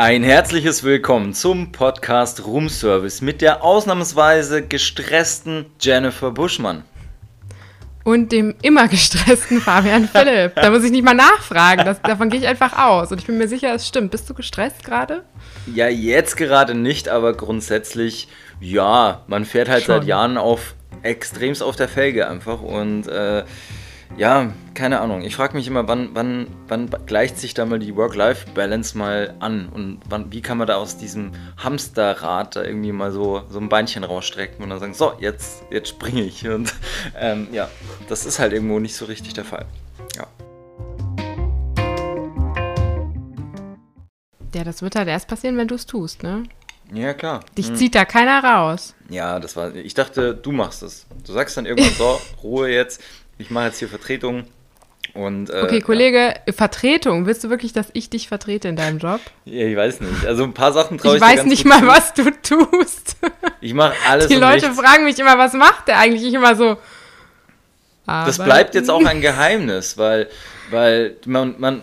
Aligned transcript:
Ein 0.00 0.22
herzliches 0.22 0.84
Willkommen 0.84 1.34
zum 1.34 1.72
Podcast 1.72 2.46
Room 2.46 2.68
Service 2.68 3.20
mit 3.20 3.40
der 3.40 3.64
ausnahmsweise 3.64 4.62
gestressten 4.64 5.66
Jennifer 5.80 6.30
Buschmann. 6.30 6.84
Und 8.04 8.30
dem 8.30 8.54
immer 8.62 8.86
gestressten 8.86 9.60
Fabian 9.60 10.06
Philipp. 10.12 10.54
Da 10.54 10.70
muss 10.70 10.84
ich 10.84 10.92
nicht 10.92 11.02
mal 11.02 11.14
nachfragen. 11.14 11.84
Das, 11.84 12.00
davon 12.00 12.30
gehe 12.30 12.38
ich 12.38 12.46
einfach 12.46 12.78
aus. 12.78 13.10
Und 13.10 13.18
ich 13.18 13.26
bin 13.26 13.38
mir 13.38 13.48
sicher, 13.48 13.74
es 13.74 13.88
stimmt. 13.88 14.12
Bist 14.12 14.30
du 14.30 14.34
gestresst 14.34 14.84
gerade? 14.84 15.24
Ja, 15.74 15.88
jetzt 15.88 16.36
gerade 16.36 16.76
nicht, 16.76 17.08
aber 17.08 17.32
grundsätzlich, 17.32 18.28
ja, 18.60 19.24
man 19.26 19.44
fährt 19.44 19.68
halt 19.68 19.82
Schon. 19.82 19.96
seit 19.96 20.04
Jahren 20.04 20.38
auf 20.38 20.76
extremst 21.02 21.60
auf 21.60 21.74
der 21.74 21.88
Felge 21.88 22.28
einfach 22.28 22.62
und 22.62 23.08
äh, 23.08 23.42
ja, 24.16 24.52
keine 24.74 25.00
Ahnung. 25.00 25.22
Ich 25.22 25.36
frage 25.36 25.56
mich 25.56 25.66
immer, 25.66 25.86
wann, 25.86 26.10
wann, 26.14 26.46
wann 26.66 26.88
gleicht 27.06 27.38
sich 27.38 27.54
da 27.54 27.66
mal 27.66 27.78
die 27.78 27.94
Work-Life-Balance 27.94 28.96
mal 28.96 29.34
an 29.38 29.68
und 29.68 30.00
wann, 30.08 30.32
wie 30.32 30.40
kann 30.40 30.58
man 30.58 30.66
da 30.66 30.76
aus 30.76 30.96
diesem 30.96 31.32
Hamsterrad 31.56 32.56
da 32.56 32.64
irgendwie 32.64 32.92
mal 32.92 33.12
so, 33.12 33.42
so 33.48 33.58
ein 33.60 33.68
Beinchen 33.68 34.04
rausstrecken 34.04 34.62
und 34.62 34.70
dann 34.70 34.80
sagen, 34.80 34.94
so, 34.94 35.12
jetzt, 35.20 35.62
jetzt 35.70 35.88
springe 35.88 36.22
ich. 36.22 36.48
Und 36.48 36.74
ähm, 37.16 37.48
ja, 37.52 37.68
das 38.08 38.24
ist 38.24 38.38
halt 38.38 38.52
irgendwo 38.52 38.78
nicht 38.78 38.96
so 38.96 39.04
richtig 39.04 39.34
der 39.34 39.44
Fall. 39.44 39.66
Ja. 40.16 40.26
Ja, 44.54 44.64
das 44.64 44.82
wird 44.82 44.96
halt 44.96 45.08
erst 45.08 45.28
passieren, 45.28 45.56
wenn 45.56 45.68
du 45.68 45.74
es 45.74 45.86
tust, 45.86 46.22
ne? 46.22 46.44
Ja, 46.92 47.12
klar. 47.12 47.40
Dich 47.56 47.74
zieht 47.74 47.94
da 47.94 48.04
keiner 48.06 48.42
raus. 48.42 48.94
Ja, 49.10 49.38
das 49.40 49.56
war. 49.56 49.74
Ich 49.74 49.92
dachte, 49.92 50.34
du 50.34 50.52
machst 50.52 50.82
es. 50.82 51.06
Du 51.26 51.32
sagst 51.32 51.56
dann 51.56 51.66
irgendwann 51.66 51.92
so, 51.92 52.18
Ruhe 52.42 52.70
jetzt. 52.70 53.02
Ich 53.38 53.50
mache 53.50 53.66
jetzt 53.66 53.78
hier 53.78 53.88
Vertretung. 53.88 54.44
Und, 55.14 55.48
äh, 55.50 55.62
Okay, 55.62 55.80
Kollege, 55.80 56.34
Vertretung. 56.54 57.24
Willst 57.26 57.42
du 57.42 57.50
wirklich, 57.50 57.72
dass 57.72 57.88
ich 57.94 58.10
dich 58.10 58.28
vertrete 58.28 58.68
in 58.68 58.76
deinem 58.76 58.98
Job? 58.98 59.20
Ja, 59.46 59.66
ich 59.66 59.76
weiß 59.76 60.00
nicht. 60.00 60.26
Also 60.26 60.44
ein 60.44 60.52
paar 60.52 60.72
Sachen 60.72 60.98
traue 60.98 61.16
Ich 61.16 61.22
ich, 61.22 61.28
weiß 61.28 61.44
nicht 61.46 61.64
mal, 61.64 61.80
zu. 61.80 61.86
was 61.86 62.14
du 62.14 62.30
tust. 62.42 63.16
Ich 63.60 63.74
mache 63.74 63.94
alles 64.08 64.28
Die 64.28 64.34
Leute 64.34 64.68
nichts. 64.68 64.80
fragen 64.80 65.04
mich 65.04 65.18
immer, 65.18 65.38
was 65.38 65.54
macht 65.54 65.88
der 65.88 65.98
eigentlich? 65.98 66.24
Ich 66.28 66.34
immer 66.34 66.54
so. 66.54 66.76
Das 68.06 68.38
bleibt 68.38 68.74
jetzt 68.74 68.90
auch 68.90 69.04
ein 69.04 69.20
Geheimnis, 69.20 69.98
weil, 69.98 70.28
weil 70.70 71.16
man, 71.26 71.54
man, 71.58 71.82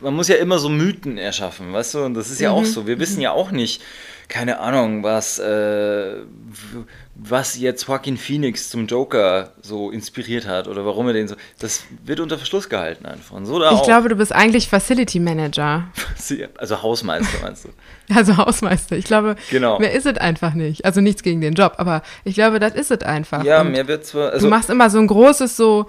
man 0.00 0.14
muss 0.14 0.26
ja 0.28 0.36
immer 0.36 0.58
so 0.58 0.68
Mythen 0.68 1.16
erschaffen, 1.16 1.72
weißt 1.72 1.94
du? 1.94 2.04
Und 2.04 2.14
das 2.14 2.30
ist 2.30 2.40
ja 2.40 2.50
Mhm. 2.50 2.56
auch 2.56 2.64
so. 2.64 2.86
Wir 2.86 2.98
wissen 2.98 3.20
ja 3.20 3.30
auch 3.32 3.50
nicht, 3.52 3.80
keine 4.28 4.58
Ahnung, 4.58 5.02
was, 5.02 5.38
äh, 5.38 6.14
was 7.14 7.56
jetzt 7.58 7.86
Joaquin 7.86 8.16
Phoenix 8.16 8.70
zum 8.70 8.86
Joker 8.86 9.52
so 9.62 9.90
inspiriert 9.90 10.46
hat 10.46 10.66
oder 10.66 10.84
warum 10.84 11.06
er 11.06 11.12
den 11.12 11.28
so. 11.28 11.36
Das 11.60 11.84
wird 12.04 12.20
unter 12.20 12.38
Verschluss 12.38 12.68
gehalten 12.68 13.06
einfach. 13.06 13.36
Und 13.36 13.46
so 13.46 13.58
da 13.58 13.70
Ich 13.70 13.78
auch. 13.78 13.84
glaube, 13.84 14.08
du 14.08 14.16
bist 14.16 14.32
eigentlich 14.32 14.68
Facility 14.68 15.20
Manager. 15.20 15.84
also 16.58 16.82
Hausmeister 16.82 17.38
meinst 17.42 17.64
du? 17.66 17.68
Also 18.14 18.36
Hausmeister. 18.36 18.96
Ich 18.96 19.06
glaube, 19.06 19.34
Genau. 19.50 19.78
mehr 19.78 19.92
ist 19.92 20.04
es 20.06 20.18
einfach 20.18 20.52
nicht. 20.54 20.84
Also 20.84 21.00
nichts 21.00 21.22
gegen 21.22 21.40
den 21.40 21.54
Job, 21.54 21.74
aber 21.78 22.02
ich 22.24 22.34
glaube, 22.34 22.58
das 22.60 22.74
ist 22.74 22.90
es 22.90 23.00
einfach. 23.02 23.42
Ja, 23.44 23.62
Und 23.62 23.72
mehr 23.72 23.88
wird 23.88 24.04
zwar. 24.04 24.28
du 24.28 24.32
Also, 24.34 24.48
machst 24.48 24.68
immer 24.68 24.90
so 24.90 24.98
ein 24.98 25.06
großes 25.06 25.56
so, 25.56 25.86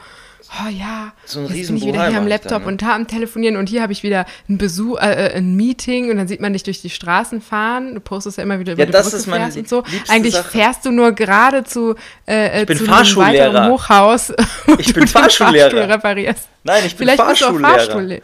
oh 0.52 0.70
ja, 0.70 1.14
So 1.26 1.40
ein 1.40 1.46
jetzt 1.54 1.68
bin 1.68 1.78
ich 1.78 1.84
wieder 1.86 1.94
Bohai 1.94 2.10
hier 2.10 2.18
am 2.18 2.24
ich 2.26 2.30
Laptop 2.30 2.50
dann, 2.52 2.62
ne? 2.64 2.68
und 2.68 2.82
da 2.82 2.96
am 2.96 3.08
Telefonieren 3.08 3.58
und 3.58 3.70
hier 3.70 3.82
habe 3.82 3.92
ich 3.94 4.04
wieder 4.04 4.26
ein 4.50 4.58
Besuch, 4.58 4.98
äh, 5.00 5.28
äh, 5.28 5.34
ein 5.38 5.56
Meeting 5.56 6.12
und 6.12 6.18
dann 6.18 6.28
sieht 6.28 6.40
man 6.42 6.54
dich 6.54 6.64
durch 6.64 6.82
die 6.82 6.90
Straßen 6.90 7.42
fahren. 7.42 7.96
Du 7.96 8.00
postest 8.02 8.38
ja 8.38 8.44
immer 8.44 8.60
wieder 8.60 8.73
über 8.73 8.82
Ja, 8.82 8.86
die 8.86 8.92
das 8.92 9.06
Brücke 9.06 9.18
ist 9.18 9.26
fährst 9.26 9.58
und 9.58 9.70
so. 9.70 9.84
Eigentlich 10.08 10.34
Sache. 10.36 10.50
fährst 10.50 10.86
du 10.86 10.92
nur 10.92 11.12
gerade 11.14 11.64
zu, 11.64 11.96
äh, 12.28 12.62
äh, 12.62 12.66
zu 12.66 12.73
einem 12.84 12.86
Fahrschullehrer. 12.86 13.54
weiteren 13.54 13.72
Hochhaus. 13.72 14.34
Ich 14.80 14.88
du 14.88 14.94
bin 14.94 15.04
den 15.04 15.08
Fahrschullehrer. 15.08 15.70
Fahrstuhl 15.72 15.92
reparierst. 15.92 16.48
nein, 16.64 16.84
ich 16.86 16.96
bin 16.96 17.08
Vielleicht 17.08 17.28
bist 17.28 17.42
du 17.42 17.46
auch 17.46 17.60
Fahrschullehrer. 17.60 18.22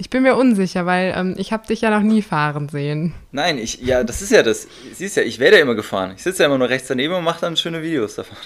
Ich 0.00 0.10
bin 0.10 0.22
mir 0.22 0.36
unsicher, 0.36 0.86
weil 0.86 1.12
ähm, 1.16 1.34
ich 1.38 1.52
habe 1.52 1.66
dich 1.66 1.80
ja 1.80 1.90
noch 1.90 2.02
nie 2.02 2.22
fahren 2.22 2.68
sehen. 2.68 3.14
Nein, 3.32 3.58
ich, 3.58 3.80
ja, 3.80 4.04
das 4.04 4.22
ist 4.22 4.30
ja 4.30 4.44
das. 4.44 4.68
Siehst 4.94 5.16
ja, 5.16 5.24
ich 5.24 5.40
werde 5.40 5.56
ja 5.56 5.62
immer 5.62 5.74
gefahren. 5.74 6.12
Ich 6.16 6.22
sitze 6.22 6.44
ja 6.44 6.46
immer 6.46 6.56
nur 6.58 6.68
rechts 6.68 6.86
daneben 6.86 7.14
und 7.14 7.24
mache 7.24 7.40
dann 7.40 7.56
schöne 7.56 7.82
Videos 7.82 8.14
davon. 8.14 8.36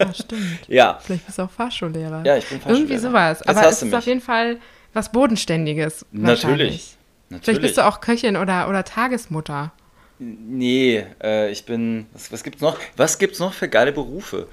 Ja, 0.00 0.12
stimmt. 0.12 0.42
ja, 0.68 0.98
Vielleicht 1.00 1.24
bist 1.26 1.38
du 1.38 1.42
auch 1.42 1.50
Fahrschullehrer. 1.50 2.24
Ja, 2.26 2.36
ich 2.36 2.46
bin 2.48 2.60
Fahrschullehrer. 2.60 2.80
Irgendwie 2.90 2.98
sowas. 2.98 3.38
Jetzt 3.38 3.48
Aber 3.48 3.68
es 3.68 3.76
ist 3.76 3.84
mich. 3.84 3.94
auf 3.94 4.06
jeden 4.06 4.20
Fall 4.20 4.58
was 4.92 5.12
Bodenständiges. 5.12 6.04
Natürlich. 6.10 6.96
natürlich. 7.30 7.44
Vielleicht 7.44 7.62
bist 7.62 7.76
du 7.78 7.86
auch 7.86 8.00
Köchin 8.00 8.36
oder, 8.36 8.68
oder 8.68 8.82
Tagesmutter. 8.84 9.70
Nee, 10.18 11.06
äh, 11.22 11.48
ich 11.52 11.64
bin. 11.64 12.06
Was, 12.12 12.32
was 12.32 12.42
gibt's 12.42 12.60
noch? 12.60 12.76
Was 12.96 13.18
gibt's 13.18 13.38
noch 13.38 13.52
für 13.54 13.68
geile 13.68 13.92
Berufe? 13.92 14.48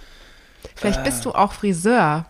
Vielleicht 0.75 0.99
Ah. 0.99 1.03
bist 1.03 1.25
du 1.25 1.31
auch 1.31 1.53
Friseur. 1.53 2.27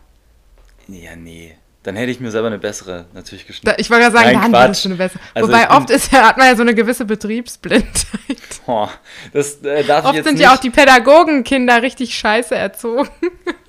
Ja, 0.88 1.16
nee. 1.18 1.58
Dann 1.86 1.96
hätte 1.96 2.12
ich 2.12 2.20
mir 2.20 2.32
selber 2.32 2.48
eine 2.48 2.58
bessere 2.58 3.06
natürlich 3.14 3.46
geschnitten. 3.46 3.68
Da, 3.68 3.76
ich 3.78 3.92
wollte 3.92 4.06
gerade 4.06 4.18
sagen, 4.18 4.40
Nein, 4.40 4.52
dann 4.52 4.64
würdest 4.64 4.84
du 4.86 4.90
eine 4.90 4.96
bessere. 4.98 5.20
Also 5.36 5.48
Wobei 5.48 5.62
ich 5.62 5.68
bin- 5.68 5.78
oft 5.78 5.90
ist, 5.92 6.12
hat 6.12 6.36
man 6.38 6.48
ja 6.48 6.56
so 6.56 6.64
eine 6.64 6.74
gewisse 6.74 7.06
Betriebsblindheit. 7.06 7.96
Boah, 8.66 8.90
das 9.32 9.62
äh, 9.62 9.84
darf 9.84 10.06
ich 10.06 10.10
Oft 10.10 10.24
sind 10.24 10.34
nicht. 10.34 10.42
ja 10.42 10.54
auch 10.56 10.60
die 10.60 10.72
Pädagogenkinder 10.72 11.84
richtig 11.84 12.16
scheiße 12.16 12.56
erzogen. 12.56 13.08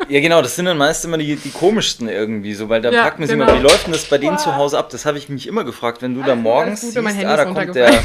Ja, 0.09 0.21
genau, 0.21 0.41
das 0.41 0.54
sind 0.54 0.66
dann 0.66 0.78
meist 0.78 1.04
immer 1.04 1.19
die, 1.19 1.34
die 1.34 1.50
komischsten 1.50 2.09
irgendwie 2.09 2.54
so, 2.54 2.69
weil 2.69 2.81
da 2.81 2.93
Ja, 2.93 3.03
fragt 3.03 3.19
man 3.19 3.27
sich 3.27 3.37
genau. 3.37 3.50
immer, 3.50 3.59
wie 3.59 3.62
läuft 3.65 3.87
denn 3.87 3.93
das 3.93 4.04
bei 4.04 4.19
denen 4.19 4.37
Boah. 4.37 4.43
zu 4.44 4.54
Hause 4.54 4.78
ab? 4.78 4.88
Das 4.91 5.04
habe 5.04 5.19
ich 5.19 5.28
mich 5.28 5.48
immer 5.48 5.65
gefragt, 5.65 6.00
wenn 6.00 6.15
du 6.15 6.21
da 6.21 6.27
Alles 6.27 6.37
gut, 6.37 6.43
morgens 6.44 6.81
gut, 6.83 6.94
mein 7.03 7.06
siehst, 7.06 7.16
Handy 7.16 7.27
ah, 7.33 7.37
da 7.37 7.44
kommt 7.44 7.75
der. 7.75 8.03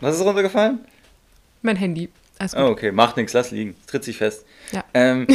was 0.00 0.16
ist 0.16 0.24
runtergefallen? 0.24 0.80
mein 1.62 1.76
Handy. 1.76 2.08
Oh, 2.56 2.66
okay, 2.66 2.90
macht 2.90 3.16
nichts, 3.16 3.32
lass 3.32 3.50
liegen. 3.50 3.76
Tritt 3.86 4.04
sich 4.04 4.16
fest. 4.16 4.46
Ja. 4.72 4.84
Ähm, 4.94 5.26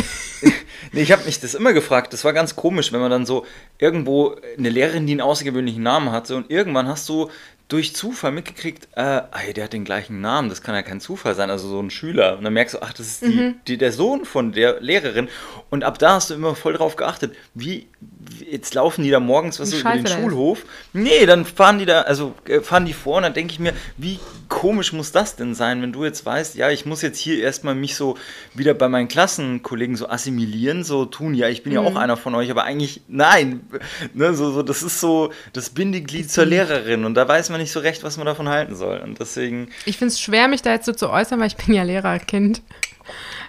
nee, 0.91 1.01
ich 1.01 1.11
habe 1.11 1.23
mich 1.25 1.39
das 1.39 1.53
immer 1.53 1.73
gefragt. 1.73 2.13
Das 2.13 2.23
war 2.23 2.33
ganz 2.33 2.55
komisch, 2.55 2.91
wenn 2.91 2.99
man 2.99 3.11
dann 3.11 3.25
so 3.25 3.45
irgendwo 3.77 4.35
eine 4.57 4.69
Lehrerin, 4.69 5.05
die 5.05 5.13
einen 5.13 5.21
außergewöhnlichen 5.21 5.83
Namen 5.83 6.11
hatte 6.11 6.35
und 6.35 6.49
irgendwann 6.49 6.87
hast 6.87 7.07
du 7.09 7.29
durch 7.67 7.95
Zufall 7.95 8.31
mitgekriegt, 8.31 8.87
äh, 8.95 9.01
ah, 9.01 9.29
der 9.55 9.63
hat 9.63 9.73
den 9.73 9.85
gleichen 9.85 10.21
Namen, 10.21 10.49
das 10.49 10.61
kann 10.61 10.75
ja 10.75 10.83
kein 10.83 11.01
Zufall 11.01 11.33
sein, 11.33 11.49
also 11.49 11.67
so 11.67 11.79
ein 11.81 11.89
Schüler. 11.89 12.37
Und 12.37 12.43
dann 12.43 12.53
merkst 12.53 12.75
du, 12.75 12.81
ach, 12.83 12.93
das 12.93 13.07
ist 13.07 13.21
die, 13.23 13.27
Mhm. 13.27 13.55
die, 13.67 13.77
der 13.79 13.91
Sohn 13.91 14.23
von 14.23 14.51
der 14.51 14.81
Lehrerin. 14.81 15.29
Und 15.71 15.83
ab 15.83 15.97
da 15.97 16.13
hast 16.15 16.29
du 16.29 16.35
immer 16.35 16.53
voll 16.55 16.73
drauf 16.73 16.95
geachtet, 16.95 17.35
wie, 17.55 17.87
jetzt 18.49 18.75
laufen 18.75 19.03
die 19.03 19.09
da 19.09 19.19
morgens 19.19 19.59
was 19.59 19.71
so 19.71 19.79
über 19.79 19.93
den 19.93 20.03
der 20.03 20.13
ist. 20.15 20.19
Schulhof. 20.21 20.63
Nee, 20.93 21.25
dann 21.25 21.43
fahren 21.43 21.79
die 21.79 21.85
da, 21.87 22.01
also 22.01 22.35
äh, 22.47 22.61
fahren 22.61 22.85
die 22.85 22.93
vor 22.93 23.17
und 23.17 23.23
dann 23.23 23.33
denke 23.33 23.51
ich 23.53 23.59
mir, 23.59 23.73
wie 23.97 24.19
komisch 24.47 24.93
muss 24.93 25.11
das 25.11 25.35
denn 25.35 25.55
sein, 25.55 25.81
wenn 25.81 25.91
du 25.91 26.05
jetzt 26.05 26.23
weißt, 26.23 26.53
ja, 26.55 26.69
ich 26.69 26.85
muss 26.85 27.01
jetzt 27.01 27.17
hier 27.17 27.39
erstmal 27.41 27.73
mich 27.73 27.95
so 27.95 28.15
wieder 28.53 28.75
bei 28.75 28.87
meinen 28.87 29.07
Klassenkollegen 29.07 29.95
so 29.95 30.07
assimilieren, 30.07 30.83
so 30.83 31.05
tun, 31.05 31.33
ja, 31.33 31.49
ich 31.49 31.63
bin 31.63 31.73
ja 31.73 31.81
Mhm. 31.81 31.87
auch 31.87 31.95
einer 31.95 32.15
von 32.15 32.35
euch, 32.35 32.51
aber 32.51 32.63
eigentlich, 32.63 33.01
nein, 33.07 33.61
ne, 34.13 34.35
so, 34.35 34.51
so, 34.51 34.61
das 34.61 34.83
ist 34.83 34.99
so 34.99 35.31
das 35.53 35.71
Bindeglied 35.71 36.29
zur 36.31 36.45
Lehrerin 36.45 37.05
und 37.05 37.15
da 37.15 37.27
weiß 37.27 37.49
man 37.49 37.54
nicht 37.57 37.71
so 37.71 37.79
recht, 37.79 38.03
was 38.03 38.17
man 38.17 38.25
davon 38.25 38.49
halten 38.49 38.75
soll 38.75 38.99
und 38.99 39.19
deswegen, 39.19 39.69
Ich 39.85 39.97
finde 39.97 40.11
es 40.13 40.19
schwer, 40.21 40.47
mich 40.47 40.61
da 40.61 40.71
jetzt 40.71 40.85
so 40.85 40.93
zu 40.93 41.09
äußern, 41.09 41.39
weil 41.39 41.47
ich 41.47 41.57
bin 41.57 41.73
ja 41.75 41.83
Lehrerkind. 41.83 42.61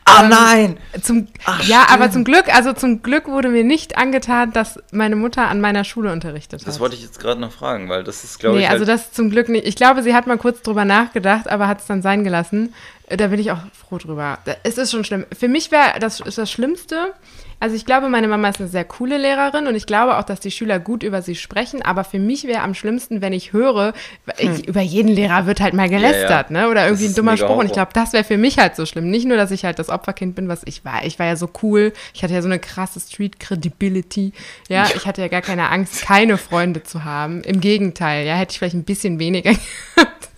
ah 0.05 0.23
Ähm, 0.25 0.29
nein! 0.29 0.79
Zum, 1.03 1.29
Ach, 1.45 1.63
ja, 1.65 1.83
stimmt. 1.83 1.91
aber 1.93 2.11
zum 2.11 2.25
Glück, 2.25 2.55
also 2.55 2.73
zum 2.73 3.03
Glück 3.03 3.27
wurde 3.27 3.49
mir 3.49 3.65
nicht 3.65 3.97
angetan, 3.99 4.53
dass 4.53 4.79
meine 4.93 5.17
Mutter 5.17 5.49
an 5.49 5.61
meiner 5.61 5.85
Schule 5.85 6.13
unterrichtet 6.13 6.61
hat. 6.61 6.69
Das 6.69 6.79
wollte 6.81 6.95
ich 6.95 7.03
jetzt 7.03 7.19
gerade 7.21 7.41
noch 7.41 7.53
fragen, 7.53 7.89
weil 7.89 8.05
das 8.05 8.23
ist, 8.25 8.39
glaube 8.39 8.57
nee, 8.59 8.65
ich, 8.65 8.71
also 8.71 8.87
halt, 8.87 8.89
das 9.01 9.13
zum 9.13 9.31
Glück 9.31 9.49
nicht. 9.49 9.67
Ich 9.67 9.77
glaube, 9.77 10.03
sie 10.03 10.15
hat 10.15 10.27
mal 10.27 10.39
kurz 10.39 10.63
drüber 10.63 10.85
nachgedacht, 10.85 11.49
aber 11.49 11.69
hat 11.69 11.81
es 11.81 11.87
dann 11.87 12.03
sein 12.03 12.23
gelassen. 12.25 12.75
Äh, 13.09 13.17
Da 13.17 13.29
bin 13.29 13.41
ich 13.41 13.51
auch 13.51 13.59
froh 13.73 13.99
drüber. 13.99 14.39
Es 14.63 14.79
ist 14.79 14.91
schon 14.93 15.05
schlimm. 15.05 15.25
Für 15.37 15.49
mich 15.49 15.71
wäre 15.71 15.99
das 16.01 16.21
ist 16.21 16.39
das 16.39 16.51
Schlimmste. 16.51 17.13
Also 17.59 17.75
ich 17.75 17.87
glaube, 17.87 18.09
meine 18.09 18.29
Mama 18.29 18.49
ist 18.49 18.61
eine 18.61 18.69
sehr 18.69 18.85
coole 18.85 19.17
Lehrerin 19.17 19.67
und 19.67 19.75
ich 19.75 19.87
glaube 19.87 20.19
auch, 20.19 20.25
dass 20.25 20.41
die 20.41 20.51
Schüler 20.51 20.79
gut 20.79 21.03
über 21.03 21.23
sie 21.23 21.35
sprechen. 21.35 21.83
Aber 21.83 22.05
für 22.05 22.19
mich 22.19 22.45
wäre 22.45 22.63
am 22.63 22.75
schlimmsten, 22.75 23.23
wenn 23.23 23.33
ich 23.33 23.53
höre, 23.53 23.95
ich, 24.39 24.69
über 24.69 24.83
jeden 24.83 25.09
Lehrer 25.09 25.47
wird 25.47 25.61
halt 25.61 25.73
mal 25.73 25.89
gelästert, 25.89 26.51
ne? 26.51 26.69
Oder 26.69 26.85
irgendwie 26.85 27.07
ein 27.07 27.15
dummer 27.15 27.37
Spruch. 27.37 27.57
Und 27.57 27.67
ich 27.67 27.73
glaube, 27.73 27.93
das 27.95 28.13
wäre 28.13 28.25
für 28.25 28.37
mich 28.37 28.59
halt 28.59 28.77
so 28.77 28.85
schlimm. 28.85 29.11
Nicht 29.11 29.27
nur, 29.27 29.37
dass 29.37 29.51
ich 29.51 29.65
halt 29.65 29.79
das 29.79 29.89
Opferkind 29.89 30.35
bin, 30.35 30.49
was 30.49 30.63
ich 30.65 30.85
war. 30.85 31.05
Ich 31.05 31.19
war 31.19 31.27
ja 31.27 31.37
so 31.37 31.49
cool. 31.63 31.93
Ich 32.13 32.23
hatte 32.23 32.35
ja 32.35 32.43
so 32.43 32.49
eine 32.49 32.59
krasse 32.59 33.01
Street 33.01 33.41
Credibility. 33.41 34.33
Ja, 34.69 34.87
ich 34.95 35.07
hatte 35.07 35.23
ja 35.23 35.29
gar 35.29 35.43
keine 35.43 35.71
Angst, 35.71 36.03
keine 36.03 36.37
Freunde 36.37 36.83
zu 36.83 37.05
haben. 37.05 37.43
Im 37.43 37.61
Gegenteil, 37.61 38.27
ja, 38.27 38.35
hätte 38.35 38.53
ich 38.53 38.59
vielleicht 38.59 38.77
ein 38.77 38.85
bisschen 38.85 39.19
weniger 39.19 39.53
gehabt. 39.97 40.29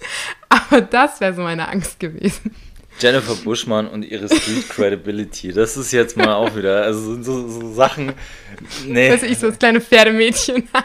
Aber 0.49 0.81
das 0.81 1.21
wäre 1.21 1.35
so 1.35 1.43
meine 1.43 1.69
Angst 1.69 1.99
gewesen. 2.01 2.55
Jennifer 3.01 3.35
Buschmann 3.37 3.87
und 3.89 4.03
ihre 4.05 4.27
Street 4.27 4.69
Credibility, 4.69 5.53
das 5.53 5.77
ist 5.77 5.93
jetzt 5.93 6.17
mal 6.17 6.35
auch 6.35 6.57
wieder, 6.57 6.83
also 6.83 7.13
sind 7.15 7.25
so, 7.25 7.49
so 7.49 7.73
Sachen, 7.73 8.13
nee. 8.87 9.11
Weiß 9.13 9.23
ich, 9.23 9.39
so 9.39 9.49
das 9.49 9.59
kleine 9.59 9.81
Pferdmädchen. 9.81 10.69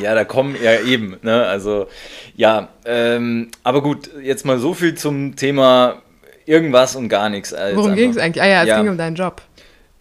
Ja, 0.00 0.14
da 0.14 0.24
kommen 0.24 0.54
ja 0.62 0.80
eben, 0.80 1.16
ne? 1.22 1.44
Also, 1.46 1.88
ja, 2.36 2.68
ähm, 2.84 3.50
aber 3.64 3.82
gut, 3.82 4.08
jetzt 4.22 4.44
mal 4.46 4.60
so 4.60 4.72
viel 4.72 4.94
zum 4.94 5.34
Thema 5.34 6.02
irgendwas 6.46 6.94
und 6.94 7.08
gar 7.08 7.28
nichts. 7.28 7.52
als 7.52 7.74
Worum 7.74 7.96
ging 7.96 8.10
es 8.10 8.16
eigentlich? 8.16 8.40
Ah 8.40 8.46
ja, 8.46 8.62
es 8.62 8.68
Ja. 8.68 8.80
ging 8.80 8.88
um 8.90 8.96
deinen 8.96 9.16
Job. 9.16 9.42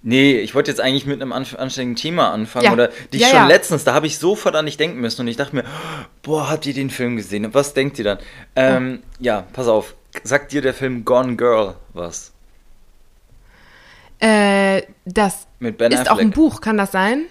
Nee, 0.03 0.37
ich 0.37 0.53
wollte 0.53 0.69
jetzt 0.69 0.79
eigentlich 0.79 1.07
mit 1.07 1.19
einem 1.19 1.33
anständigen 1.33 1.95
Thema 1.95 2.31
anfangen. 2.31 2.65
Ja. 2.65 2.73
Oder 2.73 2.89
dich 3.11 3.21
Ja, 3.21 3.27
schon 3.29 3.37
ja. 3.39 3.47
letztens, 3.47 3.83
da 3.85 3.93
habe 3.95 4.05
ich 4.05 4.19
sofort 4.19 4.55
an 4.55 4.67
dich 4.67 4.77
denken 4.77 4.99
müssen 5.01 5.21
und 5.21 5.27
ich 5.27 5.35
dachte 5.35 5.55
mir, 5.55 5.63
boah, 6.21 6.49
habt 6.49 6.65
ihr 6.67 6.75
den 6.75 6.91
Film 6.91 7.17
gesehen? 7.17 7.47
Was 7.53 7.73
denkt 7.73 7.97
ihr 7.97 8.05
dann? 8.05 8.19
Ähm, 8.55 8.99
ja, 9.19 9.45
pass 9.53 9.67
auf. 9.67 9.95
Sagt 10.23 10.51
dir 10.51 10.61
der 10.61 10.73
Film 10.73 11.05
Gone 11.05 11.35
Girl 11.35 11.75
was? 11.93 12.31
Äh, 14.19 14.83
das 15.05 15.47
Mit 15.59 15.77
Ben 15.77 15.91
ist 15.91 16.09
auch 16.09 16.17
ein 16.17 16.29
Affleck. 16.29 16.33
Buch, 16.33 16.61
kann 16.61 16.77
das 16.77 16.91
sein? 16.91 17.25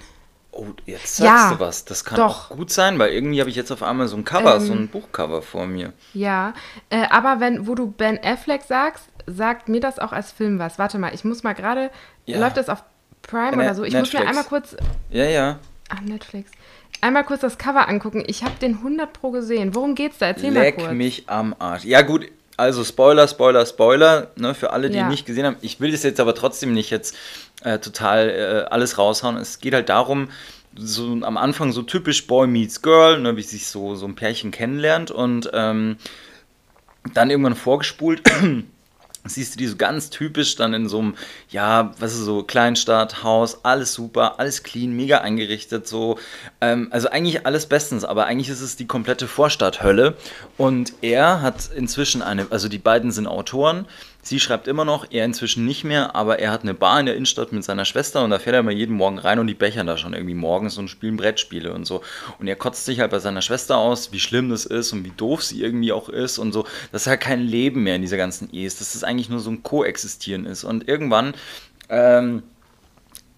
Oh, 0.53 0.67
jetzt 0.87 1.17
sagst 1.17 1.21
Ja, 1.21 1.53
du 1.55 1.61
was. 1.61 1.85
Das 1.85 2.05
kann 2.05 2.17
doch. 2.17 2.51
auch 2.51 2.57
gut 2.57 2.71
sein, 2.71 2.99
weil 2.99 3.11
irgendwie 3.13 3.41
habe 3.41 3.51
ich 3.51 3.57
jetzt 3.57 3.71
auf 3.73 3.83
einmal 3.83 4.09
so 4.09 4.17
ein 4.17 4.25
Cover, 4.25 4.61
so 4.61 4.73
Ähm. 4.73 4.83
ein 4.83 4.89
Buchcover 4.89 5.43
vor 5.43 5.67
mir. 5.67 5.93
Ja, 6.15 6.55
äh, 6.91 7.05
aber 7.11 7.41
wenn, 7.41 7.67
wo 7.67 7.75
du 7.75 7.89
Ben 7.91 8.19
Affleck 8.23 8.63
sagst, 8.63 9.05
sagt 9.27 9.69
mir 9.69 9.81
das 9.81 9.99
auch 9.99 10.13
als 10.13 10.31
Film 10.33 10.59
was. 10.59 10.79
Warte 10.79 10.99
mal, 10.99 11.13
ich 11.13 11.25
muss 11.25 11.43
mal 11.43 11.53
gerade, 11.55 11.91
Ja. 12.25 12.39
läuft 12.39 12.57
das 12.57 12.69
auf 12.69 12.85
Prime 13.23 13.57
Ne- 13.57 13.65
oder 13.65 13.75
so? 13.75 13.83
Ich 13.85 13.93
muss 13.95 14.13
mir 14.13 14.21
Netflix. 14.21 14.29
einmal 14.29 14.45
kurz, 14.45 14.77
Ja, 15.11 15.25
ja. 15.25 15.59
ach, 15.89 16.01
Netflix, 16.03 16.53
einmal 17.01 17.25
kurz 17.25 17.41
das 17.41 17.59
Cover 17.59 17.89
angucken. 17.89 18.23
Ich 18.29 18.45
habe 18.45 18.55
den 18.61 18.81
100 18.81 19.13
pro 19.13 19.33
gesehen. 19.33 19.75
Worum 19.75 19.97
geht's 19.97 20.19
da? 20.19 20.27
Erzähl 20.27 20.53
Leck 20.53 20.79
mal 20.79 20.85
kurz. 20.85 20.97
mich 20.97 21.29
am 21.29 21.55
Arsch. 21.59 21.85
Ja, 21.85 22.03
gut. 22.03 22.29
Also 22.57 22.85
Spoiler, 22.85 23.29
Spoiler, 23.29 23.67
Spoiler, 23.67 24.29
ne, 24.37 24.55
für 24.55 24.71
alle, 24.73 24.89
die 24.91 24.97
Ja. 24.99 25.09
nicht 25.09 25.27
gesehen 25.27 25.45
haben. 25.47 25.57
Ich 25.61 25.79
will 25.81 25.93
das 25.93 26.03
jetzt 26.03 26.21
aber 26.21 26.35
trotzdem 26.35 26.73
nicht 26.73 26.91
jetzt 26.91 27.15
äh, 27.63 27.79
total 27.79 28.31
äh, 28.31 28.71
alles 28.71 28.97
raushauen. 28.99 29.37
Es 29.37 29.61
geht 29.61 29.75
halt 29.75 29.89
darum, 29.89 30.29
so 30.75 31.07
am 31.23 31.37
Anfang 31.37 31.73
so 31.73 31.83
typisch 31.83 32.27
Boy 32.27 32.47
meets 32.47 32.83
Girl, 32.83 33.19
ne, 33.21 33.37
wie 33.37 33.43
sich 33.43 33.67
so, 33.67 33.95
so 33.95 34.07
ein 34.07 34.15
Pärchen 34.15 34.51
kennenlernt 34.51 35.11
und 35.11 35.51
ähm, 35.53 35.97
dann 37.15 37.31
irgendwann 37.31 37.57
vorgespult. 37.57 38.23
Siehst 39.29 39.55
du 39.55 39.59
die 39.59 39.67
so 39.67 39.77
ganz 39.77 40.11
typisch 40.11 40.57
dann 40.57 40.75
in 40.75 40.89
so 40.89 40.99
einem, 40.99 41.15
ja, 41.51 41.95
was 41.99 42.15
ist 42.15 42.25
so, 42.25 42.43
Kleinstadt, 42.43 43.23
Haus, 43.23 43.65
alles 43.65 43.95
super, 43.95 44.39
alles 44.39 44.63
clean, 44.63 44.93
mega 44.93 45.19
eingerichtet, 45.19 45.87
so. 45.87 46.19
Ähm, 46.61 46.89
also 46.91 47.09
eigentlich 47.09 47.47
alles 47.47 47.67
bestens, 47.67 48.05
aber 48.05 48.27
eigentlich 48.27 48.49
ist 48.49 48.61
es 48.61 48.77
die 48.77 48.87
komplette 48.87 49.29
Vorstadthölle. 49.29 50.15
Und 50.57 50.93
er 51.03 51.43
hat 51.43 51.71
inzwischen 51.75 52.23
eine, 52.23 52.47
also 52.51 52.69
die 52.69 52.79
beiden 52.79 53.13
sind 53.13 53.27
Autoren. 53.27 53.87
Sie 54.27 54.41
schreibt 54.41 54.67
immer 54.67 54.85
noch, 54.85 55.07
er 55.13 55.25
inzwischen 55.25 55.65
nicht 55.67 55.85
mehr, 55.85 56.17
aber 56.17 56.41
er 56.41 56.51
hat 56.51 56.63
eine 56.63 56.75
Bar 56.75 56.99
in 56.99 57.07
der 57.07 57.15
Innenstadt 57.15 57.53
mit 57.53 57.63
seiner 57.63 57.85
Schwester 57.85 58.25
und 58.25 58.31
da 58.31 58.41
fährt 58.41 58.55
er 58.55 58.61
immer 58.61 58.73
jeden 58.73 58.97
Morgen 58.97 59.21
rein 59.21 59.39
und 59.39 59.47
die 59.47 59.55
bechern 59.55 59.87
da 59.87 59.97
schon 59.97 60.15
irgendwie 60.15 60.35
morgens 60.35 60.79
und 60.79 60.89
spielen 60.89 61.17
Brettspiele 61.17 61.73
und 61.73 61.85
so. 61.85 62.03
Und 62.41 62.49
er 62.49 62.57
kotzt 62.57 62.87
sich 62.87 62.99
halt 62.99 63.13
bei 63.13 63.21
seiner 63.21 63.41
Schwester 63.41 63.79
aus, 63.79 64.11
wie 64.11 64.19
schlimm 64.19 64.51
das 64.51 64.67
ist 64.67 64.93
und 64.93 65.05
wie 65.05 65.13
doof 65.17 65.45
sie 65.45 65.63
irgendwie 65.63 65.93
auch 65.93 66.09
ist 66.09 66.39
und 66.39 66.53
so. 66.53 66.67
Das 66.91 67.03
ist 67.03 67.07
halt 67.07 67.21
kein 67.21 67.41
Leben 67.41 67.85
mehr 67.85 67.95
in 67.95 68.03
dieser 68.03 68.17
ganzen 68.17 68.53
Ehe, 68.53 68.65
dass 68.65 68.79
das 68.79 69.05
eigentlich 69.05 69.29
nur 69.29 69.39
so 69.39 69.51
ein 69.51 69.63
Koexistieren 69.63 70.45
ist. 70.45 70.65
Und 70.65 70.89
irgendwann, 70.89 71.35
ähm, 71.89 72.43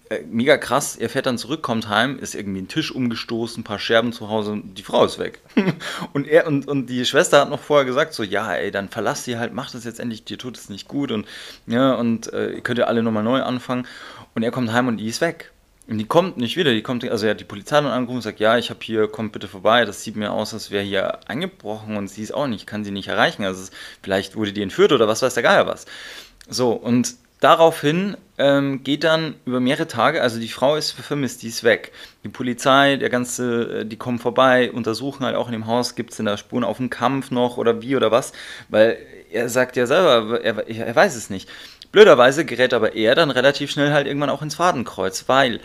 äh, 0.09 0.21
mega 0.29 0.57
krass, 0.57 0.95
er 0.95 1.09
fährt 1.09 1.25
dann 1.27 1.37
zurück, 1.37 1.61
kommt 1.61 1.87
heim, 1.87 2.17
ist 2.19 2.35
irgendwie 2.35 2.61
ein 2.61 2.67
Tisch 2.67 2.91
umgestoßen, 2.91 3.61
ein 3.61 3.63
paar 3.63 3.79
Scherben 3.79 4.11
zu 4.11 4.29
Hause 4.29 4.51
und 4.53 4.75
die 4.75 4.83
Frau 4.83 5.05
ist 5.05 5.19
weg. 5.19 5.39
und 6.13 6.27
er 6.27 6.47
und, 6.47 6.67
und 6.67 6.87
die 6.87 7.05
Schwester 7.05 7.41
hat 7.41 7.49
noch 7.49 7.59
vorher 7.59 7.85
gesagt, 7.85 8.13
so, 8.13 8.23
ja, 8.23 8.53
ey, 8.53 8.71
dann 8.71 8.89
verlass 8.89 9.23
sie 9.23 9.37
halt, 9.37 9.53
mach 9.53 9.71
das 9.71 9.83
jetzt 9.83 9.99
endlich, 9.99 10.23
dir 10.23 10.37
tut 10.37 10.57
es 10.57 10.69
nicht 10.69 10.87
gut 10.87 11.11
und 11.11 11.27
ja, 11.67 11.93
und 11.93 12.33
äh, 12.33 12.53
ihr 12.53 12.61
könnt 12.61 12.79
ja 12.79 12.85
alle 12.85 13.03
nochmal 13.03 13.23
neu 13.23 13.41
anfangen. 13.41 13.85
Und 14.35 14.43
er 14.43 14.51
kommt 14.51 14.71
heim 14.71 14.87
und 14.87 14.97
die 14.97 15.07
ist 15.07 15.21
weg. 15.21 15.51
Und 15.87 15.97
die 15.97 16.05
kommt 16.05 16.37
nicht 16.37 16.55
wieder, 16.55 16.71
die 16.71 16.83
kommt, 16.83 17.03
also 17.09 17.25
er 17.25 17.31
hat 17.31 17.39
die 17.39 17.45
Polizei 17.45 17.77
dann 17.77 17.87
angerufen 17.87 18.17
und 18.17 18.21
sagt, 18.21 18.39
ja, 18.39 18.59
ich 18.59 18.69
habe 18.69 18.79
hier, 18.83 19.07
kommt 19.07 19.31
bitte 19.31 19.47
vorbei, 19.47 19.85
das 19.85 20.03
sieht 20.03 20.15
mir 20.15 20.31
aus, 20.31 20.53
als 20.53 20.69
wäre 20.69 20.83
hier 20.83 21.27
eingebrochen 21.27 21.97
und 21.97 22.07
sie 22.07 22.21
ist 22.21 22.31
auch 22.31 22.45
nicht, 22.45 22.67
kann 22.67 22.83
sie 22.83 22.91
nicht 22.91 23.07
erreichen. 23.07 23.43
Also 23.43 23.63
es, 23.63 23.71
vielleicht 24.03 24.35
wurde 24.35 24.53
die 24.53 24.61
entführt 24.61 24.91
oder 24.91 25.07
was 25.07 25.23
weiß 25.23 25.33
der 25.33 25.43
Geier 25.43 25.65
was. 25.65 25.85
So, 26.47 26.73
und 26.73 27.15
daraufhin 27.39 28.17
ähm, 28.39 28.83
geht 28.85 29.03
dann 29.03 29.35
über 29.45 29.59
mehrere 29.59 29.87
Tage, 29.87 30.21
also 30.21 30.39
die 30.39 30.47
Frau 30.47 30.77
ist 30.77 30.91
vermisst, 30.91 31.43
die 31.43 31.49
ist 31.49 31.65
weg. 31.65 31.91
Die 32.23 32.29
Polizei, 32.29 32.95
der 32.95 33.09
ganze, 33.09 33.81
äh, 33.81 33.85
die 33.85 33.97
kommen 33.97 34.17
vorbei, 34.17 34.71
untersuchen 34.71 35.25
halt 35.25 35.35
auch 35.35 35.47
in 35.47 35.51
dem 35.51 35.67
Haus, 35.67 35.93
gibt 35.95 36.11
es 36.11 36.17
denn 36.17 36.25
da 36.25 36.37
Spuren 36.37 36.63
auf 36.63 36.77
dem 36.77 36.89
Kampf 36.89 37.31
noch 37.31 37.57
oder 37.57 37.81
wie 37.81 37.97
oder 37.97 38.11
was, 38.11 38.31
weil 38.69 38.97
er 39.29 39.49
sagt 39.49 39.75
ja 39.75 39.85
selber, 39.85 40.41
er, 40.41 40.67
er 40.69 40.95
weiß 40.95 41.17
es 41.17 41.29
nicht. 41.29 41.49
Blöderweise 41.91 42.45
gerät 42.45 42.73
aber 42.73 42.95
er 42.95 43.13
dann 43.13 43.29
relativ 43.29 43.71
schnell 43.71 43.91
halt 43.91 44.07
irgendwann 44.07 44.29
auch 44.29 44.41
ins 44.41 44.55
Fadenkreuz, 44.55 45.25
weil, 45.27 45.59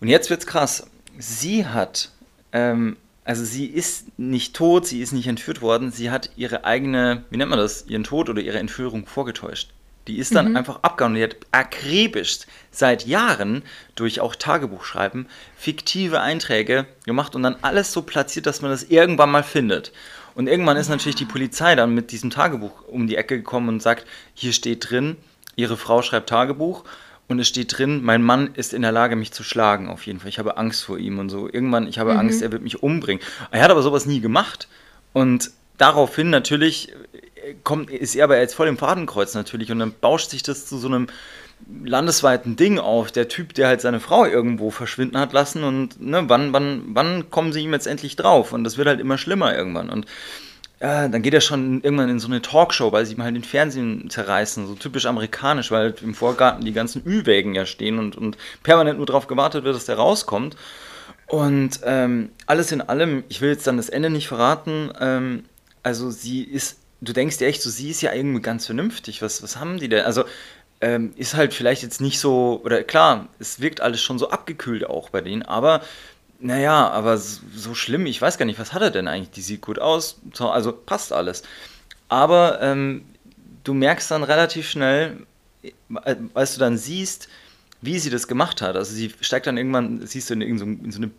und 0.00 0.08
jetzt 0.08 0.30
wird's 0.30 0.46
krass, 0.46 0.90
sie 1.16 1.64
hat, 1.64 2.10
ähm, 2.52 2.96
also 3.24 3.44
sie 3.44 3.66
ist 3.66 4.18
nicht 4.18 4.56
tot, 4.56 4.84
sie 4.84 5.00
ist 5.00 5.12
nicht 5.12 5.28
entführt 5.28 5.62
worden, 5.62 5.92
sie 5.92 6.10
hat 6.10 6.30
ihre 6.36 6.64
eigene, 6.64 7.22
wie 7.30 7.36
nennt 7.36 7.50
man 7.50 7.58
das, 7.60 7.86
ihren 7.86 8.02
Tod 8.02 8.28
oder 8.28 8.42
ihre 8.42 8.58
Entführung 8.58 9.06
vorgetäuscht. 9.06 9.70
Die 10.10 10.18
ist 10.18 10.34
dann 10.34 10.56
einfach 10.56 10.80
abgehauen 10.82 11.12
und 11.12 11.18
die 11.18 11.22
hat 11.22 11.36
akribisch 11.52 12.40
seit 12.72 13.06
Jahren 13.06 13.62
durch 13.94 14.20
auch 14.20 14.34
Tagebuchschreiben 14.34 15.28
fiktive 15.56 16.20
Einträge 16.20 16.86
gemacht 17.06 17.36
und 17.36 17.44
dann 17.44 17.54
alles 17.62 17.92
so 17.92 18.02
platziert, 18.02 18.46
dass 18.46 18.60
man 18.60 18.72
das 18.72 18.82
irgendwann 18.82 19.30
mal 19.30 19.44
findet. 19.44 19.92
Und 20.34 20.48
irgendwann 20.48 20.76
ist 20.76 20.88
natürlich 20.88 21.14
die 21.14 21.26
Polizei 21.26 21.76
dann 21.76 21.94
mit 21.94 22.10
diesem 22.10 22.30
Tagebuch 22.30 22.88
um 22.88 23.06
die 23.06 23.14
Ecke 23.14 23.36
gekommen 23.36 23.68
und 23.68 23.82
sagt, 23.82 24.04
hier 24.34 24.52
steht 24.52 24.90
drin, 24.90 25.16
ihre 25.54 25.76
Frau 25.76 26.02
schreibt 26.02 26.28
Tagebuch 26.28 26.82
und 27.28 27.38
es 27.38 27.46
steht 27.46 27.78
drin, 27.78 28.02
mein 28.02 28.24
Mann 28.24 28.50
ist 28.54 28.74
in 28.74 28.82
der 28.82 28.90
Lage, 28.90 29.14
mich 29.14 29.30
zu 29.30 29.44
schlagen, 29.44 29.88
auf 29.88 30.06
jeden 30.06 30.18
Fall. 30.18 30.28
Ich 30.28 30.40
habe 30.40 30.56
Angst 30.56 30.82
vor 30.82 30.98
ihm 30.98 31.20
und 31.20 31.28
so. 31.28 31.48
Irgendwann, 31.48 31.86
ich 31.86 32.00
habe 32.00 32.18
Angst, 32.18 32.42
er 32.42 32.50
wird 32.50 32.64
mich 32.64 32.82
umbringen. 32.82 33.22
Er 33.52 33.62
hat 33.62 33.70
aber 33.70 33.82
sowas 33.82 34.06
nie 34.06 34.20
gemacht. 34.20 34.66
Und 35.12 35.52
daraufhin 35.78 36.30
natürlich 36.30 36.92
kommt, 37.64 37.90
ist 37.90 38.14
er 38.14 38.24
aber 38.24 38.38
jetzt 38.38 38.54
voll 38.54 38.68
im 38.68 38.78
Fadenkreuz 38.78 39.34
natürlich 39.34 39.70
und 39.70 39.78
dann 39.78 39.92
bauscht 40.00 40.30
sich 40.30 40.42
das 40.42 40.66
zu 40.66 40.78
so 40.78 40.88
einem 40.88 41.08
landesweiten 41.84 42.56
Ding 42.56 42.78
auf. 42.78 43.12
Der 43.12 43.28
Typ, 43.28 43.54
der 43.54 43.68
halt 43.68 43.80
seine 43.80 44.00
Frau 44.00 44.24
irgendwo 44.24 44.70
verschwinden 44.70 45.18
hat 45.18 45.32
lassen 45.32 45.64
und 45.64 46.00
ne, 46.00 46.24
wann, 46.28 46.52
wann, 46.52 46.82
wann 46.88 47.30
kommen 47.30 47.52
sie 47.52 47.62
ihm 47.62 47.72
jetzt 47.72 47.86
endlich 47.86 48.16
drauf? 48.16 48.52
Und 48.52 48.64
das 48.64 48.78
wird 48.78 48.88
halt 48.88 49.00
immer 49.00 49.18
schlimmer 49.18 49.56
irgendwann. 49.56 49.90
Und 49.90 50.06
ja, 50.80 51.08
dann 51.08 51.20
geht 51.20 51.34
er 51.34 51.42
schon 51.42 51.82
irgendwann 51.82 52.08
in 52.08 52.20
so 52.20 52.28
eine 52.28 52.40
Talkshow, 52.40 52.90
weil 52.90 53.04
sie 53.04 53.14
ihm 53.14 53.22
halt 53.22 53.36
den 53.36 53.44
Fernsehen 53.44 54.08
zerreißen, 54.08 54.66
so 54.66 54.74
typisch 54.74 55.04
amerikanisch, 55.04 55.70
weil 55.70 55.82
halt 55.82 56.02
im 56.02 56.14
Vorgarten 56.14 56.64
die 56.64 56.72
ganzen 56.72 57.02
Ü-Wägen 57.06 57.54
ja 57.54 57.66
stehen 57.66 57.98
und, 57.98 58.16
und 58.16 58.38
permanent 58.62 58.96
nur 58.96 59.06
darauf 59.06 59.26
gewartet 59.26 59.64
wird, 59.64 59.76
dass 59.76 59.84
der 59.84 59.96
rauskommt. 59.96 60.56
Und 61.26 61.80
ähm, 61.84 62.30
alles 62.46 62.72
in 62.72 62.80
allem, 62.80 63.24
ich 63.28 63.40
will 63.40 63.50
jetzt 63.50 63.66
dann 63.66 63.76
das 63.76 63.88
Ende 63.90 64.10
nicht 64.10 64.26
verraten, 64.26 64.90
ähm, 64.98 65.44
also 65.82 66.10
sie 66.10 66.42
ist, 66.42 66.78
du 67.00 67.12
denkst 67.12 67.38
dir 67.38 67.46
echt 67.46 67.62
so, 67.62 67.70
sie 67.70 67.90
ist 67.90 68.02
ja 68.02 68.12
irgendwie 68.12 68.42
ganz 68.42 68.66
vernünftig, 68.66 69.22
was, 69.22 69.42
was 69.42 69.56
haben 69.56 69.78
die 69.78 69.88
denn? 69.88 70.04
Also 70.04 70.24
ähm, 70.80 71.12
ist 71.16 71.34
halt 71.34 71.54
vielleicht 71.54 71.82
jetzt 71.82 72.00
nicht 72.00 72.18
so, 72.18 72.60
oder 72.64 72.82
klar, 72.82 73.28
es 73.38 73.60
wirkt 73.60 73.80
alles 73.80 74.00
schon 74.02 74.18
so 74.18 74.30
abgekühlt 74.30 74.84
auch 74.84 75.10
bei 75.10 75.20
denen, 75.20 75.42
aber 75.42 75.82
naja, 76.40 76.88
aber 76.88 77.18
so, 77.18 77.40
so 77.54 77.74
schlimm, 77.74 78.06
ich 78.06 78.20
weiß 78.20 78.38
gar 78.38 78.46
nicht, 78.46 78.58
was 78.58 78.72
hat 78.72 78.82
er 78.82 78.90
denn 78.90 79.08
eigentlich? 79.08 79.30
Die 79.30 79.42
sieht 79.42 79.60
gut 79.60 79.78
aus, 79.78 80.20
so, 80.32 80.48
also 80.48 80.72
passt 80.72 81.12
alles. 81.12 81.42
Aber 82.08 82.60
ähm, 82.62 83.04
du 83.64 83.74
merkst 83.74 84.10
dann 84.10 84.22
relativ 84.22 84.68
schnell, 84.68 85.26
äh, 85.62 86.16
als 86.34 86.54
du 86.54 86.60
dann 86.60 86.78
siehst, 86.78 87.28
wie 87.82 87.98
sie 87.98 88.10
das 88.10 88.26
gemacht 88.26 88.62
hat. 88.62 88.76
Also 88.76 88.94
sie 88.94 89.12
steigt 89.20 89.46
dann 89.46 89.58
irgendwann, 89.58 90.06
siehst 90.06 90.30
du 90.30 90.34
in, 90.34 90.40
irgend 90.40 90.60
so, 90.60 90.64
in 90.64 90.92
so 90.92 90.98
eine 90.98 91.10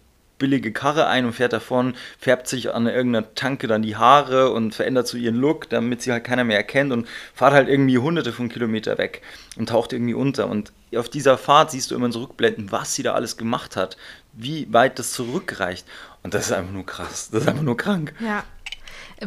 billige 0.42 0.72
Karre 0.74 1.06
ein 1.06 1.26
und 1.26 1.34
fährt 1.34 1.54
davon, 1.54 1.94
färbt 2.20 2.48
sich 2.48 2.74
an 2.74 2.88
irgendeiner 2.88 3.34
Tanke 3.36 3.68
dann 3.68 3.84
die 3.84 3.96
Haare 3.96 4.52
und 4.52 4.74
verändert 4.74 5.08
so 5.08 5.16
ihren 5.18 5.36
Look, 5.36 5.70
damit 5.70 6.02
sie 6.02 6.12
halt 6.12 6.24
keiner 6.24 6.44
mehr 6.44 6.58
erkennt 6.58 6.92
und 6.92 7.08
fahrt 7.36 7.54
halt 7.54 7.70
irgendwie 7.70 8.00
hunderte 8.00 8.34
von 8.34 8.50
Kilometer 8.50 8.98
weg 8.98 9.22
und 9.56 9.70
taucht 9.70 9.94
irgendwie 9.94 10.16
unter. 10.16 10.48
Und 10.50 10.74
auf 10.98 11.10
dieser 11.10 11.38
Fahrt 11.38 11.70
siehst 11.72 11.92
du 11.92 11.96
immer 11.96 12.12
so 12.12 12.22
Rückblenden, 12.22 12.72
was 12.72 12.96
sie 12.96 13.04
da 13.04 13.14
alles 13.14 13.38
gemacht 13.38 13.76
hat, 13.76 13.98
wie 14.34 14.68
weit 14.74 14.98
das 14.98 15.14
zurückreicht. 15.14 15.86
Und 16.24 16.34
das 16.34 16.48
ist 16.48 16.52
einfach 16.52 16.74
nur 16.74 16.86
krass, 16.86 17.30
das 17.32 17.44
ist 17.44 17.48
einfach 17.48 17.64
nur 17.64 17.78
krank. 17.78 18.14
Ja. 18.20 18.44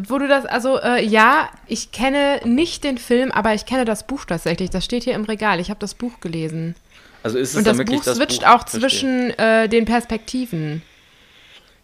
Wo 0.08 0.18
du 0.18 0.26
das, 0.26 0.44
also 0.44 0.80
äh, 0.80 1.04
ja, 1.04 1.48
ich 1.68 1.92
kenne 1.92 2.40
nicht 2.44 2.82
den 2.82 2.98
Film, 2.98 3.30
aber 3.30 3.54
ich 3.54 3.64
kenne 3.64 3.84
das 3.84 4.04
Buch 4.04 4.24
tatsächlich. 4.24 4.70
Das 4.70 4.84
steht 4.84 5.04
hier 5.04 5.14
im 5.14 5.22
Regal. 5.22 5.60
Ich 5.60 5.70
habe 5.70 5.78
das 5.78 5.94
Buch 5.94 6.18
gelesen. 6.18 6.74
Also 7.22 7.38
ist 7.38 7.50
es 7.50 7.56
Und 7.56 7.66
das 7.66 7.78
Buch 7.78 8.02
das 8.04 8.16
switcht 8.16 8.40
Buch? 8.40 8.48
auch 8.48 8.68
Verstehe. 8.68 8.80
zwischen 8.80 9.30
äh, 9.38 9.68
den 9.68 9.84
Perspektiven. 9.84 10.82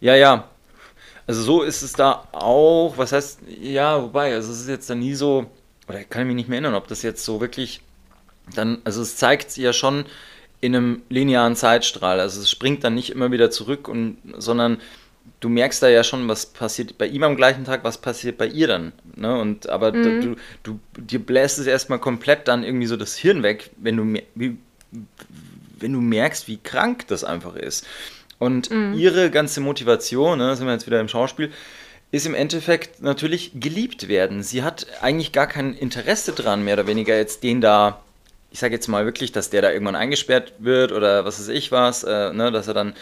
Ja, 0.01 0.15
ja. 0.15 0.49
Also 1.27 1.43
so 1.43 1.61
ist 1.61 1.81
es 1.81 1.93
da 1.93 2.27
auch. 2.31 2.97
Was 2.97 3.13
heißt, 3.13 3.39
ja, 3.47 4.01
wobei, 4.01 4.33
also 4.33 4.51
es 4.51 4.61
ist 4.61 4.67
jetzt 4.67 4.89
dann 4.89 4.99
nie 4.99 5.13
so, 5.13 5.49
oder 5.87 6.03
kann 6.03 6.23
ich 6.23 6.27
mich 6.27 6.35
nicht 6.35 6.49
mehr 6.49 6.57
erinnern, 6.57 6.75
ob 6.75 6.87
das 6.87 7.03
jetzt 7.03 7.23
so 7.23 7.39
wirklich 7.39 7.81
dann, 8.55 8.81
also 8.83 9.01
es 9.01 9.15
zeigt 9.15 9.55
ja 9.55 9.71
schon 9.71 10.05
in 10.59 10.75
einem 10.75 11.03
linearen 11.09 11.55
Zeitstrahl. 11.55 12.19
Also 12.19 12.41
es 12.41 12.49
springt 12.49 12.83
dann 12.83 12.95
nicht 12.95 13.11
immer 13.11 13.31
wieder 13.31 13.51
zurück 13.51 13.87
und, 13.87 14.17
sondern 14.37 14.81
du 15.39 15.49
merkst 15.49 15.81
da 15.81 15.89
ja 15.89 16.03
schon, 16.03 16.27
was 16.27 16.47
passiert 16.47 16.97
bei 16.97 17.07
ihm 17.07 17.23
am 17.23 17.35
gleichen 17.35 17.63
Tag, 17.63 17.83
was 17.83 17.99
passiert 17.99 18.37
bei 18.37 18.47
ihr 18.47 18.67
dann. 18.67 18.91
Ne? 19.15 19.39
Und 19.39 19.69
aber 19.69 19.91
du, 19.91 20.35
du, 20.63 20.79
dir 20.97 21.19
bläst 21.19 21.59
es 21.59 21.67
erstmal 21.67 21.99
komplett 21.99 22.47
dann 22.47 22.63
irgendwie 22.63 22.87
so 22.87 22.97
das 22.97 23.15
Hirn 23.15 23.43
weg, 23.43 23.71
wenn 23.77 23.97
du 23.97 24.21
wenn 25.79 25.93
du 25.93 26.01
merkst, 26.01 26.47
wie 26.47 26.57
krank 26.57 27.07
das 27.07 27.23
einfach 27.23 27.55
ist. 27.55 27.85
Und 28.41 28.71
ihre 28.71 29.29
ganze 29.29 29.61
Motivation, 29.61 30.39
ne, 30.39 30.55
sind 30.55 30.65
wir 30.65 30.73
jetzt 30.73 30.87
wieder 30.87 30.99
im 30.99 31.07
Schauspiel, 31.07 31.51
ist 32.09 32.25
im 32.25 32.33
Endeffekt 32.33 32.99
natürlich 33.03 33.51
geliebt 33.53 34.07
werden. 34.07 34.41
Sie 34.41 34.63
hat 34.63 34.87
eigentlich 34.99 35.31
gar 35.31 35.45
kein 35.45 35.75
Interesse 35.75 36.31
dran, 36.31 36.63
mehr 36.63 36.73
oder 36.73 36.87
weniger 36.87 37.15
jetzt 37.15 37.43
den 37.43 37.61
da, 37.61 38.01
ich 38.49 38.57
sage 38.57 38.73
jetzt 38.73 38.87
mal 38.87 39.05
wirklich, 39.05 39.31
dass 39.31 39.51
der 39.51 39.61
da 39.61 39.71
irgendwann 39.71 39.95
eingesperrt 39.95 40.53
wird 40.57 40.91
oder 40.91 41.23
was 41.23 41.39
weiß 41.39 41.49
ich 41.49 41.71
was, 41.71 42.03
äh, 42.03 42.33
ne, 42.33 42.51
dass 42.51 42.67
er 42.67 42.73
dann, 42.73 42.93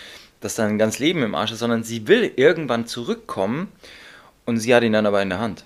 dass 0.42 0.58
sein 0.58 0.78
ganz 0.78 1.00
Leben 1.00 1.24
im 1.24 1.36
Arsch 1.36 1.54
ist, 1.54 1.60
sondern 1.60 1.86
sie 1.86 2.10
will 2.10 2.34
irgendwann 2.36 2.86
zurückkommen 2.86 3.72
und 4.44 4.58
sie 4.58 4.76
hat 4.76 4.84
ihn 4.84 4.92
dann 4.92 5.06
aber 5.06 5.22
in 5.22 5.30
der 5.30 5.40
Hand. 5.40 5.64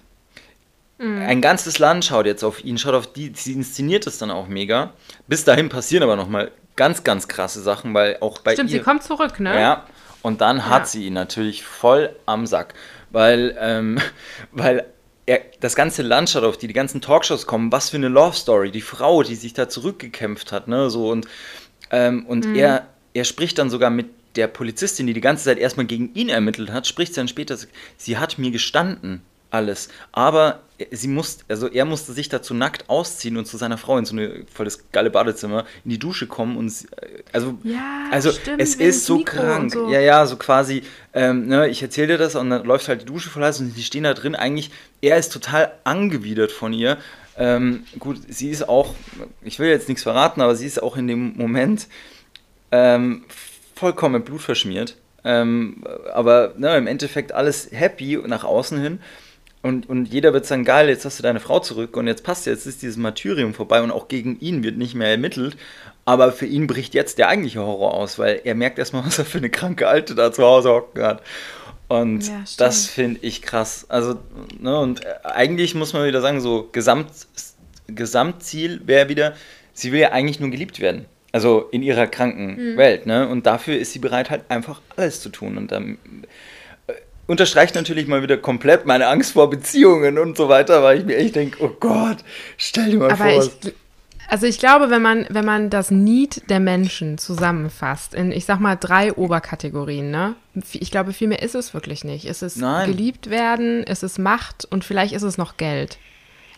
Ein 1.00 1.42
ganzes 1.42 1.80
Land 1.80 2.06
schaut 2.06 2.26
jetzt 2.26 2.44
auf 2.44 2.64
ihn, 2.64 2.78
schaut 2.78 2.94
auf 2.94 3.12
die, 3.12 3.34
sie 3.36 3.54
inszeniert 3.54 4.08
es 4.08 4.20
dann 4.20 4.32
auch 4.32 4.48
mega. 4.48 4.94
Bis 5.28 5.44
dahin 5.44 5.68
passieren 5.70 6.04
aber 6.04 6.16
nochmal 6.16 6.52
ganz, 6.76 7.04
ganz 7.04 7.28
krasse 7.28 7.62
Sachen, 7.62 7.94
weil 7.94 8.18
auch 8.22 8.40
bei 8.40 8.54
Stimmt, 8.54 8.70
ihr... 8.72 8.80
sie 8.80 8.84
kommt 8.84 9.04
zurück, 9.04 9.40
ne? 9.40 9.60
Ja, 9.60 9.86
Und 10.22 10.40
dann 10.42 10.68
hat 10.68 10.84
Ja. 10.84 10.86
sie 10.86 11.08
ihn 11.08 11.14
natürlich 11.14 11.64
voll 11.64 12.16
am 12.26 12.46
Sack, 12.48 12.74
weil, 13.12 13.56
ähm, 13.60 14.00
weil 14.52 14.86
er, 15.26 15.42
das 15.60 15.76
ganze 15.76 16.02
Land 16.04 16.30
schaut 16.30 16.44
auf 16.44 16.58
die, 16.58 16.68
die 16.68 16.74
ganzen 16.74 17.02
Talkshows 17.02 17.48
kommen, 17.48 17.72
was 17.72 17.90
für 17.90 17.98
eine 17.98 18.08
Love 18.08 18.36
Story, 18.36 18.72
die 18.72 18.82
Frau, 18.82 19.24
die 19.24 19.36
sich 19.36 19.54
da 19.54 19.68
zurückgekämpft 19.68 20.52
hat, 20.52 20.68
ne, 20.68 20.90
so 20.90 21.10
und, 21.10 21.28
ähm, 21.92 22.26
und 22.26 22.46
Mhm. 22.46 22.56
er, 22.56 22.88
er 23.14 23.24
spricht 23.26 23.58
dann 23.58 23.70
sogar 23.70 23.90
mit 23.90 24.08
der 24.36 24.48
Polizistin, 24.48 25.06
die 25.08 25.14
die 25.14 25.22
ganze 25.22 25.44
Zeit 25.46 25.58
erstmal 25.60 25.86
gegen 25.86 26.14
ihn 26.16 26.30
ermittelt 26.30 26.72
hat, 26.72 26.88
spricht 26.88 27.16
dann 27.18 27.28
später, 27.28 27.58
sie 27.98 28.18
hat 28.18 28.38
mir 28.40 28.52
gestanden, 28.52 29.22
alles, 29.54 29.90
aber 30.12 30.62
sie 30.92 31.08
muss, 31.08 31.40
also 31.48 31.68
er 31.70 31.86
musste 31.86 32.12
sich 32.12 32.28
dazu 32.28 32.54
nackt 32.54 32.90
ausziehen 32.90 33.38
und 33.38 33.46
zu 33.46 33.58
seiner 33.58 33.78
Frau 33.78 33.98
in 33.98 34.06
so 34.06 34.16
eine 34.16 34.46
volles 34.52 34.86
geile 34.92 35.12
Badezimmer 35.12 35.66
in 35.86 35.92
die 35.92 36.00
Dusche 36.00 36.28
kommen 36.28 36.58
und 36.58 36.70
sie, 36.70 36.88
also 37.32 37.58
Ja, 37.64 38.06
also 38.12 38.32
stimmt, 38.32 38.60
es 38.62 38.76
ist 38.76 39.06
so 39.06 39.18
Mikro 39.18 39.38
krank. 39.38 39.72
so. 39.72 39.90
Ja, 39.90 40.00
ja, 40.00 40.26
so 40.26 40.38
quasi, 40.38 40.84
ähm, 41.14 41.48
ne, 41.48 41.70
ich 41.70 41.82
erzähle 41.84 42.08
dir 42.08 42.18
das 42.18 42.36
und 42.36 42.50
dann 42.50 42.66
läuft 42.66 42.88
halt 42.88 43.02
die 43.04 43.06
Dusche 43.06 43.30
voll 43.30 43.44
heiß 43.44 43.60
und 43.60 43.76
sie 43.76 43.84
stehen 43.84 44.04
da 44.04 44.14
drin. 44.16 44.36
Eigentlich, 44.36 44.72
er 45.02 45.18
ist 45.18 45.32
total 45.32 45.72
angewidert 45.84 46.52
von 46.52 46.74
ihr. 46.74 46.98
Ähm, 47.38 47.84
gut, 48.00 48.18
sie 48.28 48.50
ist 48.50 48.68
auch, 48.68 48.94
ich 49.44 49.60
will 49.60 49.70
jetzt 49.70 49.88
nichts 49.88 50.04
verraten, 50.04 50.42
aber 50.42 50.56
sie 50.56 50.66
ist 50.66 50.82
auch 50.82 50.98
in 50.98 51.08
dem 51.08 51.34
Moment 51.38 51.88
ähm, 52.72 53.24
vollkommen 53.76 54.24
blutverschmiert. 54.24 54.98
Ähm, 55.24 55.84
aber 56.14 56.54
ne, 56.58 56.76
im 56.76 56.88
Endeffekt 56.88 57.32
alles 57.32 57.70
happy 57.72 58.20
nach 58.26 58.44
außen 58.44 58.82
hin. 58.82 59.00
Und, 59.64 59.90
und 59.90 60.06
jeder 60.14 60.34
wird 60.34 60.46
sagen, 60.46 60.66
geil, 60.66 60.90
jetzt 60.90 61.06
hast 61.06 61.18
du 61.18 61.24
deine 61.24 61.40
Frau 61.40 61.60
zurück 61.60 61.96
und 61.98 62.06
jetzt 62.06 62.24
passt 62.24 62.46
jetzt 62.46 62.68
ist 62.68 62.82
dieses 62.82 62.98
Martyrium 62.98 63.54
vorbei 63.54 63.82
und 63.82 63.92
auch 63.92 64.08
gegen 64.10 64.38
ihn 64.40 64.64
wird 64.64 64.78
nicht 64.78 64.94
mehr 64.94 65.08
ermittelt. 65.10 65.56
Aber 66.06 66.34
für 66.34 66.46
ihn 66.46 66.68
bricht 66.68 66.94
jetzt 66.94 67.18
der 67.18 67.30
eigentliche 67.30 67.62
Horror 67.62 67.94
aus, 67.94 68.20
weil 68.20 68.42
er 68.44 68.56
merkt 68.56 68.78
erstmal, 68.78 69.06
was 69.06 69.18
er 69.20 69.26
für 69.26 69.38
eine 69.38 69.50
kranke 69.50 69.88
Alte 69.88 70.16
da 70.16 70.32
zu 70.34 70.44
Hause 70.44 70.70
hocken 70.70 71.02
hat. 71.02 71.24
Und 71.88 72.28
Ja, 72.28 72.44
das 72.58 72.88
finde 72.88 73.20
ich 73.24 73.42
krass. 73.42 73.86
Also, 73.88 74.20
ne, 74.60 74.78
und 74.78 75.06
äh, 75.06 75.14
eigentlich 75.24 75.76
muss 75.76 75.94
man 75.94 76.06
wieder 76.06 76.22
sagen, 76.22 76.42
so 76.42 76.68
Gesamt, 76.72 77.08
Gesamtziel 77.88 78.82
wäre 78.86 79.10
wieder, 79.10 79.34
sie 79.74 79.92
will 79.92 80.00
ja 80.00 80.12
eigentlich 80.12 80.40
nur 80.40 80.50
geliebt 80.50 80.80
werden. 80.80 81.06
Also 81.32 81.68
in 81.72 81.82
ihrer 81.84 82.08
kranken 82.08 82.74
Mhm. 82.74 82.78
Welt, 82.78 83.06
ne? 83.06 83.28
Und 83.28 83.46
dafür 83.46 83.78
ist 83.78 83.92
sie 83.94 84.00
bereit, 84.00 84.30
halt 84.30 84.44
einfach 84.50 84.82
alles 84.96 85.22
zu 85.22 85.30
tun. 85.30 85.58
Und 85.58 85.72
dann 85.72 85.98
unterstreicht 87.28 87.76
natürlich 87.76 88.08
mal 88.08 88.22
wieder 88.22 88.38
komplett 88.38 88.86
meine 88.86 89.08
Angst 89.08 89.34
vor 89.34 89.50
Beziehungen 89.50 90.18
und 90.18 90.38
so 90.38 90.50
weiter, 90.50 90.84
weil 90.84 91.00
ich 91.00 91.06
mir 91.06 91.18
echt 91.18 91.36
denke, 91.36 91.64
oh 91.64 91.72
Gott, 91.80 92.18
stell 92.58 92.92
dir 92.92 92.98
mal 92.98 93.12
Aber 93.12 93.30
vor. 93.30 93.44
ich, 93.44 93.74
also 94.28 94.48
ich 94.48 94.58
glaube, 94.58 94.90
wenn 94.90 95.02
man, 95.02 95.28
wenn 95.30 95.46
man 95.46 95.70
das 95.70 95.92
Need 95.92 96.50
der 96.50 96.60
Menschen 96.60 97.18
zusammenfasst, 97.18 98.14
in, 98.14 98.32
ich 98.32 98.46
sag 98.46 98.60
mal, 98.60 98.76
drei 98.76 99.14
Oberkategorien, 99.14 100.12
ne? 100.12 100.36
Ich 100.72 100.92
glaube, 100.92 101.14
viel 101.14 101.28
mehr 101.28 101.42
ist 101.42 101.56
es 101.56 101.74
wirklich 101.74 102.04
nicht. 102.04 102.26
Es 102.26 102.42
ist 102.42 102.58
Nein. 102.58 102.90
geliebt 102.90 103.30
werden, 103.30 103.84
es 103.86 104.04
ist 104.04 104.20
Macht 104.20 104.66
und 104.66 104.84
vielleicht 104.84 105.14
ist 105.14 105.24
es 105.24 105.38
noch 105.38 105.58
Geld. 105.58 105.98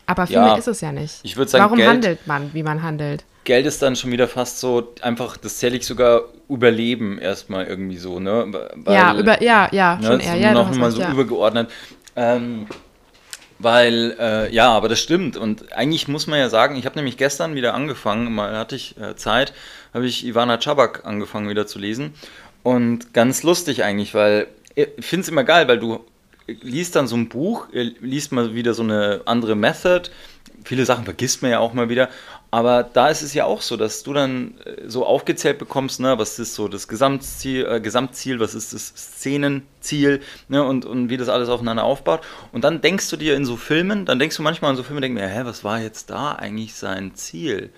Aber 0.06 0.28
viel 0.28 0.36
Ja, 0.36 0.44
mehr 0.46 0.58
ist 0.58 0.68
es 0.68 0.82
ja 0.82 0.92
nicht. 0.92 1.20
ich 1.24 1.36
sagen, 1.36 1.64
Warum 1.64 1.78
Geld- 1.78 1.90
handelt 1.90 2.28
man, 2.28 2.54
wie 2.54 2.64
man 2.64 2.84
handelt? 2.84 3.24
Geld 3.44 3.66
ist 3.68 3.82
dann 3.82 3.96
schon 3.96 4.12
wieder 4.12 4.28
fast 4.28 4.60
so, 4.60 4.94
einfach, 5.02 5.38
das 5.38 5.58
zähle 5.58 5.78
ich 5.78 5.86
sogar 5.86 6.22
Überleben 6.50 7.20
erstmal 7.20 7.66
irgendwie 7.66 7.98
so, 7.98 8.20
ne? 8.20 8.46
Weil, 8.76 8.96
ja, 8.96 9.16
über, 9.16 9.42
ja, 9.42 9.68
ja, 9.72 9.96
Ne, 9.98 10.08
schon 10.08 10.20
eher. 10.20 10.36
Ja, 10.36 10.54
noch 10.54 10.74
mal 10.76 10.92
so 10.92 11.02
ja. 11.02 11.12
übergeordnet. 11.12 11.70
Ähm, 12.16 12.68
weil, 13.60 14.16
äh, 14.20 14.54
ja, 14.54 14.70
aber 14.72 14.90
das 14.90 15.00
stimmt. 15.00 15.38
Und 15.38 15.72
eigentlich 15.74 16.08
muss 16.08 16.28
man 16.28 16.40
ja 16.40 16.50
sagen, 16.50 16.76
ich 16.76 16.86
habe 16.86 16.96
nämlich 16.98 17.18
gestern 17.18 17.56
wieder 17.56 17.74
angefangen, 17.74 18.34
mal 18.34 18.58
hatte 18.58 18.76
ich 18.76 18.98
äh, 19.00 19.16
Zeit, 19.16 19.54
habe 19.94 20.06
ich 20.06 20.26
Ivana 20.26 20.60
Chabak 20.60 21.06
angefangen 21.06 21.48
wieder 21.50 21.66
zu 21.68 21.80
lesen. 21.80 22.14
Und 22.64 23.14
ganz 23.14 23.44
lustig 23.44 23.84
eigentlich, 23.84 24.14
weil 24.14 24.48
ich 24.76 24.88
finde 25.00 25.22
es 25.22 25.30
immer 25.30 25.44
geil, 25.44 25.68
weil 25.68 25.80
du 25.80 26.04
liest 26.48 26.96
dann 26.96 27.08
so 27.08 27.16
ein 27.16 27.30
Buch, 27.30 27.68
äh, 27.74 27.92
liest 28.02 28.32
mal 28.32 28.54
wieder 28.54 28.74
so 28.74 28.84
eine 28.84 29.22
andere 29.26 29.56
Method. 29.56 30.10
Viele 30.64 30.86
Sachen 30.86 31.06
vergisst 31.06 31.42
man 31.42 31.52
ja 31.52 31.60
auch 31.60 31.74
mal 31.74 31.90
wieder. 31.90 32.10
Aber 32.52 32.84
da 32.84 33.10
ist 33.10 33.22
es 33.22 33.34
ja 33.34 33.46
auch 33.46 33.62
so, 33.62 33.76
dass 33.76 34.04
du 34.04 34.14
dann 34.14 34.56
äh, 34.64 34.88
so 34.88 35.06
aufgezählt 35.06 35.58
bekommst, 35.58 36.00
ne, 36.00 36.18
was 36.18 36.40
ist 36.40 36.56
so 36.56 36.68
das 36.68 36.88
Gesamtziel, 36.88 37.66
äh, 37.66 37.82
Gesamtziel 37.82 38.40
was 38.40 38.56
ist 38.56 38.74
das 38.74 38.94
Szenenziel, 38.96 40.22
ne, 40.48 40.64
und, 40.64 40.86
und 40.86 41.10
wie 41.10 41.18
das 41.18 41.30
alles 41.30 41.50
aufeinander 41.50 41.84
aufbaut. 41.84 42.22
Und 42.52 42.64
dann 42.64 42.82
denkst 42.82 43.10
du 43.10 43.18
dir 43.18 43.36
in 43.36 43.46
so 43.46 43.58
Filmen, 43.58 44.06
dann 44.06 44.20
denkst 44.20 44.38
du 44.38 44.44
manchmal 44.44 44.72
an 44.72 44.78
so 44.78 44.84
Filme, 44.84 45.02
denkst 45.02 45.20
mir, 45.20 45.28
hä, 45.28 45.42
was 45.44 45.64
war 45.64 45.82
jetzt 45.82 46.10
da 46.10 46.34
eigentlich 46.34 46.76
sein 46.76 47.16
Ziel? 47.16 47.72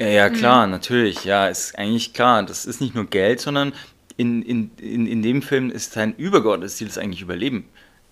Ja, 0.00 0.06
ja, 0.06 0.30
klar, 0.30 0.68
natürlich, 0.68 1.24
ja, 1.24 1.48
ist 1.48 1.76
eigentlich 1.76 2.14
klar. 2.14 2.44
Das 2.44 2.66
ist 2.66 2.80
nicht 2.80 2.94
nur 2.94 3.06
Geld, 3.06 3.40
sondern 3.40 3.72
in, 4.16 4.42
in, 4.42 4.70
in, 4.78 5.06
in 5.06 5.22
dem 5.22 5.42
Film 5.42 5.70
ist 5.70 5.92
sein 5.92 6.14
übergeordnetes 6.16 6.76
Ziel 6.76 6.86
ist 6.86 6.98
eigentlich 6.98 7.22
Überleben. 7.22 7.68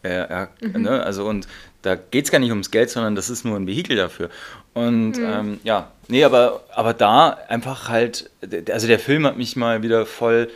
Er, 0.07 0.31
er, 0.63 0.79
ne, 0.79 1.03
also 1.03 1.27
und 1.27 1.47
da 1.83 1.95
geht 1.95 2.25
es 2.25 2.31
gar 2.31 2.39
nicht 2.39 2.51
ums 2.51 2.71
Geld, 2.71 2.91
sondern 2.91 3.15
das 3.15 3.31
ist 3.31 3.45
nur 3.45 3.57
ein 3.57 3.67
Vehikel 3.67 3.97
dafür. 3.97 4.29
Und 4.75 5.19
ähm, 5.19 5.61
ja, 5.63 5.93
nee, 6.09 6.25
aber, 6.25 6.65
aber 6.75 6.95
da 6.95 7.39
einfach 7.49 7.89
halt, 7.89 8.31
also 8.71 8.87
der 8.87 8.99
Film 8.99 9.27
hat 9.27 9.37
mich 9.37 9.57
mal 9.57 9.83
wieder 9.83 10.05
voll 10.05 10.51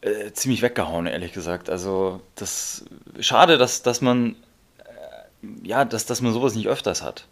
äh, 0.00 0.32
ziemlich 0.32 0.62
weggehauen, 0.62 1.06
ehrlich 1.06 1.32
gesagt. 1.32 1.70
Also 1.70 2.20
das 2.34 2.84
schade, 3.20 3.58
dass, 3.58 3.82
dass 3.82 4.00
man 4.00 4.34
äh, 4.78 5.68
ja, 5.68 5.84
dass, 5.84 6.06
dass 6.06 6.20
man 6.20 6.32
sowas 6.32 6.54
nicht 6.54 6.68
öfters 6.68 7.02
hat. 7.02 7.26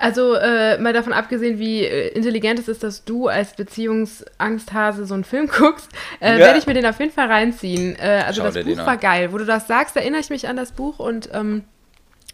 Also 0.00 0.34
äh, 0.34 0.78
mal 0.78 0.92
davon 0.92 1.12
abgesehen, 1.12 1.58
wie 1.58 1.82
äh, 1.82 2.08
intelligent 2.14 2.60
es 2.60 2.68
ist, 2.68 2.82
dass 2.84 3.04
du 3.04 3.26
als 3.26 3.54
Beziehungsangsthase 3.54 5.06
so 5.06 5.14
einen 5.14 5.24
Film 5.24 5.48
guckst, 5.58 5.88
äh, 6.20 6.32
Ja. 6.32 6.38
werde 6.38 6.58
ich 6.58 6.66
mir 6.66 6.74
den 6.74 6.86
auf 6.86 6.98
jeden 7.00 7.12
Fall 7.12 7.26
reinziehen. 7.26 7.96
Äh, 7.96 8.22
also 8.26 8.42
Schau 8.42 8.50
das 8.50 8.64
Buch 8.64 8.76
war 8.78 8.96
geil. 8.96 9.32
Wo 9.32 9.38
du 9.38 9.44
das 9.44 9.66
sagst, 9.66 9.96
erinnere 9.96 10.20
ich 10.20 10.30
mich 10.30 10.48
an 10.48 10.56
das 10.56 10.72
Buch 10.72 10.98
und 10.98 11.28
ähm, 11.32 11.64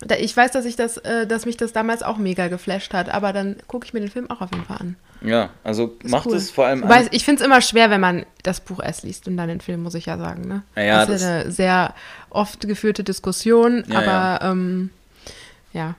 da, 0.00 0.16
ich 0.16 0.36
weiß, 0.36 0.50
dass 0.50 0.64
ich 0.66 0.76
das, 0.76 0.98
äh, 0.98 1.26
dass 1.26 1.46
mich 1.46 1.56
das 1.56 1.72
damals 1.72 2.02
auch 2.02 2.18
mega 2.18 2.48
geflasht 2.48 2.92
hat. 2.92 3.08
Aber 3.08 3.32
dann 3.32 3.56
gucke 3.66 3.86
ich 3.86 3.94
mir 3.94 4.00
den 4.00 4.10
Film 4.10 4.30
auch 4.30 4.40
auf 4.42 4.50
jeden 4.52 4.64
Fall 4.66 4.78
an. 4.78 4.96
Ja, 5.22 5.48
also 5.62 5.96
Ist 6.02 6.10
macht 6.10 6.26
cool. 6.26 6.34
es 6.36 6.50
vor 6.50 6.66
allem 6.66 6.82
Wobei, 6.82 6.96
an- 6.98 7.08
ich 7.12 7.24
finde 7.24 7.40
es 7.40 7.46
immer 7.46 7.62
schwer, 7.62 7.88
wenn 7.88 8.00
man 8.00 8.26
das 8.42 8.60
Buch 8.60 8.80
erst 8.82 9.04
liest 9.04 9.26
und 9.26 9.38
dann 9.38 9.48
den 9.48 9.62
Film, 9.62 9.82
muss 9.82 9.94
ich 9.94 10.04
ja 10.04 10.18
sagen. 10.18 10.46
Ne? 10.48 10.62
Ja, 10.76 11.06
das 11.06 11.08
ist 11.08 11.22
das- 11.22 11.30
ja 11.30 11.34
eine 11.40 11.50
sehr 11.50 11.94
oft 12.28 12.60
geführte 12.68 13.04
Diskussion, 13.04 13.84
Ja, 13.88 14.00
aber 14.00 14.44
ähm, 14.50 14.90
ja. 15.72 15.94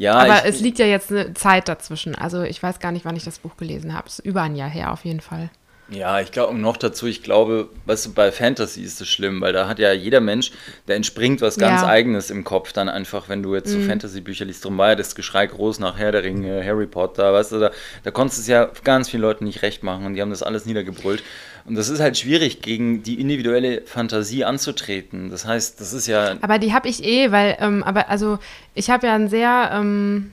Ja, 0.00 0.14
Aber 0.14 0.38
ich, 0.38 0.54
es 0.54 0.60
liegt 0.60 0.78
ja 0.78 0.86
jetzt 0.86 1.12
eine 1.12 1.34
Zeit 1.34 1.68
dazwischen. 1.68 2.14
Also 2.14 2.42
ich 2.42 2.62
weiß 2.62 2.78
gar 2.78 2.90
nicht, 2.90 3.04
wann 3.04 3.16
ich 3.16 3.24
das 3.24 3.38
Buch 3.38 3.58
gelesen 3.58 3.94
habe. 3.94 4.08
Es 4.08 4.18
ist 4.18 4.24
über 4.24 4.40
ein 4.40 4.56
Jahr 4.56 4.70
her 4.70 4.92
auf 4.92 5.04
jeden 5.04 5.20
Fall. 5.20 5.50
Ja, 5.90 6.20
ich 6.20 6.30
glaube, 6.30 6.56
noch 6.56 6.76
dazu, 6.76 7.06
ich 7.06 7.22
glaube, 7.22 7.68
weißt 7.86 8.06
du, 8.06 8.12
bei 8.12 8.30
Fantasy 8.30 8.82
ist 8.82 9.00
es 9.00 9.08
schlimm, 9.08 9.40
weil 9.40 9.52
da 9.52 9.66
hat 9.68 9.78
ja 9.78 9.92
jeder 9.92 10.20
Mensch, 10.20 10.52
der 10.86 10.96
entspringt 10.96 11.40
was 11.40 11.56
ganz 11.56 11.82
Ja. 11.82 11.88
Eigenes 11.88 12.30
im 12.30 12.44
Kopf 12.44 12.72
dann 12.72 12.88
einfach, 12.88 13.28
wenn 13.28 13.42
du 13.42 13.54
jetzt 13.54 13.70
so 13.70 13.80
Fantasy-Bücher 13.80 14.44
liest. 14.44 14.64
Drum 14.64 14.78
war 14.78 14.90
ja 14.90 14.94
das 14.94 15.14
Geschrei 15.14 15.46
groß 15.46 15.80
nach 15.80 15.98
Herr 15.98 16.12
der 16.12 16.22
Ringe, 16.22 16.64
Harry 16.64 16.86
Potter, 16.86 17.32
weißt 17.32 17.52
du, 17.52 17.58
da, 17.58 17.70
da 18.04 18.10
konntest 18.12 18.38
du 18.38 18.42
es 18.42 18.46
ja 18.48 18.70
ganz 18.84 19.10
vielen 19.10 19.22
Leuten 19.22 19.44
nicht 19.44 19.62
recht 19.62 19.82
machen 19.82 20.06
und 20.06 20.14
die 20.14 20.22
haben 20.22 20.30
das 20.30 20.42
alles 20.44 20.64
niedergebrüllt. 20.64 21.22
Und 21.66 21.74
das 21.74 21.88
ist 21.88 22.00
halt 22.00 22.16
schwierig, 22.16 22.62
gegen 22.62 23.02
die 23.02 23.20
individuelle 23.20 23.82
Fantasie 23.82 24.44
anzutreten. 24.44 25.30
Das 25.30 25.44
heißt, 25.44 25.80
das 25.80 25.92
ist 25.92 26.06
ja, 26.06 26.36
Aber 26.40 26.58
die 26.58 26.72
habe 26.72 26.88
ich 26.88 27.04
eh, 27.04 27.32
weil, 27.32 27.56
ähm, 27.60 27.82
aber 27.82 28.08
also 28.08 28.38
ich 28.74 28.90
habe 28.90 29.08
ja 29.08 29.14
ein 29.14 29.28
sehr, 29.28 29.70
ähm, 29.74 30.32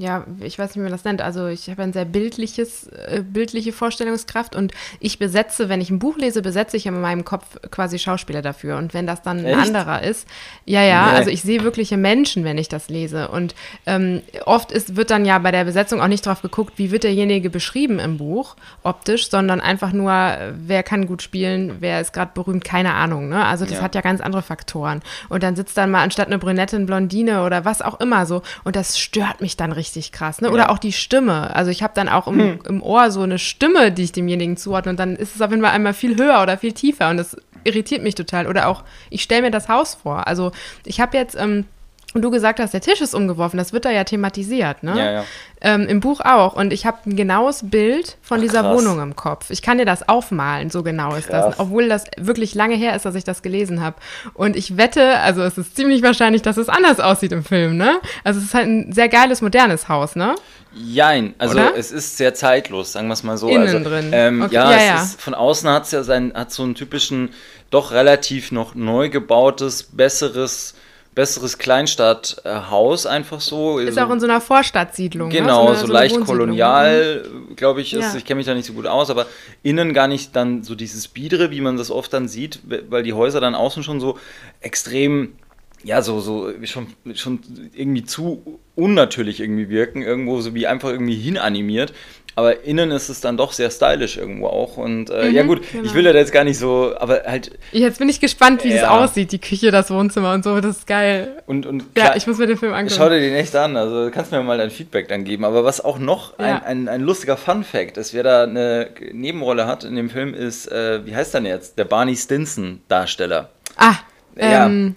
ja, 0.00 0.24
ich 0.40 0.58
weiß 0.58 0.70
nicht, 0.70 0.76
wie 0.76 0.80
man 0.82 0.90
das 0.92 1.04
nennt. 1.04 1.20
Also 1.20 1.46
ich 1.46 1.68
habe 1.68 1.82
ein 1.82 1.92
sehr 1.92 2.06
bildliches, 2.06 2.86
äh, 2.86 3.22
bildliche 3.22 3.70
Vorstellungskraft 3.70 4.56
und 4.56 4.72
ich 4.98 5.18
besetze, 5.18 5.68
wenn 5.68 5.82
ich 5.82 5.90
ein 5.90 5.98
Buch 5.98 6.16
lese, 6.16 6.40
besetze 6.40 6.78
ich 6.78 6.86
in 6.86 6.98
meinem 6.98 7.22
Kopf 7.26 7.44
quasi 7.70 7.98
Schauspieler 7.98 8.40
dafür. 8.40 8.78
Und 8.78 8.94
wenn 8.94 9.06
das 9.06 9.20
dann 9.20 9.40
ein 9.40 9.44
Echt? 9.44 9.58
anderer 9.58 10.02
ist, 10.02 10.26
ja, 10.64 10.82
ja, 10.82 11.10
Nee. 11.10 11.16
also 11.18 11.28
ich 11.30 11.42
sehe 11.42 11.62
wirkliche 11.64 11.98
Menschen, 11.98 12.44
wenn 12.44 12.56
ich 12.56 12.68
das 12.70 12.88
lese. 12.88 13.28
Und 13.28 13.54
ähm, 13.84 14.22
oft 14.46 14.72
ist, 14.72 14.96
wird 14.96 15.10
dann 15.10 15.26
ja 15.26 15.38
bei 15.38 15.50
der 15.50 15.64
Besetzung 15.64 16.00
auch 16.00 16.08
nicht 16.08 16.24
drauf 16.24 16.40
geguckt, 16.40 16.74
wie 16.76 16.90
wird 16.92 17.04
derjenige 17.04 17.50
beschrieben 17.50 17.98
im 17.98 18.16
Buch, 18.16 18.56
optisch, 18.82 19.28
sondern 19.28 19.60
einfach 19.60 19.92
nur, 19.92 20.12
wer 20.54 20.82
kann 20.82 21.06
gut 21.06 21.20
spielen, 21.20 21.76
wer 21.80 22.00
ist 22.00 22.14
gerade 22.14 22.30
berühmt, 22.32 22.64
keine 22.64 22.94
Ahnung. 22.94 23.28
Ne? 23.28 23.44
Also 23.44 23.66
das 23.66 23.74
Ja. 23.74 23.82
hat 23.82 23.94
ja 23.94 24.00
ganz 24.00 24.22
andere 24.22 24.40
Faktoren. 24.40 25.02
Und 25.28 25.42
dann 25.42 25.56
sitzt 25.56 25.76
dann 25.76 25.90
mal 25.90 26.02
anstatt 26.02 26.28
eine 26.28 26.38
Brünette 26.38 26.76
eine 26.76 26.86
Blondine 26.86 27.42
oder 27.44 27.66
was 27.66 27.82
auch 27.82 28.00
immer 28.00 28.24
so. 28.24 28.40
Und 28.64 28.76
das 28.76 28.98
stört 28.98 29.42
mich 29.42 29.58
dann 29.58 29.72
richtig 29.72 29.89
krass. 30.12 30.40
Ne? 30.40 30.50
Oder 30.50 30.64
Ja. 30.64 30.68
auch 30.70 30.78
die 30.78 30.92
Stimme. 30.92 31.54
Also 31.54 31.70
ich 31.70 31.82
habe 31.82 31.92
dann 31.94 32.08
auch 32.08 32.26
im, 32.28 32.60
im 32.68 32.82
Ohr 32.82 33.10
so 33.10 33.22
eine 33.22 33.38
Stimme, 33.38 33.92
die 33.92 34.04
ich 34.04 34.12
demjenigen 34.12 34.56
zuordne. 34.56 34.90
Und 34.90 34.98
dann 35.00 35.16
ist 35.16 35.34
es 35.34 35.42
auf 35.42 35.50
jeden 35.50 35.62
Fall 35.62 35.72
einmal 35.72 35.94
viel 35.94 36.16
höher 36.16 36.42
oder 36.42 36.56
viel 36.58 36.72
tiefer. 36.72 37.10
Und 37.10 37.16
das 37.16 37.36
irritiert 37.64 38.02
mich 38.02 38.14
total. 38.14 38.46
Oder 38.46 38.68
auch, 38.68 38.84
ich 39.10 39.22
stelle 39.22 39.42
mir 39.42 39.50
das 39.50 39.68
Haus 39.68 39.94
vor. 39.96 40.26
Also 40.26 40.52
ich 40.84 41.00
habe 41.00 41.16
jetzt. 41.16 41.36
Ähm, 41.38 41.66
und 42.12 42.22
du 42.22 42.30
gesagt 42.30 42.58
hast, 42.58 42.74
der 42.74 42.80
Tisch 42.80 43.00
ist 43.00 43.14
umgeworfen, 43.14 43.56
das 43.56 43.72
wird 43.72 43.84
da 43.84 43.90
ja 43.90 44.02
thematisiert, 44.02 44.82
ne? 44.82 44.98
Ja, 44.98 45.12
ja. 45.12 45.24
Ähm, 45.60 45.86
Im 45.86 46.00
Buch 46.00 46.20
auch. 46.20 46.54
Und 46.54 46.72
ich 46.72 46.86
habe 46.86 46.98
ein 47.06 47.16
genaues 47.16 47.68
Bild 47.68 48.16
von 48.22 48.38
Ach, 48.38 48.42
dieser 48.42 48.62
krass. 48.62 48.78
Wohnung 48.78 49.00
im 49.00 49.14
Kopf. 49.14 49.50
Ich 49.50 49.62
kann 49.62 49.78
dir 49.78 49.84
das 49.84 50.08
aufmalen, 50.08 50.70
so 50.70 50.82
genau 50.82 51.14
ist 51.14 51.28
Krass. 51.28 51.56
das. 51.56 51.60
Obwohl 51.60 51.88
das 51.88 52.06
wirklich 52.16 52.54
lange 52.54 52.74
her 52.74 52.96
ist, 52.96 53.04
dass 53.04 53.14
ich 53.14 53.24
das 53.24 53.42
gelesen 53.42 53.80
habe. 53.80 53.96
Und 54.34 54.56
ich 54.56 54.76
wette, 54.76 55.18
also 55.18 55.42
es 55.42 55.58
ist 55.58 55.76
ziemlich 55.76 56.02
wahrscheinlich, 56.02 56.42
dass 56.42 56.56
es 56.56 56.68
anders 56.68 56.98
aussieht 56.98 57.32
im 57.32 57.44
Film, 57.44 57.76
ne? 57.76 58.00
Also 58.24 58.40
es 58.40 58.46
ist 58.46 58.54
halt 58.54 58.66
ein 58.66 58.92
sehr 58.92 59.08
geiles, 59.08 59.42
modernes 59.42 59.88
Haus, 59.88 60.16
ne? 60.16 60.34
Jein, 60.72 61.34
also 61.38 61.54
Oder? 61.54 61.76
es 61.76 61.92
ist 61.92 62.16
sehr 62.16 62.32
zeitlos, 62.32 62.92
sagen 62.92 63.08
wir 63.08 63.14
es 63.14 63.22
mal 63.22 63.36
so. 63.36 63.48
Innen 63.48 63.62
also, 63.62 63.80
drin. 63.80 64.10
Ähm, 64.12 64.42
Okay, 64.42 64.54
ja, 64.54 64.70
ja, 64.70 64.76
es 64.76 64.86
ja. 64.86 65.02
Ist, 65.02 65.20
von 65.20 65.34
außen 65.34 65.68
hat 65.68 65.84
es 65.84 65.90
ja 65.90 66.02
sein, 66.02 66.32
hat 66.34 66.52
so 66.52 66.62
einen 66.62 66.74
typischen, 66.74 67.30
doch 67.70 67.92
relativ 67.92 68.50
noch 68.50 68.74
neu 68.74 69.10
gebautes, 69.10 69.82
besseres, 69.82 70.74
besseres 71.14 71.58
Kleinstadthaus 71.58 73.06
einfach 73.06 73.40
so. 73.40 73.78
Ist 73.78 73.94
so, 73.96 74.00
auch 74.02 74.10
in 74.10 74.20
so 74.20 74.26
einer 74.26 74.40
Vorstadtsiedlung. 74.40 75.28
Genau, 75.30 75.70
ne? 75.70 75.76
so, 75.76 75.84
eine- 75.84 75.92
leicht 75.92 76.14
eine 76.14 76.20
Wohnsiedlung. 76.20 76.46
kolonial, 76.46 77.24
glaube 77.56 77.80
ich, 77.80 77.92
ist. 77.94 78.12
Ja. 78.12 78.16
Ich 78.16 78.24
kenne 78.24 78.38
mich 78.38 78.46
da 78.46 78.54
nicht 78.54 78.66
so 78.66 78.72
gut 78.72 78.86
aus, 78.86 79.10
aber 79.10 79.26
innen 79.62 79.92
gar 79.92 80.06
nicht 80.08 80.36
dann 80.36 80.62
so 80.62 80.74
dieses 80.74 81.08
Biedere, 81.08 81.50
wie 81.50 81.60
man 81.60 81.76
das 81.76 81.90
oft 81.90 82.12
dann 82.12 82.28
sieht, 82.28 82.60
weil 82.88 83.02
die 83.02 83.12
Häuser 83.12 83.40
dann 83.40 83.54
außen 83.54 83.82
schon 83.82 84.00
so 84.00 84.18
extrem, 84.60 85.34
ja, 85.84 86.02
so, 86.02 86.20
so 86.20 86.50
schon, 86.64 86.86
schon 87.14 87.40
irgendwie 87.74 88.04
zu 88.04 88.60
unnatürlich 88.76 89.40
irgendwie 89.40 89.68
wirken, 89.68 90.02
irgendwo 90.02 90.40
so 90.40 90.54
wie 90.54 90.66
einfach 90.66 90.90
irgendwie 90.90 91.14
hinanimiert. 91.16 91.92
Aber 92.36 92.64
innen 92.64 92.90
ist 92.92 93.08
es 93.08 93.20
dann 93.20 93.36
doch 93.36 93.52
sehr 93.52 93.70
stylisch 93.70 94.16
irgendwo 94.16 94.46
auch. 94.46 94.76
Und 94.76 95.10
äh, 95.10 95.28
ja, 95.30 95.42
gut, 95.42 95.60
genau. 95.72 95.84
ich 95.84 95.94
will 95.94 96.04
da 96.04 96.12
jetzt 96.12 96.32
gar 96.32 96.44
nicht 96.44 96.58
so, 96.58 96.94
aber 96.96 97.22
halt. 97.26 97.50
Jetzt 97.72 97.98
bin 97.98 98.08
ich 98.08 98.20
gespannt, 98.20 98.62
wie 98.64 98.68
es 98.72 98.82
Ja. 98.82 98.90
aussieht, 98.90 99.32
die 99.32 99.40
Küche, 99.40 99.70
das 99.72 99.90
Wohnzimmer 99.90 100.32
und 100.32 100.44
so. 100.44 100.58
Das 100.60 100.78
ist 100.78 100.86
geil. 100.86 101.42
Und, 101.46 101.66
und 101.66 101.82
Ja, 101.96 102.04
klar- 102.04 102.16
ich 102.16 102.26
muss 102.28 102.38
mir 102.38 102.46
den 102.46 102.56
Film 102.56 102.72
Schau 102.72 102.78
angucken. 102.78 103.10
dir 103.10 103.20
den 103.20 103.34
echt 103.34 103.54
an, 103.56 103.76
also 103.76 104.04
du 104.06 104.10
kannst 104.12 104.30
mir 104.30 104.42
mal 104.42 104.56
dein 104.58 104.70
Feedback 104.70 105.08
dann 105.08 105.24
geben. 105.24 105.44
Aber 105.44 105.64
was 105.64 105.84
auch 105.84 105.98
noch 105.98 106.38
Ja. 106.38 106.62
ein, 106.62 106.62
ein, 106.62 106.88
ein 106.88 107.00
lustiger 107.02 107.36
Fun-Fact 107.36 107.96
ist, 107.98 108.14
wer 108.14 108.22
da 108.22 108.44
eine 108.44 108.90
Nebenrolle 109.12 109.66
hat 109.66 109.82
in 109.84 109.96
dem 109.96 110.08
Film, 110.08 110.32
ist, 110.32 110.70
äh, 110.70 111.04
wie 111.04 111.14
heißt 111.16 111.34
der 111.34 111.40
denn 111.42 111.50
jetzt? 111.50 111.78
Der 111.78 111.84
Barney 111.84 112.16
Stinson-Darsteller. 112.16 113.50
Ah, 113.76 113.94
Ja. 114.36 114.66
ähm, 114.66 114.94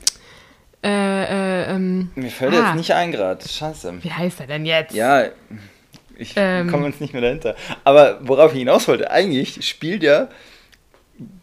äh, 0.83 0.89
äh, 0.89 1.75
ähm, 1.75 2.11
Mir 2.15 2.29
fällt 2.29 2.53
ah, 2.53 2.67
jetzt 2.67 2.75
nicht 2.75 2.91
ein 2.93 3.11
gerade. 3.11 3.47
Scheiße. 3.47 3.93
Wie 4.01 4.11
heißt 4.11 4.41
er 4.41 4.47
denn 4.47 4.65
jetzt? 4.65 4.93
Ja, 4.93 5.25
ich 6.17 6.33
Ähm. 6.35 6.69
komme 6.69 6.87
jetzt 6.87 7.01
nicht 7.01 7.13
mehr 7.13 7.21
dahinter. 7.21 7.55
Aber 7.83 8.19
worauf 8.21 8.51
ich 8.53 8.59
hinaus 8.59 8.87
wollte, 8.87 9.09
eigentlich 9.09 9.65
spielt 9.67 10.03
er 10.03 10.29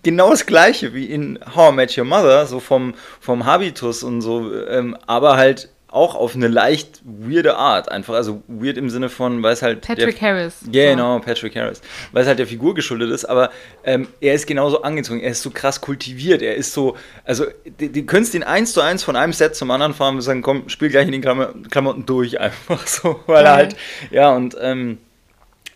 genau 0.02 0.30
das 0.30 0.46
gleiche 0.46 0.94
wie 0.94 1.06
in 1.06 1.38
How 1.54 1.72
I 1.72 1.76
Met 1.76 1.96
Your 1.96 2.04
Mother, 2.04 2.46
so 2.46 2.60
vom, 2.60 2.94
vom 3.20 3.44
Habitus 3.46 4.02
und 4.02 4.20
so, 4.20 4.52
ähm, 4.66 4.96
aber 5.06 5.36
halt 5.36 5.70
auch 5.90 6.14
auf 6.14 6.34
eine 6.34 6.48
leicht 6.48 7.00
weirde 7.04 7.56
Art. 7.56 7.90
Einfach, 7.90 8.14
also 8.14 8.42
weird 8.46 8.76
im 8.76 8.90
Sinne 8.90 9.08
von, 9.08 9.42
weil 9.42 9.52
es 9.52 9.62
halt. 9.62 9.80
Patrick 9.82 10.18
der, 10.18 10.28
Harris. 10.28 10.56
Ja, 10.70 10.90
genau, 10.90 11.18
Patrick 11.18 11.56
Harris. 11.56 11.80
Weil 12.12 12.22
es 12.22 12.28
halt 12.28 12.38
der 12.38 12.46
Figur 12.46 12.74
geschuldet 12.74 13.10
ist, 13.10 13.24
aber 13.24 13.50
ähm, 13.84 14.08
er 14.20 14.34
ist 14.34 14.46
genauso 14.46 14.82
angezogen, 14.82 15.20
er 15.20 15.32
ist 15.32 15.42
so 15.42 15.50
krass 15.50 15.80
kultiviert, 15.80 16.42
er 16.42 16.54
ist 16.54 16.72
so, 16.72 16.96
also 17.24 17.46
die, 17.80 17.90
die 17.90 18.06
könntest 18.06 18.34
ihn 18.34 18.42
eins 18.42 18.72
zu 18.72 18.80
eins 18.80 19.02
von 19.02 19.16
einem 19.16 19.32
Set 19.32 19.56
zum 19.56 19.70
anderen 19.70 19.94
fahren 19.94 20.16
und 20.16 20.22
sagen, 20.22 20.42
komm, 20.42 20.68
spiel 20.68 20.90
gleich 20.90 21.06
in 21.06 21.12
den 21.12 21.22
Klam 21.22 21.64
Klamotten 21.70 22.06
durch, 22.06 22.38
einfach 22.40 22.86
so, 22.86 23.20
weil 23.26 23.44
er 23.44 23.52
halt, 23.52 23.76
ja, 24.10 24.30
und 24.30 24.56
ähm, 24.60 24.98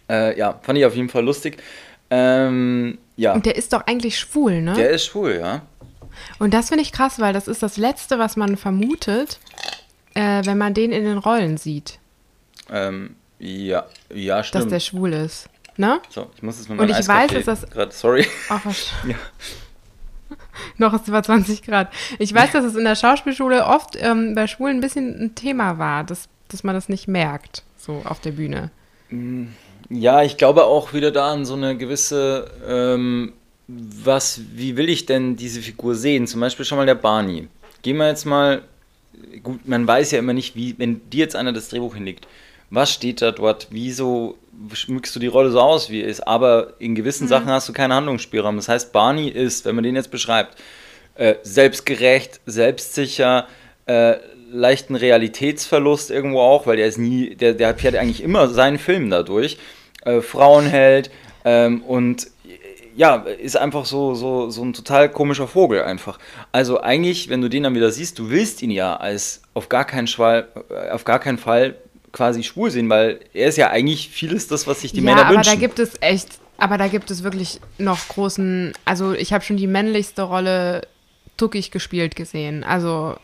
äh, 0.09 0.39
ja, 0.39 0.61
fand 0.63 0.79
ich 0.79 0.87
auf 0.87 0.95
jeden 0.95 1.09
Fall 1.09 1.25
lustig. 1.25 1.59
Ähm, 2.11 2.99
ja, 3.17 3.33
Und 3.33 3.47
der 3.47 3.57
ist 3.57 3.73
doch 3.73 3.87
eigentlich 3.87 4.19
schwul, 4.19 4.61
ne? 4.61 4.75
der 4.75 4.91
ist 4.91 5.07
schwul, 5.07 5.39
ja. 5.41 5.63
Und 6.39 6.55
das 6.55 6.69
finde 6.69 6.83
ich 6.83 6.93
krass, 6.93 7.19
weil 7.19 7.33
das 7.33 7.49
ist 7.49 7.63
das 7.63 7.77
Letzte, 7.77 8.19
was 8.19 8.37
man 8.37 8.57
vermutet, 8.57 9.41
äh, 10.15 10.43
wenn 10.45 10.59
man 10.59 10.75
den 10.75 10.93
in 10.93 11.05
den 11.05 11.19
Rollen 11.19 11.57
sieht, 11.57 11.99
Ähm, 12.71 13.17
ja, 13.39 13.85
ja, 14.13 14.37
dass 14.39 14.47
stimmt. 14.49 14.73
der 14.73 14.81
schwul 14.81 15.13
ist. 15.13 15.49
Ne? 15.77 16.01
so, 16.09 16.31
ich 16.37 16.43
muss 16.43 16.59
jetzt 16.59 16.69
mal 16.69 16.79
Und 16.79 16.89
ich 16.89 16.97
weiß, 16.97 17.09
Eiskaffee 17.09 17.43
dass 17.43 17.61
das- 17.63 17.71
grad, 17.71 17.93
sorry. 17.93 18.27
Auch 18.49 18.61
was. 18.65 18.87
Ja. 19.09 19.17
Noch 20.79 20.95
ist 20.95 21.09
über 21.09 21.23
20 21.23 21.63
Grad. 21.63 21.93
Ich 22.19 22.33
weiß, 22.33 22.53
dass 22.53 22.65
es 22.65 22.77
in 22.77 22.85
der 22.85 22.95
Schauspielschule 22.97 23.65
oft 23.67 23.97
ähm, 24.01 24.35
bei 24.35 24.47
Schwulen 24.47 24.79
ein 24.79 24.81
bisschen 24.81 25.21
ein 25.21 25.35
Thema 25.35 25.79
war, 25.79 26.05
dass, 26.05 26.29
dass 26.49 26.63
man 26.65 26.75
das 26.75 26.89
nicht 26.89 27.09
merkt, 27.09 27.63
so 27.77 28.03
auf 28.05 28.21
der 28.21 28.33
Bühne. 28.33 28.71
Ja, 29.91 30.23
ich 30.23 30.37
glaube 30.37 30.65
auch 30.65 30.93
wieder 30.93 31.11
da 31.11 31.33
an 31.33 31.45
so 31.45 31.55
eine 31.55 31.77
gewisse, 31.77 32.51
ähm, 32.67 33.33
was, 33.69 34.41
wie 34.55 34.77
will 34.77 34.89
ich 34.89 35.07
denn 35.07 35.37
diese 35.37 35.61
Figur 35.61 35.95
sehen? 35.95 36.27
Zum 36.27 36.41
Beispiel 36.41 36.65
schon 36.65 36.79
mal 36.79 36.87
der 36.87 36.95
Barney. 36.97 37.49
Gehen 37.83 37.97
wir 37.99 38.09
jetzt 38.09 38.25
mal, 38.25 38.63
gut, 39.43 39.67
man 39.67 39.87
weiß 39.87 40.11
ja 40.13 40.19
immer 40.19 40.33
nicht, 40.33 40.57
wie, 40.57 40.75
wenn 40.79 41.09
dir 41.11 41.21
jetzt 41.21 41.37
einer 41.37 41.53
das 41.53 41.69
Drehbuch 41.69 41.95
hinlegt, 41.95 42.27
was 42.71 42.93
steht 42.93 43.23
da 43.23 43.31
dort, 43.31 43.69
wieso 43.71 44.39
schmückst 44.73 45.15
du 45.15 45.21
die 45.21 45.27
Rolle 45.27 45.51
so 45.51 45.61
aus, 45.61 45.91
wie 45.91 46.03
es 46.03 46.19
ist, 46.19 46.27
aber 46.27 46.75
in 46.79 46.95
gewissen 46.95 47.29
Sachen 47.29 47.49
hast 47.49 47.69
du 47.69 47.73
keinen 47.73 47.93
Handlungsspielraum. 47.93 48.57
Das 48.57 48.69
heißt, 48.69 48.93
Barney 48.93 49.29
ist, 49.29 49.65
wenn 49.65 49.75
man 49.75 49.85
den 49.85 49.97
jetzt 49.97 50.11
beschreibt, 50.11 50.57
äh, 51.17 51.35
selbstgerecht, 51.43 52.41
selbstsicher, 52.47 53.47
äh, 53.87 54.17
leichten 54.51 54.95
Realitätsverlust 54.95 56.11
irgendwo 56.11 56.41
auch, 56.41 56.67
weil 56.67 56.77
der 56.77 56.87
ist 56.87 56.99
nie, 56.99 57.35
der, 57.35 57.55
der 57.55 57.77
fährt 57.77 57.97
eigentlich 57.97 58.23
immer 58.23 58.49
seinen 58.49 58.79
Film 58.79 59.11
dadurch. 59.11 59.59
Äh, 60.05 60.21
Frauenheld 60.21 61.11
ähm, 61.45 61.83
und 61.83 62.29
ja, 62.97 63.17
ist 63.17 63.57
einfach 63.57 63.85
so, 63.85 64.15
so, 64.15 64.51
so 64.51 64.63
ein 64.63 64.73
total 64.73 65.09
komischer 65.09 65.49
Vogel 65.49 65.83
einfach. 65.83 66.19
Also 66.53 66.81
eigentlich, 66.81 67.29
wenn 67.29 67.41
du 67.41 67.49
den 67.49 67.65
dann 67.65 67.75
wieder 67.75 67.91
siehst, 67.91 68.19
du 68.19 68.31
willst 68.31 68.63
ihn 68.63 68.71
ja 68.71 68.97
als 68.97 69.43
auf 69.55 69.69
gar 69.69 69.85
keinen 69.85 70.07
Fall, 70.07 70.49
äh, 70.71 70.91
auf 70.91 71.05
gar 71.05 71.19
keinen 71.19 71.39
Fall 71.39 71.77
quasi 72.13 72.43
schwul 72.43 72.71
sehen, 72.71 72.89
weil 72.89 73.21
er 73.33 73.49
ist 73.49 73.59
ja 73.59 73.71
eigentlich 73.71 74.09
vieles 74.09 74.47
das, 74.47 74.67
was 74.67 74.81
sich 74.81 74.93
die 74.93 74.99
ja, 74.99 75.05
Männer 75.05 75.27
aber 75.27 75.37
wünschen. 75.37 75.53
da 75.53 75.59
gibt 75.59 75.79
es 75.79 75.95
echt, 76.01 76.39
aber 76.59 76.79
da 76.79 76.87
gibt 76.89 77.11
es 77.11 77.25
wirklich 77.25 77.61
noch 77.79 78.09
großen, 78.09 78.73
also 78.85 79.13
ich 79.13 79.33
habe 79.33 79.45
schon 79.45 79.57
die 79.57 79.67
männlichste 79.67 80.23
Rolle 80.23 80.87
tuckig 81.37 81.73
gespielt 81.73 82.15
gesehen. 82.15 82.63
Also 82.63 83.17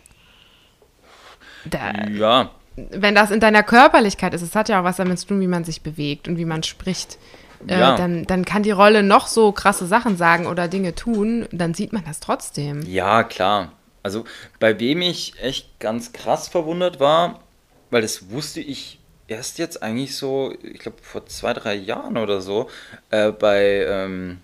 da, 1.64 1.92
ja, 2.08 2.50
wenn 2.90 3.14
das 3.14 3.30
in 3.30 3.40
deiner 3.40 3.62
Körperlichkeit 3.62 4.34
ist, 4.34 4.42
es 4.42 4.54
hat 4.54 4.68
ja 4.68 4.80
auch 4.80 4.84
was 4.84 4.96
damit 4.96 5.18
zu 5.18 5.28
tun, 5.28 5.40
wie 5.40 5.46
man 5.46 5.64
sich 5.64 5.82
bewegt 5.82 6.28
und 6.28 6.36
wie 6.36 6.44
man 6.44 6.62
spricht. 6.62 7.18
Äh, 7.66 7.78
Ja. 7.78 7.96
dann, 7.96 8.24
dann 8.24 8.44
kann 8.44 8.62
die 8.62 8.70
Rolle 8.70 9.02
noch 9.02 9.26
so 9.26 9.52
krasse 9.52 9.86
Sachen 9.86 10.16
sagen 10.16 10.46
oder 10.46 10.68
Dinge 10.68 10.94
tun, 10.94 11.46
dann 11.52 11.74
sieht 11.74 11.92
man 11.92 12.04
das 12.04 12.20
trotzdem. 12.20 12.82
Ja, 12.86 13.22
klar. 13.22 13.72
Also 14.02 14.24
bei 14.58 14.78
wem 14.80 15.02
ich 15.02 15.34
echt 15.42 15.78
ganz 15.78 16.12
krass 16.12 16.48
verwundert 16.48 17.00
war, 17.00 17.40
weil 17.90 18.00
das 18.02 18.30
wusste 18.30 18.60
ich 18.60 18.98
erst 19.28 19.58
jetzt 19.58 19.82
eigentlich 19.82 20.16
so, 20.16 20.54
ich 20.62 20.78
glaube 20.80 20.96
vor 21.02 21.26
zwei, 21.26 21.52
drei 21.52 21.74
Jahren 21.74 22.16
oder 22.16 22.40
so, 22.40 22.68
äh, 23.10 23.30
bei, 23.30 23.84
ähm, 23.86 24.38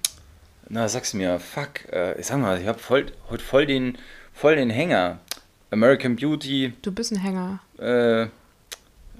na 0.68 0.88
sag's 0.88 1.14
mir, 1.14 1.38
fuck, 1.40 1.90
äh, 1.92 2.20
ich 2.20 2.26
sag 2.26 2.38
mal, 2.38 2.60
ich 2.60 2.66
habe 2.68 2.78
voll, 2.78 3.06
heute 3.30 3.42
voll 3.42 3.66
den, 3.66 3.96
voll 4.34 4.56
den 4.56 4.68
Hänger. 4.70 5.18
American 5.70 6.16
Beauty, 6.16 6.74
Du 6.82 6.92
bist 6.92 7.12
ein 7.12 7.18
Hänger. 7.20 7.58
äh, 7.78 8.26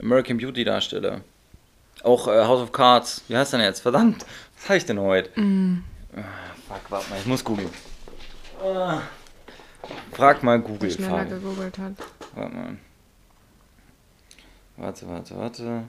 American 0.01 0.37
Beauty 0.37 0.65
Darsteller. 0.65 1.23
Auch 2.03 2.29
äh, 2.29 2.45
House 2.45 2.61
of 2.63 2.73
Cards. 2.73 3.23
Wie 3.29 3.37
heißt 3.37 3.53
denn 3.53 3.61
jetzt? 3.61 3.81
Verdammt, 3.81 4.25
was 4.57 4.65
habe 4.69 4.77
ich 4.79 4.85
denn 4.87 5.01
heute? 5.01 5.31
Ah, 6.17 6.23
fuck, 6.69 6.91
warte 6.91 7.11
mal, 7.11 7.19
ich 7.19 7.27
muss 7.27 7.43
googeln. 7.45 7.71
Ah. 8.63 9.01
Frag 10.13 10.43
mal 10.43 10.59
Google. 10.61 10.91
Schneller 10.91 11.19
Fabi. 11.19 11.31
gegoogelt 11.31 11.79
hat. 11.79 11.93
Warte 12.35 12.55
mal. 12.55 12.77
Warte, 14.77 15.09
warte, 15.09 15.37
warte. 15.39 15.83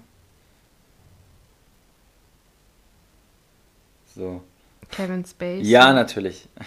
So. 4.16 4.42
Kevin 4.90 5.26
Spacey. 5.26 5.62
Ja, 5.64 5.94
natürlich. 5.94 6.48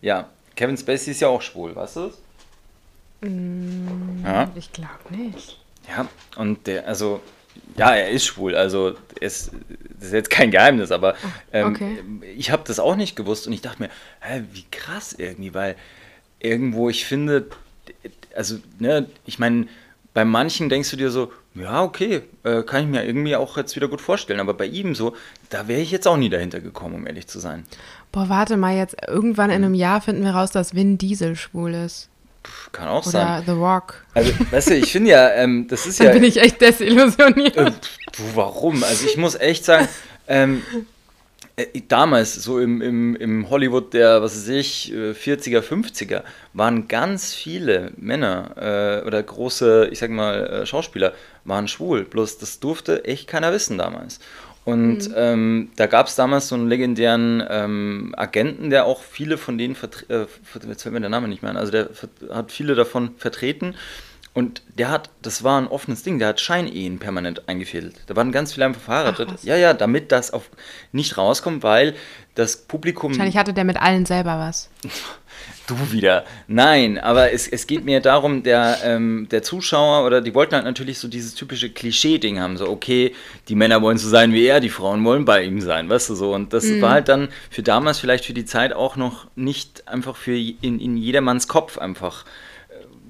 Ja, 0.00 0.28
Kevin 0.54 0.76
Spacey 0.76 1.12
ist 1.12 1.20
ja 1.22 1.28
auch 1.28 1.40
schwul, 1.40 1.74
weißt 1.74 1.96
du 1.96 2.00
das? 2.08 2.18
Ja. 4.22 4.50
Ich 4.54 4.70
glaube 4.70 4.92
nicht. 5.08 5.58
Ja, 5.88 6.06
und 6.36 6.66
der, 6.66 6.86
also, 6.86 7.22
ja, 7.76 7.94
er 7.94 8.10
ist 8.10 8.24
schwul, 8.24 8.54
also 8.54 8.94
es, 9.20 9.50
das 9.98 10.08
ist 10.08 10.12
jetzt 10.12 10.30
kein 10.30 10.50
Geheimnis, 10.50 10.90
aber 10.90 11.14
ähm, 11.52 11.74
okay. 11.74 11.98
ich 12.36 12.50
habe 12.50 12.62
das 12.66 12.78
auch 12.78 12.96
nicht 12.96 13.16
gewusst 13.16 13.46
und 13.46 13.52
ich 13.52 13.62
dachte 13.62 13.82
mir, 13.82 13.90
hä, 14.20 14.44
wie 14.52 14.64
krass 14.70 15.14
irgendwie, 15.16 15.54
weil 15.54 15.76
irgendwo, 16.38 16.88
ich 16.88 17.04
finde, 17.04 17.46
also, 18.36 18.56
ne, 18.78 19.06
ich 19.26 19.38
meine, 19.38 19.66
bei 20.12 20.24
manchen 20.24 20.68
denkst 20.68 20.90
du 20.90 20.96
dir 20.96 21.10
so, 21.10 21.32
ja, 21.54 21.82
okay, 21.82 22.22
äh, 22.44 22.62
kann 22.62 22.84
ich 22.84 22.88
mir 22.88 23.04
irgendwie 23.04 23.36
auch 23.36 23.56
jetzt 23.56 23.74
wieder 23.76 23.88
gut 23.88 24.00
vorstellen, 24.00 24.40
aber 24.40 24.54
bei 24.54 24.66
ihm 24.66 24.94
so, 24.94 25.16
da 25.50 25.68
wäre 25.68 25.80
ich 25.80 25.90
jetzt 25.90 26.06
auch 26.06 26.16
nie 26.16 26.28
dahinter 26.28 26.60
gekommen, 26.60 26.94
um 26.94 27.06
ehrlich 27.06 27.26
zu 27.26 27.40
sein. 27.40 27.64
Boah, 28.12 28.28
warte 28.28 28.56
mal, 28.56 28.76
jetzt 28.76 28.96
irgendwann 29.08 29.50
in 29.50 29.64
einem 29.64 29.74
Jahr 29.74 30.00
finden 30.00 30.24
wir 30.24 30.32
raus, 30.32 30.50
dass 30.50 30.74
Vin 30.74 30.98
Diesel 30.98 31.34
schwul 31.34 31.74
ist. 31.74 32.08
Kann 32.72 32.88
auch 32.88 33.06
Oder 33.06 33.10
sein. 33.10 33.42
The 33.46 33.52
Rock. 33.52 34.04
Also, 34.14 34.32
weißt 34.50 34.70
du, 34.70 34.74
ich 34.76 34.92
finde 34.92 35.10
ja, 35.10 35.30
ähm, 35.30 35.66
das 35.68 35.86
ist 35.86 35.98
Dann 36.00 36.08
ja. 36.08 36.12
bin 36.12 36.24
ich 36.24 36.40
echt 36.40 36.60
desillusioniert. 36.60 37.56
Äh, 37.56 37.72
warum? 38.34 38.82
Also 38.84 39.06
ich 39.06 39.16
muss 39.16 39.34
echt 39.34 39.64
sagen, 39.64 39.88
ähm, 40.28 40.62
Äh, 41.56 41.82
damals, 41.86 42.34
so 42.34 42.58
im, 42.58 42.82
im, 42.82 43.14
im 43.14 43.48
Hollywood 43.48 43.94
der, 43.94 44.22
was 44.22 44.34
weiß 44.36 44.48
ich, 44.48 44.92
40er, 44.92 45.58
äh, 45.58 45.60
50er, 45.60 46.22
waren 46.52 46.88
ganz 46.88 47.32
viele 47.32 47.92
Männer 47.96 48.56
äh, 49.02 49.06
oder 49.06 49.22
große, 49.22 49.88
ich 49.92 50.00
sag 50.00 50.10
mal, 50.10 50.46
äh, 50.46 50.66
Schauspieler, 50.66 51.12
waren 51.44 51.68
schwul. 51.68 52.04
Bloß 52.04 52.38
das 52.38 52.58
durfte 52.58 53.04
echt 53.04 53.28
keiner 53.28 53.52
wissen 53.52 53.78
damals. 53.78 54.18
Und 54.64 55.10
mhm. 55.10 55.14
ähm, 55.16 55.68
da 55.76 55.86
gab 55.86 56.06
es 56.06 56.14
damals 56.14 56.48
so 56.48 56.54
einen 56.54 56.68
legendären 56.68 57.42
ähm, 57.48 58.14
Agenten, 58.16 58.70
der 58.70 58.86
auch 58.86 59.02
viele 59.02 59.36
von 59.36 59.58
denen, 59.58 59.76
äh, 60.08 60.20
jetzt 60.68 60.82
fällt 60.82 60.92
mir 60.92 61.00
der 61.00 61.10
Name 61.10 61.28
nicht 61.28 61.42
mehr 61.42 61.50
an, 61.50 61.58
also 61.58 61.70
der 61.70 61.90
hat 62.30 62.50
viele 62.50 62.74
davon 62.74 63.10
vertreten. 63.18 63.74
Und 64.34 64.62
der 64.78 64.90
hat, 64.90 65.10
das 65.22 65.44
war 65.44 65.60
ein 65.60 65.68
offenes 65.68 66.02
Ding, 66.02 66.18
der 66.18 66.28
hat 66.28 66.40
Scheinehen 66.40 66.98
permanent 66.98 67.48
eingefädelt. 67.48 67.94
Da 68.08 68.16
waren 68.16 68.32
ganz 68.32 68.52
viele 68.52 68.66
einfach 68.66 68.82
verheiratet. 68.82 69.28
Ach, 69.32 69.44
ja, 69.44 69.56
ja, 69.56 69.74
damit 69.74 70.10
das 70.10 70.32
auf 70.32 70.50
nicht 70.90 71.16
rauskommt, 71.16 71.62
weil 71.62 71.94
das 72.34 72.56
Publikum. 72.56 73.12
Wahrscheinlich 73.12 73.36
hatte 73.36 73.54
der 73.54 73.62
mit 73.62 73.80
allen 73.80 74.04
selber 74.06 74.38
was. 74.38 74.70
Du 75.66 75.92
wieder. 75.92 76.26
Nein, 76.46 76.98
aber 76.98 77.32
es, 77.32 77.48
es 77.48 77.66
geht 77.66 77.86
mir 77.86 78.00
darum, 78.00 78.42
der, 78.42 78.78
ähm, 78.84 79.28
der 79.30 79.42
Zuschauer 79.42 80.06
oder 80.06 80.20
die 80.20 80.34
wollten 80.34 80.54
halt 80.54 80.64
natürlich 80.66 80.98
so 80.98 81.08
dieses 81.08 81.34
typische 81.34 81.70
Klischee-Ding 81.70 82.38
haben. 82.38 82.58
So, 82.58 82.68
okay, 82.68 83.14
die 83.48 83.54
Männer 83.54 83.80
wollen 83.80 83.96
so 83.96 84.08
sein 84.08 84.34
wie 84.34 84.44
er, 84.44 84.60
die 84.60 84.68
Frauen 84.68 85.02
wollen 85.04 85.24
bei 85.24 85.42
ihm 85.42 85.62
sein, 85.62 85.88
weißt 85.88 86.10
du 86.10 86.14
so. 86.16 86.34
Und 86.34 86.52
das 86.52 86.64
mhm. 86.64 86.82
war 86.82 86.90
halt 86.90 87.08
dann 87.08 87.28
für 87.50 87.62
damals 87.62 87.98
vielleicht 87.98 88.26
für 88.26 88.34
die 88.34 88.44
Zeit 88.44 88.74
auch 88.74 88.96
noch 88.96 89.26
nicht 89.36 89.88
einfach 89.88 90.16
für 90.16 90.36
in, 90.36 90.80
in 90.80 90.98
jedermanns 90.98 91.48
Kopf 91.48 91.78
einfach 91.78 92.26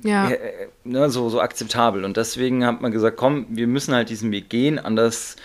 ja. 0.05 0.31
Äh, 0.31 0.69
ne, 0.85 1.11
so, 1.11 1.29
so 1.29 1.41
akzeptabel. 1.41 2.05
Und 2.05 2.17
deswegen 2.17 2.65
hat 2.65 2.81
man 2.81 2.93
gesagt, 2.93 3.17
komm, 3.17 3.47
wir 3.49 3.67
müssen 3.67 3.95
halt 3.95 4.11
diesen 4.11 4.31
Weg 4.31 4.49
gehen, 4.49 4.79
anders 4.79 5.37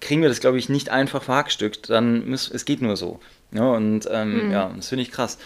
kriegen 0.00 0.22
wir 0.22 0.28
das, 0.28 0.40
glaube 0.40 0.58
ich, 0.58 0.68
nicht 0.68 0.90
einfach 0.90 1.22
verhackstückt. 1.22 1.90
Dann 1.90 2.26
müssen, 2.26 2.54
es 2.54 2.64
geht 2.64 2.80
nur 2.80 2.96
so. 2.96 3.20
Ja, 3.52 3.62
ne, 3.62 3.72
und 3.72 4.08
ähm, 4.10 4.46
mhm. 4.46 4.52
ja, 4.52 4.70
das 4.74 4.88
finde 4.88 5.02
ich 5.02 5.10
krass. 5.10 5.38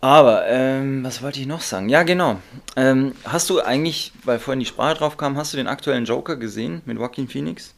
Aber, 0.00 0.48
ähm, 0.48 1.04
was 1.04 1.22
wollte 1.22 1.38
ich 1.38 1.46
noch 1.46 1.60
sagen? 1.60 1.88
Ja, 1.88 2.02
genau. 2.02 2.40
Ähm, 2.74 3.14
hast 3.24 3.48
du 3.50 3.60
eigentlich, 3.60 4.12
weil 4.24 4.40
vorhin 4.40 4.58
die 4.58 4.66
Sprache 4.66 4.96
drauf 4.96 5.16
kam, 5.16 5.36
hast 5.36 5.52
du 5.52 5.56
den 5.56 5.68
aktuellen 5.68 6.06
Joker 6.06 6.36
gesehen 6.36 6.82
mit 6.86 6.98
Joaquin 6.98 7.28
Phoenix? 7.28 7.72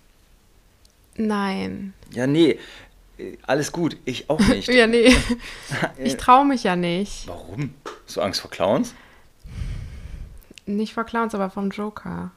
Nein. 1.16 1.92
Ja, 2.12 2.26
nee. 2.26 2.58
Äh, 3.18 3.36
alles 3.46 3.72
gut, 3.72 3.98
ich 4.06 4.30
auch 4.30 4.40
nicht. 4.40 4.68
ja, 4.72 4.86
nee. 4.86 5.14
Ich 5.98 6.16
traue 6.16 6.46
mich 6.46 6.64
ja 6.64 6.76
nicht. 6.76 7.28
Warum? 7.28 7.74
Hast 8.06 8.16
du 8.16 8.20
Angst 8.22 8.40
vor 8.40 8.50
Clowns? 8.50 8.94
Nicht 10.66 10.94
vor 10.94 11.04
Clowns, 11.04 11.34
aber 11.34 11.50
vom 11.50 11.70
Joker. 11.70 12.30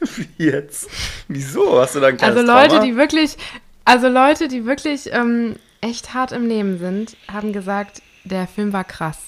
Wie 0.00 0.44
jetzt? 0.44 0.90
Wieso? 1.28 1.80
Hast 1.80 1.94
du 1.94 2.00
da 2.00 2.08
ein 2.08 2.16
kleines 2.16 2.36
Also 2.36 2.50
Leute, 2.50 2.68
Trauma? 2.70 2.84
die 2.84 2.96
wirklich, 2.96 3.36
also 3.84 4.08
Leute, 4.08 4.48
die 4.48 4.66
wirklich 4.66 5.12
ähm, 5.12 5.56
echt 5.80 6.14
hart 6.14 6.32
im 6.32 6.48
Leben 6.48 6.78
sind, 6.78 7.16
haben 7.32 7.52
gesagt, 7.52 8.02
der 8.24 8.46
Film 8.46 8.72
war 8.72 8.84
krass. 8.84 9.18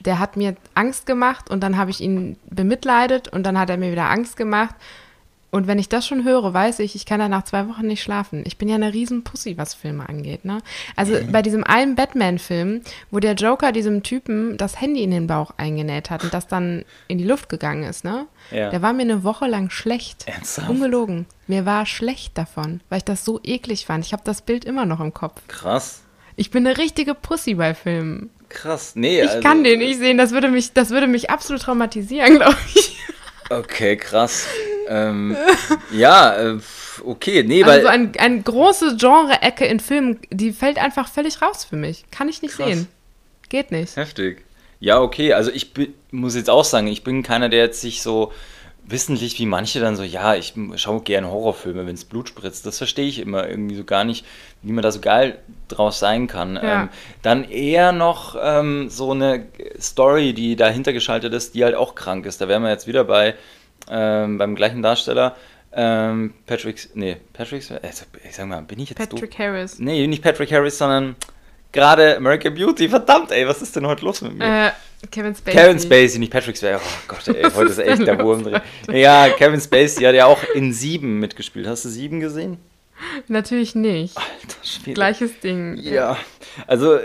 Der 0.00 0.18
hat 0.18 0.36
mir 0.36 0.56
Angst 0.74 1.06
gemacht 1.06 1.50
und 1.50 1.60
dann 1.60 1.76
habe 1.76 1.90
ich 1.90 2.00
ihn 2.00 2.38
bemitleidet 2.48 3.28
und 3.28 3.44
dann 3.44 3.58
hat 3.58 3.70
er 3.70 3.76
mir 3.76 3.90
wieder 3.90 4.08
Angst 4.10 4.36
gemacht 4.36 4.74
und 5.50 5.66
wenn 5.66 5.78
ich 5.78 5.88
das 5.88 6.06
schon 6.06 6.24
höre, 6.24 6.52
weiß 6.52 6.80
ich, 6.80 6.94
ich 6.94 7.06
kann 7.06 7.20
da 7.20 7.28
nach 7.28 7.44
zwei 7.44 7.68
Wochen 7.68 7.86
nicht 7.86 8.02
schlafen. 8.02 8.42
Ich 8.46 8.58
bin 8.58 8.68
ja 8.68 8.74
eine 8.74 8.92
riesen 8.92 9.22
Pussy, 9.24 9.56
was 9.56 9.74
Filme 9.74 10.08
angeht. 10.08 10.44
Ne? 10.44 10.58
Also 10.96 11.14
mhm. 11.14 11.32
bei 11.32 11.40
diesem 11.40 11.64
einen 11.64 11.94
Batman-Film, 11.94 12.82
wo 13.10 13.20
der 13.20 13.34
Joker 13.34 13.72
diesem 13.72 14.02
Typen 14.02 14.56
das 14.56 14.80
Handy 14.80 15.02
in 15.02 15.10
den 15.10 15.26
Bauch 15.26 15.52
eingenäht 15.56 16.10
hat 16.10 16.24
und 16.24 16.34
das 16.34 16.46
dann 16.46 16.84
in 17.08 17.18
die 17.18 17.24
Luft 17.24 17.48
gegangen 17.48 17.84
ist, 17.84 18.04
ne? 18.04 18.26
Ja. 18.50 18.70
Der 18.70 18.82
war 18.82 18.92
mir 18.92 19.02
eine 19.02 19.24
Woche 19.24 19.46
lang 19.46 19.70
schlecht. 19.70 20.26
Ernsthaft? 20.26 20.68
Ungelogen. 20.68 21.26
Mir 21.46 21.64
war 21.64 21.86
schlecht 21.86 22.36
davon, 22.36 22.80
weil 22.88 22.98
ich 22.98 23.04
das 23.04 23.24
so 23.24 23.40
eklig 23.42 23.86
fand. 23.86 24.04
Ich 24.04 24.12
habe 24.12 24.22
das 24.24 24.42
Bild 24.42 24.64
immer 24.64 24.84
noch 24.84 25.00
im 25.00 25.14
Kopf. 25.14 25.40
Krass. 25.48 26.02
Ich 26.36 26.50
bin 26.50 26.66
eine 26.66 26.76
richtige 26.76 27.14
Pussy 27.14 27.54
bei 27.54 27.74
Filmen. 27.74 28.30
Krass, 28.48 28.94
nee. 28.94 29.22
Ich 29.22 29.28
also, 29.28 29.40
kann 29.40 29.64
den 29.64 29.78
nicht 29.78 29.98
sehen, 29.98 30.18
das 30.18 30.32
würde 30.32 30.48
mich, 30.48 30.72
das 30.72 30.90
würde 30.90 31.06
mich 31.06 31.30
absolut 31.30 31.62
traumatisieren, 31.62 32.36
glaube 32.36 32.56
ich. 32.74 32.98
Okay, 33.50 33.96
krass. 33.96 34.46
Ähm, 34.88 35.36
ja, 35.92 36.36
äh, 36.36 36.58
okay, 37.04 37.42
nee, 37.42 37.64
weil. 37.64 37.78
Also 37.78 37.88
ein, 37.88 38.12
eine 38.18 38.42
große 38.42 38.96
Genre-Ecke 38.96 39.64
in 39.66 39.80
Filmen, 39.80 40.18
die 40.30 40.52
fällt 40.52 40.78
einfach 40.78 41.08
völlig 41.08 41.42
raus 41.42 41.64
für 41.64 41.76
mich. 41.76 42.04
Kann 42.10 42.28
ich 42.28 42.42
nicht 42.42 42.56
krass. 42.56 42.66
sehen. 42.66 42.88
Geht 43.48 43.70
nicht. 43.70 43.96
Heftig. 43.96 44.44
Ja, 44.80 45.00
okay, 45.00 45.32
also 45.32 45.50
ich 45.50 45.72
muss 46.10 46.34
jetzt 46.34 46.50
auch 46.50 46.64
sagen, 46.64 46.86
ich 46.86 47.02
bin 47.02 47.22
keiner, 47.22 47.48
der 47.48 47.60
jetzt 47.60 47.80
sich 47.80 48.02
so 48.02 48.32
wissentlich 48.88 49.38
wie 49.38 49.46
manche 49.46 49.80
dann 49.80 49.96
so, 49.96 50.02
ja, 50.04 50.36
ich 50.36 50.54
schaue 50.76 51.00
gerne 51.00 51.28
Horrorfilme, 51.28 51.86
wenn 51.86 51.94
es 51.94 52.04
Blut 52.04 52.28
spritzt. 52.28 52.64
Das 52.66 52.78
verstehe 52.78 53.08
ich 53.08 53.18
immer 53.18 53.48
irgendwie 53.48 53.74
so 53.74 53.84
gar 53.84 54.04
nicht, 54.04 54.24
wie 54.62 54.72
man 54.72 54.82
da 54.82 54.92
so 54.92 55.00
geil 55.00 55.38
draus 55.68 55.98
sein 55.98 56.28
kann. 56.28 56.54
Ja. 56.56 56.82
Ähm, 56.82 56.88
dann 57.22 57.44
eher 57.44 57.92
noch 57.92 58.36
ähm, 58.40 58.88
so 58.88 59.10
eine 59.10 59.46
Story, 59.80 60.34
die 60.34 60.54
dahinter 60.54 60.92
geschaltet 60.92 61.34
ist, 61.34 61.54
die 61.54 61.64
halt 61.64 61.74
auch 61.74 61.94
krank 61.94 62.26
ist. 62.26 62.40
Da 62.40 62.48
wären 62.48 62.62
wir 62.62 62.70
jetzt 62.70 62.86
wieder 62.86 63.04
bei 63.04 63.34
ähm, 63.90 64.38
beim 64.38 64.54
gleichen 64.54 64.82
Darsteller. 64.82 65.36
Ähm, 65.72 66.32
Patrick, 66.46 66.88
nee, 66.94 67.18
Patrick, 67.32 67.70
äh, 67.70 67.80
ich 68.26 68.34
sag 68.34 68.46
mal, 68.46 68.62
bin 68.62 68.78
ich 68.78 68.90
jetzt 68.90 68.98
Patrick 68.98 69.30
doof? 69.30 69.38
Harris. 69.38 69.78
Nee, 69.78 70.06
nicht 70.06 70.22
Patrick 70.22 70.50
Harris, 70.50 70.78
sondern 70.78 71.16
gerade 71.72 72.16
American 72.16 72.54
Beauty. 72.54 72.88
Verdammt, 72.88 73.30
ey, 73.30 73.46
was 73.46 73.60
ist 73.60 73.76
denn 73.76 73.86
heute 73.86 74.04
los 74.04 74.22
mit 74.22 74.38
mir? 74.38 74.68
Äh, 74.68 74.70
Kevin 75.10 75.34
Spacey. 75.34 75.58
Kevin 75.58 75.78
Spacey, 75.78 76.18
nicht 76.18 76.32
Patrick 76.32 76.56
Spacey. 76.56 76.76
Oh 76.76 77.08
Gott, 77.08 77.28
ey, 77.28 77.44
heute 77.54 77.70
ist 77.70 77.78
echt 77.78 78.06
der 78.06 78.18
Wurm 78.18 78.42
drin. 78.42 78.60
Ja, 78.90 79.28
Kevin 79.28 79.60
Spacey 79.60 80.04
hat 80.04 80.14
ja 80.14 80.24
auch 80.26 80.42
in 80.54 80.72
Sieben 80.72 81.20
mitgespielt. 81.20 81.66
Hast 81.66 81.84
du 81.84 81.90
Sieben 81.90 82.20
gesehen? 82.20 82.58
Natürlich 83.28 83.74
nicht. 83.74 84.16
Alter 84.16 84.64
Schwede. 84.64 84.94
Gleiches 84.94 85.40
Ding. 85.40 85.76
Ja, 85.76 86.16
also 86.66 86.98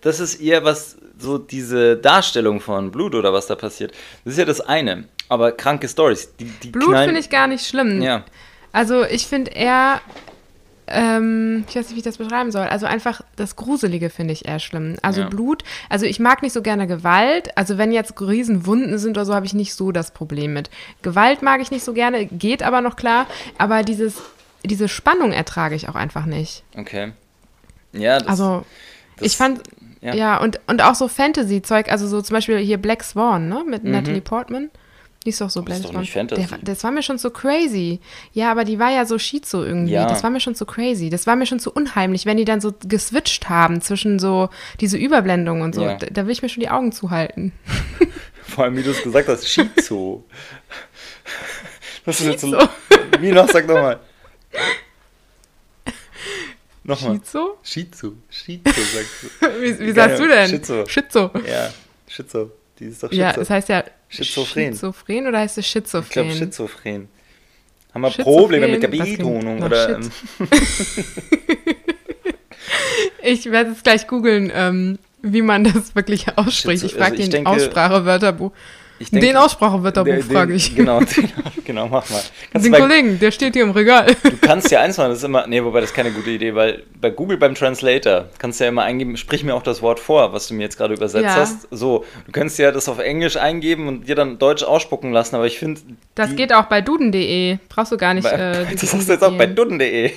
das 0.00 0.20
ist 0.20 0.40
eher 0.40 0.64
was, 0.64 0.96
so 1.18 1.38
diese 1.38 1.96
Darstellung 1.96 2.60
von 2.60 2.90
Blut 2.90 3.14
oder 3.14 3.32
was 3.32 3.46
da 3.46 3.54
passiert. 3.54 3.92
Das 4.24 4.34
ist 4.34 4.38
ja 4.38 4.44
das 4.44 4.60
eine. 4.60 5.04
Aber 5.28 5.52
kranke 5.52 5.88
Stories. 5.88 6.34
Die, 6.36 6.44
die 6.44 6.68
Blut 6.70 6.96
finde 6.96 7.20
ich 7.20 7.30
gar 7.30 7.46
nicht 7.46 7.66
schlimm. 7.66 8.02
Ja. 8.02 8.24
Also 8.72 9.04
ich 9.04 9.26
finde 9.26 9.50
eher 9.52 10.00
ähm, 10.92 11.64
ich 11.68 11.76
weiß 11.76 11.86
nicht, 11.86 11.94
wie 11.94 11.98
ich 11.98 12.04
das 12.04 12.18
beschreiben 12.18 12.50
soll. 12.52 12.66
Also 12.66 12.86
einfach 12.86 13.22
das 13.36 13.56
Gruselige 13.56 14.10
finde 14.10 14.32
ich 14.32 14.46
eher 14.46 14.58
schlimm. 14.58 14.96
Also 15.02 15.22
ja. 15.22 15.28
Blut, 15.28 15.62
also 15.88 16.06
ich 16.06 16.20
mag 16.20 16.42
nicht 16.42 16.52
so 16.52 16.60
gerne 16.60 16.86
Gewalt. 16.86 17.56
Also 17.56 17.78
wenn 17.78 17.92
jetzt 17.92 18.20
Riesenwunden 18.20 18.98
sind 18.98 19.16
oder 19.16 19.24
so, 19.24 19.34
habe 19.34 19.46
ich 19.46 19.54
nicht 19.54 19.74
so 19.74 19.92
das 19.92 20.10
Problem 20.10 20.52
mit. 20.52 20.70
Gewalt 21.02 21.42
mag 21.42 21.60
ich 21.60 21.70
nicht 21.70 21.84
so 21.84 21.92
gerne, 21.92 22.26
geht 22.26 22.62
aber 22.62 22.80
noch 22.80 22.96
klar. 22.96 23.26
Aber 23.58 23.82
dieses, 23.82 24.20
diese 24.64 24.88
Spannung 24.88 25.32
ertrage 25.32 25.74
ich 25.74 25.88
auch 25.88 25.94
einfach 25.94 26.26
nicht. 26.26 26.64
Okay. 26.76 27.12
Ja, 27.92 28.18
das, 28.18 28.28
Also 28.28 28.64
das, 29.16 29.26
ich 29.26 29.36
fand, 29.36 29.60
ja, 30.00 30.14
ja 30.14 30.40
und, 30.40 30.60
und 30.66 30.82
auch 30.82 30.94
so 30.94 31.08
Fantasy-Zeug, 31.08 31.90
also 31.90 32.06
so 32.06 32.22
zum 32.22 32.34
Beispiel 32.34 32.58
hier 32.58 32.78
Black 32.78 33.02
Swan, 33.02 33.48
ne, 33.48 33.64
mit 33.66 33.84
mhm. 33.84 33.92
Natalie 33.92 34.20
Portman. 34.20 34.70
Die 35.24 35.30
ist 35.30 35.40
doch 35.40 35.50
so. 35.50 35.60
Das 35.62 35.92
nicht 35.92 36.12
Fantasy. 36.12 36.48
Der, 36.48 36.58
das 36.62 36.82
war 36.82 36.90
mir 36.90 37.02
schon 37.02 37.16
so 37.16 37.30
crazy. 37.30 38.00
Ja, 38.32 38.50
aber 38.50 38.64
die 38.64 38.80
war 38.80 38.90
ja 38.90 39.04
so 39.06 39.18
Schizo 39.18 39.62
irgendwie. 39.62 39.92
Ja. 39.92 40.06
Das 40.06 40.24
war 40.24 40.30
mir 40.30 40.40
schon 40.40 40.56
so 40.56 40.64
crazy. 40.64 41.10
Das 41.10 41.28
war 41.28 41.36
mir 41.36 41.46
schon 41.46 41.60
zu 41.60 41.70
unheimlich, 41.70 42.26
wenn 42.26 42.36
die 42.36 42.44
dann 42.44 42.60
so 42.60 42.74
geswitcht 42.86 43.48
haben 43.48 43.80
zwischen 43.80 44.18
so 44.18 44.48
diese 44.80 44.96
Überblendung 44.96 45.60
und 45.60 45.76
so. 45.76 45.82
Ja. 45.82 45.94
Da, 45.94 46.06
da, 46.10 46.26
will 46.26 46.32
ich 46.32 46.42
mir 46.42 46.48
schon 46.48 46.60
die 46.60 46.70
Augen 46.70 46.90
zuhalten. 46.90 47.52
Vor 48.42 48.64
allem, 48.64 48.76
wie 48.76 48.82
du 48.82 48.90
es 48.90 49.02
gesagt 49.02 49.28
hast, 49.28 49.48
Schizo. 49.48 50.24
Was 52.04 52.20
ist 52.20 52.26
jetzt 52.26 52.40
so? 52.40 52.58
Wie 53.20 53.30
noch? 53.30 53.48
Sag 53.48 53.68
nochmal. 53.68 54.00
Nochmal. 56.84 57.16
Schizo? 57.16 57.58
Schizo. 57.62 58.14
Schizo, 58.28 58.62
sagst 58.64 59.22
du. 59.22 59.46
wie, 59.60 59.78
wie 59.78 59.92
sagst 59.92 60.20
du 60.20 60.26
denn? 60.26 60.48
Schizo. 60.48 60.86
Schizo. 60.86 61.30
Ja, 61.46 61.72
Schizo. 62.08 62.50
Die 62.78 62.86
ist 62.86 63.02
doch 63.02 63.08
Schizo. 63.08 63.20
Ja, 63.20 63.32
das 63.32 63.50
heißt 63.50 63.68
ja 63.68 63.84
Schizophren. 64.08 64.72
Schizophren 64.72 65.26
oder 65.26 65.38
heißt 65.38 65.58
es 65.58 65.66
Schizophren? 65.66 66.06
Ich 66.06 66.10
glaube 66.10 66.32
Schizophren. 66.32 67.08
Haben 67.94 68.02
wir 68.02 68.10
Probleme 68.10 68.68
mit 68.68 68.82
der 68.82 68.88
Betonung 68.88 69.62
oder? 69.62 69.96
Ähm? 69.96 70.10
ich 73.22 73.50
werde 73.50 73.72
es 73.72 73.82
gleich 73.82 74.06
googeln, 74.06 74.50
ähm, 74.54 74.98
wie 75.20 75.42
man 75.42 75.64
das 75.64 75.94
wirklich 75.94 76.26
ausspricht. 76.36 76.82
Schizo, 76.82 76.86
ich 76.86 76.94
frage 76.94 77.18
also 77.18 77.30
den 77.30 77.46
Aussprachewörterbuch. 77.46 78.52
Denke, 79.10 79.26
den 79.26 79.36
Aussprachewörterbuch 79.36 80.22
frage 80.24 80.54
ich. 80.54 80.74
Genau, 80.74 81.00
den, 81.16 81.32
genau, 81.64 81.88
mach 81.88 82.08
mal. 82.10 82.22
Kannst 82.52 82.66
den 82.66 82.72
bei, 82.72 82.80
Kollegen, 82.80 83.18
der 83.18 83.30
steht 83.30 83.54
hier 83.54 83.64
im 83.64 83.70
Regal. 83.70 84.14
Du 84.22 84.36
kannst 84.40 84.70
ja 84.70 84.80
eins 84.80 84.98
machen, 84.98 85.10
das 85.10 85.18
ist 85.18 85.24
immer, 85.24 85.46
nee, 85.46 85.62
wobei 85.62 85.80
das 85.80 85.90
ist 85.90 85.96
keine 85.96 86.10
gute 86.10 86.30
Idee, 86.30 86.54
weil 86.54 86.82
bei 87.00 87.10
Google 87.10 87.36
beim 87.36 87.54
Translator 87.54 88.26
kannst 88.38 88.60
du 88.60 88.64
ja 88.64 88.68
immer 88.68 88.82
eingeben, 88.82 89.16
sprich 89.16 89.44
mir 89.44 89.54
auch 89.54 89.62
das 89.62 89.82
Wort 89.82 90.00
vor, 90.00 90.32
was 90.32 90.48
du 90.48 90.54
mir 90.54 90.62
jetzt 90.62 90.76
gerade 90.76 90.94
übersetzt 90.94 91.24
ja. 91.24 91.36
hast. 91.36 91.68
So, 91.70 92.04
du 92.26 92.32
kannst 92.32 92.58
ja 92.58 92.70
das 92.70 92.88
auf 92.88 92.98
Englisch 92.98 93.36
eingeben 93.36 93.88
und 93.88 94.08
dir 94.08 94.14
dann 94.14 94.38
Deutsch 94.38 94.62
ausspucken 94.62 95.12
lassen, 95.12 95.36
aber 95.36 95.46
ich 95.46 95.58
finde. 95.58 95.80
Das 96.14 96.36
geht 96.36 96.52
auch 96.52 96.66
bei 96.66 96.80
duden.de. 96.80 97.58
Brauchst 97.68 97.92
du 97.92 97.96
gar 97.96 98.14
nicht. 98.14 98.24
Bei, 98.24 98.32
äh, 98.32 98.66
das 98.80 98.92
hast 98.92 99.08
du 99.08 99.12
jetzt 99.12 99.24
auch 99.24 99.36
bei 99.36 99.46
duden.de. 99.46 100.12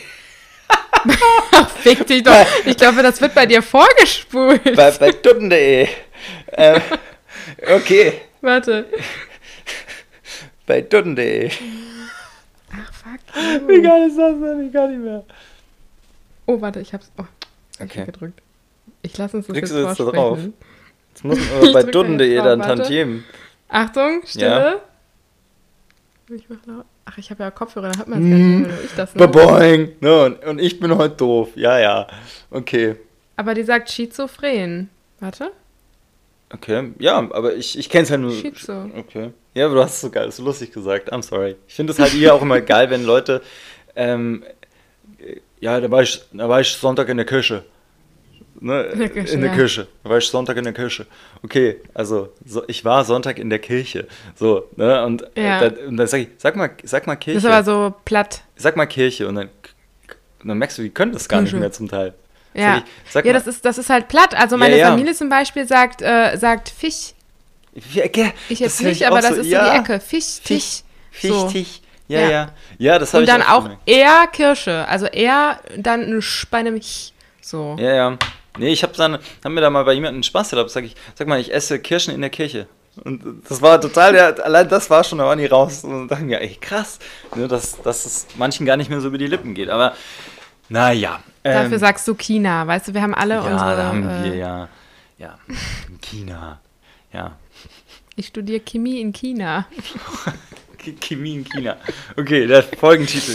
Fick 1.82 2.08
dich 2.08 2.24
doch. 2.24 2.46
Ich 2.66 2.78
glaube, 2.78 3.04
das 3.04 3.22
wird 3.22 3.36
bei 3.36 3.46
dir 3.46 3.62
vorgespult. 3.62 4.76
Bei, 4.76 4.92
bei 4.92 5.12
duden.de. 5.12 5.88
äh, 6.52 6.80
okay. 7.74 8.14
Warte. 8.46 8.86
Bei 10.68 10.82
Duden.de. 10.82 11.50
Ach, 12.72 12.94
fuck. 12.94 13.68
Wie 13.68 13.82
geil 13.82 14.08
ist 14.08 14.18
das 14.18 14.40
denn? 14.40 14.68
Ich 14.68 14.74
kann 14.74 14.92
nicht 14.92 15.04
mehr. 15.04 15.24
Oh, 16.46 16.62
warte, 16.62 16.80
ich 16.80 16.94
hab's. 16.94 17.12
Oh, 17.18 17.24
Okay. 17.82 18.06
gedrückt. 18.06 18.42
Ich 19.02 19.18
lasse 19.18 19.38
uns 19.38 19.48
das 19.48 19.54
Kriegst 19.56 19.74
jetzt 19.74 19.84
jetzt 19.88 20.00
da 20.00 20.06
drauf? 20.12 20.40
Jetzt 21.10 21.24
muss 21.26 21.38
man 21.40 21.74
bei 21.74 21.82
jetzt 21.82 21.92
dann. 22.46 22.62
Tantiemen. 22.62 23.24
Achtung, 23.68 24.22
Stille. 24.26 24.82
Ich 26.30 26.48
mach 26.50 26.58
laut. 26.66 26.86
Ach, 27.06 27.18
ich 27.18 27.30
habe 27.32 27.44
ja 27.44 27.52
Kopfhörer, 27.52 27.92
da 27.92 27.98
hört 28.00 28.08
man 28.08 28.24
es 28.24 28.30
gar 28.30 28.38
Mhm. 28.40 28.62
nicht, 28.64 28.86
ich 28.86 28.96
das 28.96 29.14
ne? 29.16 29.28
Baboing! 29.28 29.92
Ne, 30.02 30.26
und, 30.26 30.44
und 30.46 30.60
ich 30.60 30.80
bin 30.80 30.96
heute 30.96 31.16
doof. 31.18 31.50
Ja, 31.56 31.78
ja. 31.80 32.08
Okay. 32.52 32.96
Aber 33.38 33.54
die 33.54 33.64
sagt 33.64 33.92
schizophren. 33.92 34.90
Warte. 35.20 35.52
Okay. 36.54 36.92
Ja, 37.00 37.18
aber 37.18 37.56
ich, 37.56 37.78
ich 37.78 37.90
kenn's 37.90 38.10
ja 38.10 38.18
nur. 38.18 38.32
Schizo. 38.32 38.90
Okay. 38.98 39.32
Ja, 39.54 39.66
aber 39.66 39.76
du 39.76 39.82
hast 39.84 39.96
es 39.96 40.02
so 40.02 40.10
geil, 40.10 40.32
so 40.32 40.44
lustig 40.44 40.72
gesagt. 40.72 41.12
I'm 41.12 41.22
sorry. 41.24 41.56
Ich 41.68 41.74
finde 41.74 41.94
es 41.94 42.00
halt 42.00 42.12
hier 42.12 42.34
auch 42.34 42.42
immer 42.42 42.62
geil, 42.62 42.90
wenn 42.90 43.04
Leute. 43.04 43.42
Ähm, 43.96 44.44
äh, 45.20 45.38
ja, 45.60 45.80
da 45.80 45.90
war, 45.90 46.04
ich, 46.04 46.22
da 46.34 46.48
war 46.48 46.62
ich 46.62 46.70
Sonntag 46.74 47.10
in 47.10 47.18
der 47.18 47.26
Küche. 47.26 47.64
Ne? 48.60 48.84
In 48.84 49.00
der 49.00 49.10
Küche, 49.10 49.34
In 49.34 49.42
der 49.42 49.50
ja. 49.52 49.56
Küche. 49.56 49.88
Da 50.04 50.10
war 50.10 50.18
ich 50.18 50.26
Sonntag 50.28 50.56
in 50.58 50.64
der 50.64 50.74
Küche. 50.74 51.06
Okay, 51.44 51.78
also 51.94 52.30
so, 52.46 52.64
ich 52.68 52.86
war 52.86 53.04
Sonntag 53.04 53.38
in 53.40 53.50
der 53.50 53.60
Kirche. 53.60 54.08
So, 54.36 54.70
ne? 54.76 55.04
Und, 55.06 55.26
Ja. 55.36 55.62
äh, 55.62 55.72
dann, 55.72 55.88
und 55.88 55.98
dann 55.98 56.08
sag 56.08 56.20
ich, 56.22 56.28
sag 56.38 56.56
mal, 56.56 56.70
sag 56.84 57.08
mal 57.08 57.16
Kirche. 57.16 57.42
Das 57.42 57.44
ist 57.44 57.50
aber 57.50 57.64
so 57.90 57.94
platt. 58.06 58.44
Sag 58.56 58.78
mal 58.78 58.86
Kirche. 58.86 59.28
Und 59.28 59.36
dann, 59.36 59.50
und 60.42 60.48
dann 60.48 60.58
merkst 60.58 60.78
du, 60.78 60.84
die 60.84 60.90
können 60.90 61.12
das 61.12 61.28
gar 61.28 61.42
nicht 61.42 61.50
Kirche. 61.52 61.60
mehr 61.60 61.72
zum 61.72 61.88
Teil. 61.90 62.14
Ja, 62.56 62.84
ja 63.24 63.34
das, 63.34 63.48
ist, 63.48 63.66
das 63.66 63.78
ist 63.78 63.90
halt 63.90 64.08
platt. 64.08 64.34
Also 64.36 64.58
meine 64.58 64.76
Ja, 64.78 64.86
ja. 64.86 64.90
Familie 64.92 65.14
zum 65.14 65.30
Beispiel 65.30 65.68
sagt, 65.68 66.02
äh, 66.02 66.38
sagt 66.38 66.70
Fisch. 66.70 67.14
Ja, 67.94 68.08
ge- 68.08 68.32
Ich 68.50 68.60
das 68.60 68.80
jetzt 68.80 68.82
nicht, 68.84 69.06
aber 69.08 69.20
das 69.22 69.36
so, 69.36 69.42
ist 69.42 69.48
ja. 69.48 69.66
so 69.66 69.72
die 69.72 69.78
Ecke. 69.80 70.00
Fisch, 70.00 70.40
Fisch. 70.44 70.84
So. 71.22 71.48
Fichtig. 71.50 71.82
Ja, 72.08 72.20
Ja. 72.22 72.30
ja. 72.30 72.50
Ja, 72.78 73.00
das 73.00 73.14
habe 73.14 73.24
Und 73.24 73.30
ich 73.30 73.36
dann 73.36 73.42
auch 73.44 73.70
eher 73.86 74.28
Kirsche. 74.32 74.88
Also 74.88 75.08
eher 75.08 75.60
dann 75.78 76.02
ein 76.02 76.22
Sch 76.22 76.46
bei 76.50 76.60
einem 76.60 76.80
Ch. 76.80 77.12
So. 77.42 77.76
Ja, 77.80 77.94
ja. 77.94 78.18
Nee, 78.58 78.70
ich 78.72 78.84
habe 78.84 78.94
dann, 78.96 79.16
hab 79.44 79.52
mir 79.52 79.60
da 79.62 79.70
mal 79.70 79.84
bei 79.84 79.94
jemandem 79.94 80.24
Spaß 80.24 80.54
erlaubt. 80.54 80.70
Sag 80.72 80.86
ich, 80.86 80.96
sag 81.16 81.28
mal, 81.28 81.40
ich 81.40 81.54
esse 81.54 81.80
Kirschen 81.80 82.14
in 82.14 82.22
der 82.22 82.30
Kirche. 82.30 82.68
Und 83.04 83.44
das 83.50 83.62
war 83.62 83.82
total, 83.82 84.14
der, 84.14 84.46
allein 84.46 84.70
das 84.70 84.90
war 84.90 85.04
schon, 85.04 85.18
da 85.18 85.26
waren 85.26 85.38
die 85.38 85.46
raus 85.48 85.84
und 85.84 86.08
dachten 86.08 86.30
ja, 86.30 86.38
ey, 86.38 86.56
krass, 86.62 86.98
ne, 87.36 87.46
dass, 87.50 87.82
dass 87.82 88.06
es 88.06 88.26
manchen 88.38 88.66
gar 88.66 88.78
nicht 88.78 88.90
mehr 88.90 89.02
so 89.02 89.10
über 89.10 89.18
die 89.18 89.28
Lippen 89.28 89.54
geht. 89.54 89.70
Aber 89.70 89.94
naja. 90.70 91.20
Dafür 91.44 91.74
ähm, 91.74 91.78
sagst 91.78 92.08
du 92.08 92.16
China. 92.16 92.66
Weißt 92.66 92.88
du, 92.88 92.94
wir 92.94 93.02
haben 93.02 93.14
alle 93.14 93.36
ja, 93.36 93.42
unsere. 93.42 93.76
da 93.78 93.84
haben 93.86 94.04
wir 94.24 94.34
äh, 94.34 94.40
ja, 94.40 94.68
ja, 95.18 95.38
China, 96.02 96.60
ja, 97.14 97.32
Ich 98.16 98.28
studiere 98.28 98.62
Chemie 98.62 99.00
in 99.02 99.14
China. 99.14 99.66
Ch- 100.84 100.94
Chemie 101.02 101.36
in 101.36 101.44
China. 101.46 101.78
Okay, 102.18 102.48
der 102.48 102.64
Folgentitel. 102.64 103.34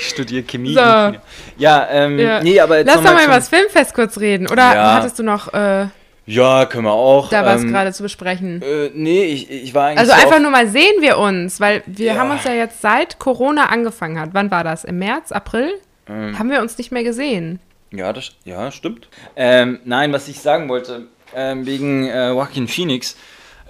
Ich 0.00 0.08
studiere 0.08 0.42
Chemie 0.42 0.74
So. 0.74 0.80
in 0.80 0.86
China. 0.86 1.22
Ja, 1.56 1.88
ähm, 1.90 2.18
Ja. 2.18 2.42
nee, 2.42 2.58
aber 2.60 2.78
jetzt 2.78 2.86
Lass 2.88 2.96
noch 2.96 3.04
doch 3.04 3.14
mal 3.14 3.24
über 3.24 3.34
das 3.36 3.48
Filmfest 3.48 3.94
kurz 3.94 4.18
reden. 4.18 4.48
Oder 4.48 4.74
Ja. 4.74 4.94
hattest 4.94 5.18
du 5.18 5.22
noch 5.22 5.52
äh, 5.54 5.86
Ja, 6.26 6.66
können 6.66 6.84
wir 6.84 6.92
auch. 6.92 7.28
da 7.30 7.44
was 7.44 7.62
ähm, 7.62 7.70
gerade 7.72 7.92
zu 7.92 8.02
besprechen? 8.02 8.60
Äh, 8.62 8.90
nee, 8.94 9.24
ich, 9.24 9.48
ich 9.50 9.74
war 9.74 9.86
eigentlich 9.88 9.98
Also 10.00 10.12
so 10.12 10.18
einfach 10.20 10.40
nur 10.40 10.50
mal 10.50 10.66
sehen 10.68 11.00
wir 11.00 11.18
uns, 11.18 11.60
weil 11.60 11.82
wir 11.86 12.06
Ja. 12.14 12.16
haben 12.16 12.30
uns 12.32 12.42
ja 12.44 12.52
jetzt 12.54 12.80
seit 12.80 13.18
Corona 13.20 13.66
angefangen 13.66 14.18
hat. 14.18 14.30
Wann 14.32 14.50
war 14.50 14.64
das? 14.64 14.82
Im 14.84 14.98
März, 14.98 15.30
April? 15.32 15.72
Ähm. 16.12 16.38
Haben 16.38 16.50
wir 16.50 16.60
uns 16.60 16.78
nicht 16.78 16.92
mehr 16.92 17.04
gesehen. 17.04 17.60
Ja, 17.90 18.12
das 18.12 18.32
ja, 18.44 18.70
stimmt. 18.72 19.08
Ähm, 19.36 19.80
nein, 19.84 20.12
was 20.12 20.28
ich 20.28 20.40
sagen 20.40 20.68
wollte, 20.68 21.06
ähm, 21.34 21.66
wegen 21.66 22.06
äh, 22.06 22.28
Joaquin 22.28 22.68
Phoenix, 22.68 23.16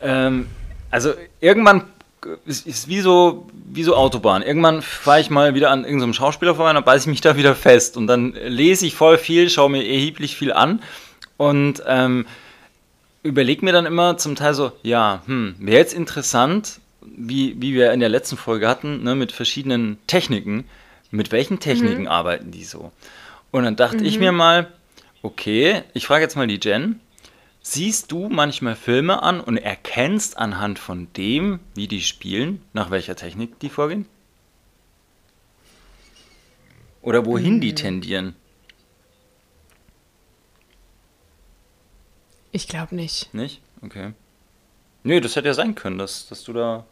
ähm, 0.01 0.47
also 0.91 1.15
irgendwann 1.41 1.85
ist, 2.47 2.67
ist 2.67 2.89
wie 2.89 3.01
so 3.01 3.49
wie 3.53 3.83
so 3.83 3.97
Autobahn. 3.97 4.43
Irgendwann 4.43 4.83
fahre 4.83 5.21
ich 5.21 5.31
mal 5.31 5.55
wieder 5.55 5.71
an 5.71 5.85
irgendeinem 5.85 6.13
Schauspieler 6.13 6.55
vorbei 6.55 6.71
und 6.71 6.77
dann 6.77 6.85
beiße 6.85 7.05
ich 7.05 7.11
mich 7.11 7.21
da 7.21 7.37
wieder 7.37 7.55
fest. 7.55 7.97
Und 7.97 8.07
dann 8.07 8.33
lese 8.33 8.87
ich 8.87 8.95
voll 8.95 9.19
viel, 9.19 9.51
schaue 9.51 9.71
mir 9.71 9.85
erheblich 9.85 10.37
viel 10.37 10.53
an 10.53 10.83
und 11.37 11.83
ähm, 11.87 12.27
überlege 13.23 13.65
mir 13.65 13.73
dann 13.73 13.87
immer 13.87 14.19
zum 14.19 14.37
Teil 14.37 14.55
so, 14.55 14.73
ja, 14.83 15.23
hm, 15.27 15.55
wäre 15.59 15.79
jetzt 15.79 15.95
interessant, 15.95 16.81
wie, 17.01 17.61
wie 17.61 17.75
wir 17.75 17.93
in 17.93 18.01
der 18.01 18.09
letzten 18.09 18.37
Folge 18.37 18.69
hatten, 18.69 19.03
ne, 19.03 19.15
mit 19.15 19.33
verschiedenen 19.33 19.99
Techniken, 20.07 20.65
mit 21.13 21.31
welchen 21.31 21.61
Techniken 21.61 22.09
arbeiten 22.09 22.51
die 22.51 22.65
so? 22.65 22.91
Und 23.53 23.65
dann 23.65 23.77
dachte 23.77 24.03
ich 24.03 24.19
mir 24.19 24.33
mal, 24.33 24.73
okay, 25.23 25.83
ich 25.95 26.07
frage 26.07 26.25
jetzt 26.25 26.37
mal 26.37 26.47
die 26.47 26.59
Jen, 26.61 27.01
siehst 27.61 28.11
du 28.11 28.29
manchmal 28.29 28.75
Filme 28.75 29.23
an 29.23 29.41
und 29.41 29.59
erkennst 29.59 30.37
anhand 30.39 30.79
von 30.79 31.13
dem, 31.13 31.61
wie 31.75 31.87
die 31.87 32.01
spielen, 32.01 32.63
nach 32.73 32.91
welcher 32.91 33.15
Technik 33.15 33.61
die 33.61 33.69
vorgehen? 33.69 34.07
Oder 37.03 37.27
wohin 37.27 37.61
die 37.61 37.75
tendieren? 37.75 38.35
Ich 42.53 42.69
glaube 42.69 42.95
nicht. 42.95 43.33
Nicht? 43.35 43.61
Okay. 43.83 44.13
Nö, 45.05 45.21
das 45.21 45.37
hätte 45.37 45.49
ja 45.49 45.55
sein 45.55 45.75
können, 45.75 45.99
dass, 45.99 46.29
dass 46.29 46.45
du 46.45 46.53
da. 46.53 46.85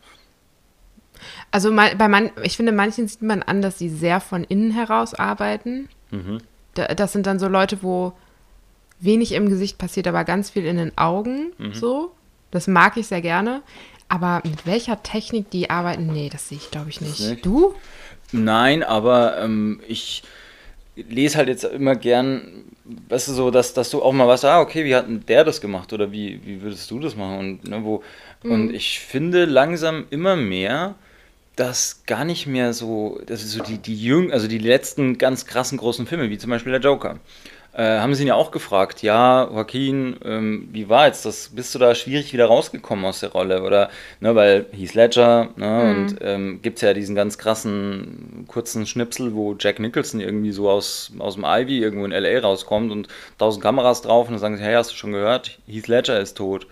Also 1.50 1.74
bei 1.74 2.09
man, 2.09 2.30
ich 2.42 2.56
finde, 2.56 2.72
manchen 2.72 3.09
sieht 3.09 3.22
man 3.22 3.42
an, 3.42 3.62
dass 3.62 3.78
sie 3.78 3.88
sehr 3.88 4.20
von 4.20 4.44
innen 4.44 4.70
heraus 4.70 5.14
arbeiten. 5.14 5.88
Mhm. 6.11 6.38
Da, 6.74 6.87
das 6.94 7.12
sind 7.12 7.26
dann 7.26 7.38
so 7.38 7.48
Leute, 7.48 7.83
wo 7.83 8.12
wenig 9.00 9.33
im 9.33 9.48
Gesicht 9.48 9.78
passiert, 9.78 10.06
aber 10.06 10.24
ganz 10.24 10.50
viel 10.50 10.66
in 10.66 10.76
den 10.76 10.96
Augen. 10.98 11.52
Mhm. 11.59 11.74
So. 11.74 12.12
Das 12.50 12.66
mag 12.66 12.96
ich 12.96 13.06
sehr 13.06 13.22
gerne. 13.22 13.62
Aber 14.09 14.42
mit 14.44 14.66
welcher 14.66 15.02
Technik 15.02 15.50
die 15.50 15.70
arbeiten, 15.70 16.12
nee, 16.12 16.28
das 16.30 16.48
sehe 16.48 16.59
ich, 16.59 16.70
glaube 16.70 16.90
ich, 16.90 17.00
nicht. 17.00 17.20
nicht? 17.20 17.46
Du? 17.46 17.74
Nein, 18.33 18.83
aber 18.83 19.38
ähm, 19.38 19.80
ich 19.87 20.24
lese 20.96 21.38
halt 21.38 21.48
jetzt 21.48 21.64
immer 21.64 21.94
gern, 21.94 22.64
weißt 23.09 23.28
du, 23.28 23.33
so, 23.33 23.50
dass, 23.50 23.72
dass 23.72 23.90
du 23.90 24.02
auch 24.02 24.12
mal 24.12 24.26
weißt, 24.26 24.44
ah, 24.44 24.61
okay, 24.61 24.85
wie 24.85 24.94
hat 24.94 25.06
denn 25.06 25.24
der 25.26 25.44
das 25.44 25.61
gemacht 25.61 25.92
oder 25.92 26.11
wie, 26.11 26.40
wie 26.44 26.61
würdest 26.61 26.90
du 26.90 26.98
das 26.98 27.16
machen? 27.16 27.38
Und, 27.38 27.68
ne, 27.68 27.85
wo, 27.85 28.02
und 28.42 28.74
ich 28.74 29.00
finde 29.00 29.44
langsam 29.44 30.06
immer 30.11 30.35
mehr, 30.37 30.96
dass 31.61 32.05
gar 32.07 32.25
nicht 32.25 32.46
mehr 32.46 32.73
so, 32.73 33.20
das 33.27 33.42
ist 33.42 33.53
so 33.53 33.62
die, 33.62 33.77
die 33.77 33.94
jüng, 33.94 34.33
also 34.33 34.49
die 34.49 34.57
letzten 34.57 35.18
ganz 35.18 35.44
krassen 35.44 35.77
großen 35.77 36.07
Filme, 36.07 36.31
wie 36.31 36.38
zum 36.38 36.49
Beispiel 36.49 36.73
der 36.73 36.81
Joker. 36.81 37.18
Äh, 37.75 37.99
haben 37.99 38.14
sie 38.14 38.23
ihn 38.23 38.29
ja 38.29 38.35
auch 38.35 38.51
gefragt, 38.51 39.03
ja, 39.03 39.44
Joaquin, 39.44 40.16
ähm, 40.25 40.68
wie 40.73 40.88
war 40.88 41.07
jetzt 41.07 41.27
das? 41.27 41.51
Bist 41.51 41.75
du 41.75 41.79
da 41.79 41.94
schwierig 41.94 42.33
wieder 42.33 42.46
rausgekommen 42.46 43.05
aus 43.05 43.20
der 43.20 43.33
Rolle? 43.33 43.62
Oder, 43.62 43.90
ne, 44.20 44.35
weil 44.35 44.66
Heath 44.73 44.94
Ledger, 44.94 45.51
ne, 45.57 45.90
und 45.90 46.16
ähm, 46.23 46.62
gibt 46.62 46.79
es 46.79 46.83
ja 46.83 46.94
diesen 46.94 47.14
ganz 47.14 47.37
krassen 47.37 48.46
kurzen 48.49 48.87
Schnipsel, 48.87 49.35
wo 49.35 49.55
Jack 49.59 49.81
Nicholson 49.81 50.20
irgendwie 50.20 50.53
so 50.53 50.68
aus, 50.70 51.12
aus 51.18 51.35
dem 51.35 51.44
Ivy 51.46 51.79
irgendwo 51.79 52.07
in 52.07 52.12
L.A. 52.12 52.40
rauskommt 52.40 52.90
und 52.90 53.07
tausend 53.37 53.62
Kameras 53.62 54.01
drauf 54.01 54.29
und 54.29 54.33
dann 54.33 54.40
sagen 54.40 54.57
sie, 54.57 54.64
hey, 54.64 54.75
hast 54.75 54.92
du 54.92 54.96
schon 54.96 55.12
gehört? 55.12 55.59
Heath 55.68 55.88
Ledger 55.88 56.18
ist 56.18 56.38
tot. 56.38 56.66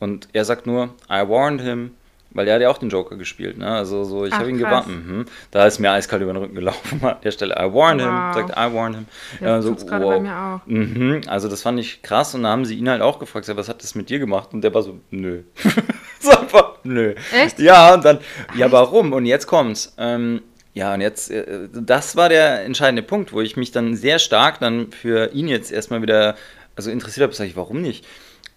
Und 0.00 0.28
er 0.32 0.46
sagt 0.46 0.66
nur, 0.66 0.94
I 1.10 1.28
warned 1.28 1.60
him. 1.60 1.90
Weil 2.34 2.48
er 2.48 2.56
hat 2.56 2.62
ja 2.62 2.68
auch 2.68 2.78
den 2.78 2.88
Joker 2.88 3.16
gespielt, 3.16 3.58
ne? 3.58 3.68
Also 3.68 4.02
so, 4.02 4.26
ich 4.26 4.32
habe 4.32 4.50
ihn 4.50 4.58
gewarnt. 4.58 4.88
Mhm. 4.88 5.24
Da 5.52 5.66
ist 5.66 5.78
mir 5.78 5.92
eiskalt 5.92 6.20
über 6.20 6.32
den 6.32 6.42
Rücken 6.42 6.56
gelaufen 6.56 7.00
an 7.04 7.16
der 7.22 7.30
Stelle. 7.30 7.54
I 7.56 7.72
warned 7.72 8.02
him, 8.02 8.10
Wow. 8.10 8.34
sagt 8.34 8.50
I 8.50 8.74
warned 8.74 8.96
him. 8.96 9.06
Ja, 9.40 9.62
so, 9.62 9.70
wow. 9.70 9.88
bei 9.88 10.20
mir 10.20 10.36
auch. 10.36 10.66
Mhm, 10.66 11.20
also 11.28 11.48
das 11.48 11.62
fand 11.62 11.78
ich 11.78 12.02
krass 12.02 12.34
und 12.34 12.42
da 12.42 12.48
haben 12.48 12.64
sie 12.64 12.74
ihn 12.74 12.88
halt 12.88 13.02
auch 13.02 13.20
gefragt, 13.20 13.48
was 13.54 13.68
hat 13.68 13.82
das 13.84 13.94
mit 13.94 14.10
dir 14.10 14.18
gemacht? 14.18 14.52
Und 14.52 14.62
der 14.62 14.74
war 14.74 14.82
so, 14.82 14.98
nö. 15.10 15.42
so 16.20 16.30
einfach, 16.30 16.72
nö. 16.82 17.14
Echt? 17.32 17.60
Ja, 17.60 17.94
und 17.94 18.04
dann, 18.04 18.18
ja, 18.56 18.70
warum? 18.72 19.12
Und 19.12 19.26
jetzt 19.26 19.46
kommt's. 19.46 19.94
Ähm, 19.96 20.42
ja, 20.74 20.92
und 20.92 21.00
jetzt, 21.02 21.30
äh, 21.30 21.68
das 21.72 22.16
war 22.16 22.28
der 22.28 22.64
entscheidende 22.64 23.04
Punkt, 23.04 23.32
wo 23.32 23.40
ich 23.40 23.56
mich 23.56 23.70
dann 23.70 23.94
sehr 23.94 24.18
stark 24.18 24.58
dann 24.58 24.90
für 24.90 25.32
ihn 25.32 25.46
jetzt 25.46 25.70
erstmal 25.70 26.02
wieder, 26.02 26.34
also 26.74 26.90
interessiert 26.90 27.22
habe, 27.22 27.32
sage 27.34 27.50
ich, 27.50 27.56
warum 27.56 27.80
nicht? 27.80 28.04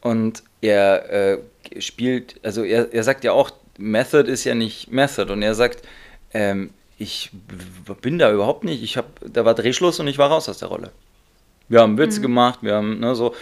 Und 0.02 0.42
er 0.62 1.10
äh, 1.12 1.38
spielt, 1.80 2.36
also 2.44 2.64
er, 2.64 2.92
er 2.94 3.04
sagt 3.04 3.24
ja 3.24 3.34
auch, 3.34 3.52
Method 3.78 4.30
ist 4.30 4.44
ja 4.44 4.56
nicht 4.56 4.92
Method. 4.92 5.32
Und 5.32 5.42
er 5.42 5.56
sagt, 5.56 5.88
ähm, 6.34 6.72
ich 6.98 7.32
bin 8.02 8.18
da 8.18 8.32
überhaupt 8.32 8.64
nicht, 8.64 8.84
ich 8.84 8.98
habe, 8.98 9.08
da 9.22 9.46
war 9.46 9.54
Drehschluss 9.54 10.00
und 10.00 10.08
ich 10.08 10.18
war 10.18 10.30
raus 10.30 10.50
aus 10.50 10.58
der 10.58 10.68
Rolle. 10.68 10.92
Wir 11.70 11.82
haben 11.82 11.98
Witze 11.98 12.22
gemacht, 12.22 12.60
wir 12.62 12.76
haben, 12.76 13.00
ne, 13.00 13.14
so. 13.16 13.36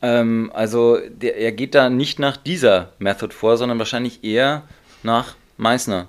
Ähm, 0.00 0.50
also 0.54 0.98
der, 1.08 1.36
er 1.36 1.52
geht 1.52 1.74
da 1.74 1.90
nicht 1.90 2.18
nach 2.18 2.36
dieser 2.36 2.92
Method 2.98 3.34
vor, 3.34 3.56
sondern 3.56 3.78
wahrscheinlich 3.78 4.24
eher 4.24 4.62
nach 5.02 5.34
Meißner. 5.56 6.08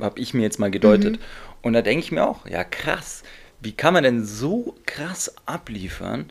Habe 0.00 0.20
ich 0.20 0.34
mir 0.34 0.42
jetzt 0.42 0.58
mal 0.58 0.70
gedeutet. 0.70 1.18
Und 1.62 1.72
da 1.72 1.82
denke 1.82 2.04
ich 2.04 2.12
mir 2.12 2.26
auch, 2.26 2.46
ja 2.46 2.64
krass, 2.64 3.22
wie 3.60 3.72
kann 3.72 3.94
man 3.94 4.04
denn 4.04 4.24
so 4.24 4.74
krass 4.86 5.34
abliefern? 5.46 6.30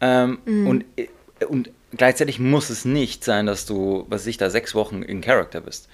Ähm, 0.00 0.38
und, 0.46 0.84
äh, 0.96 1.08
und 1.46 1.70
gleichzeitig 1.96 2.38
muss 2.38 2.70
es 2.70 2.84
nicht 2.84 3.24
sein, 3.24 3.46
dass 3.46 3.66
du, 3.66 4.06
was 4.08 4.26
ich 4.26 4.36
da, 4.36 4.50
sechs 4.50 4.74
Wochen 4.74 5.02
in 5.02 5.20
Character 5.20 5.60
bist. 5.60 5.88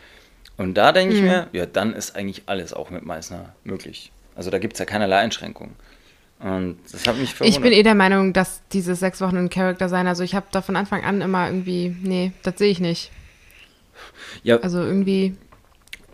Und 0.60 0.74
da 0.74 0.92
denke 0.92 1.14
ich 1.14 1.22
mir, 1.22 1.48
ja, 1.52 1.64
dann 1.64 1.94
ist 1.94 2.14
eigentlich 2.16 2.42
alles 2.44 2.74
auch 2.74 2.90
mit 2.90 3.02
Meißner 3.02 3.54
möglich. 3.64 4.12
Also 4.34 4.50
da 4.50 4.58
gibt 4.58 4.74
es 4.74 4.78
ja 4.78 4.84
keinerlei 4.84 5.16
Einschränkungen. 5.16 5.74
Und 6.38 6.76
das 6.92 7.06
hat 7.06 7.16
mich 7.16 7.32
verwundert. 7.34 7.56
Ich 7.56 7.62
bin 7.62 7.72
eh 7.72 7.82
der 7.82 7.94
Meinung, 7.94 8.34
dass 8.34 8.60
diese 8.70 8.94
sechs 8.94 9.22
Wochen 9.22 9.38
ein 9.38 9.48
Charakter 9.48 9.88
sein. 9.88 10.06
Also 10.06 10.22
ich 10.22 10.34
habe 10.34 10.44
da 10.52 10.60
von 10.60 10.76
Anfang 10.76 11.02
an 11.02 11.22
immer 11.22 11.46
irgendwie, 11.46 11.96
nee, 12.02 12.32
das 12.42 12.58
sehe 12.58 12.70
ich 12.70 12.78
nicht. 12.78 13.10
ja, 14.42 14.58
Also 14.58 14.82
irgendwie, 14.82 15.34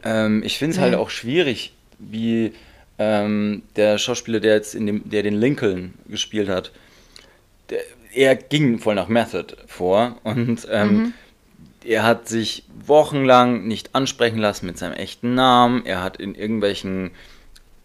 Ähm, 0.05 0.45
ich 0.45 0.59
finde 0.59 0.71
es 0.75 0.77
Nee. 0.77 0.83
halt 0.85 0.95
auch 0.95 1.11
schwierig, 1.11 1.73
wie, 1.99 2.53
ähm, 3.01 3.65
der 3.75 3.99
Schauspieler, 3.99 4.39
der 4.39 4.55
jetzt 4.55 4.77
in 4.77 4.87
dem, 4.87 5.11
der 5.11 5.25
den 5.25 5.35
Lincoln 5.35 5.95
gespielt 6.07 6.49
hat, 6.49 6.71
der, 7.71 7.81
er 8.15 8.37
ging 8.37 8.79
voll 8.79 8.95
nach 8.95 9.09
Method 9.09 9.57
vor 9.67 10.19
und 10.23 10.69
ähm, 10.71 10.89
mhm. 10.97 11.15
Er 11.87 12.03
hat 12.03 12.29
sich 12.29 12.65
wochenlang 12.87 13.67
nicht 13.67 13.95
ansprechen 13.95 14.39
lassen 14.39 14.67
mit 14.67 14.79
seinem 14.79 14.95
echten 14.95 15.35
Namen. 15.35 15.85
Er 15.87 16.03
hat 16.03 16.19
in 16.19 16.35
irgendwelchen 16.35 17.13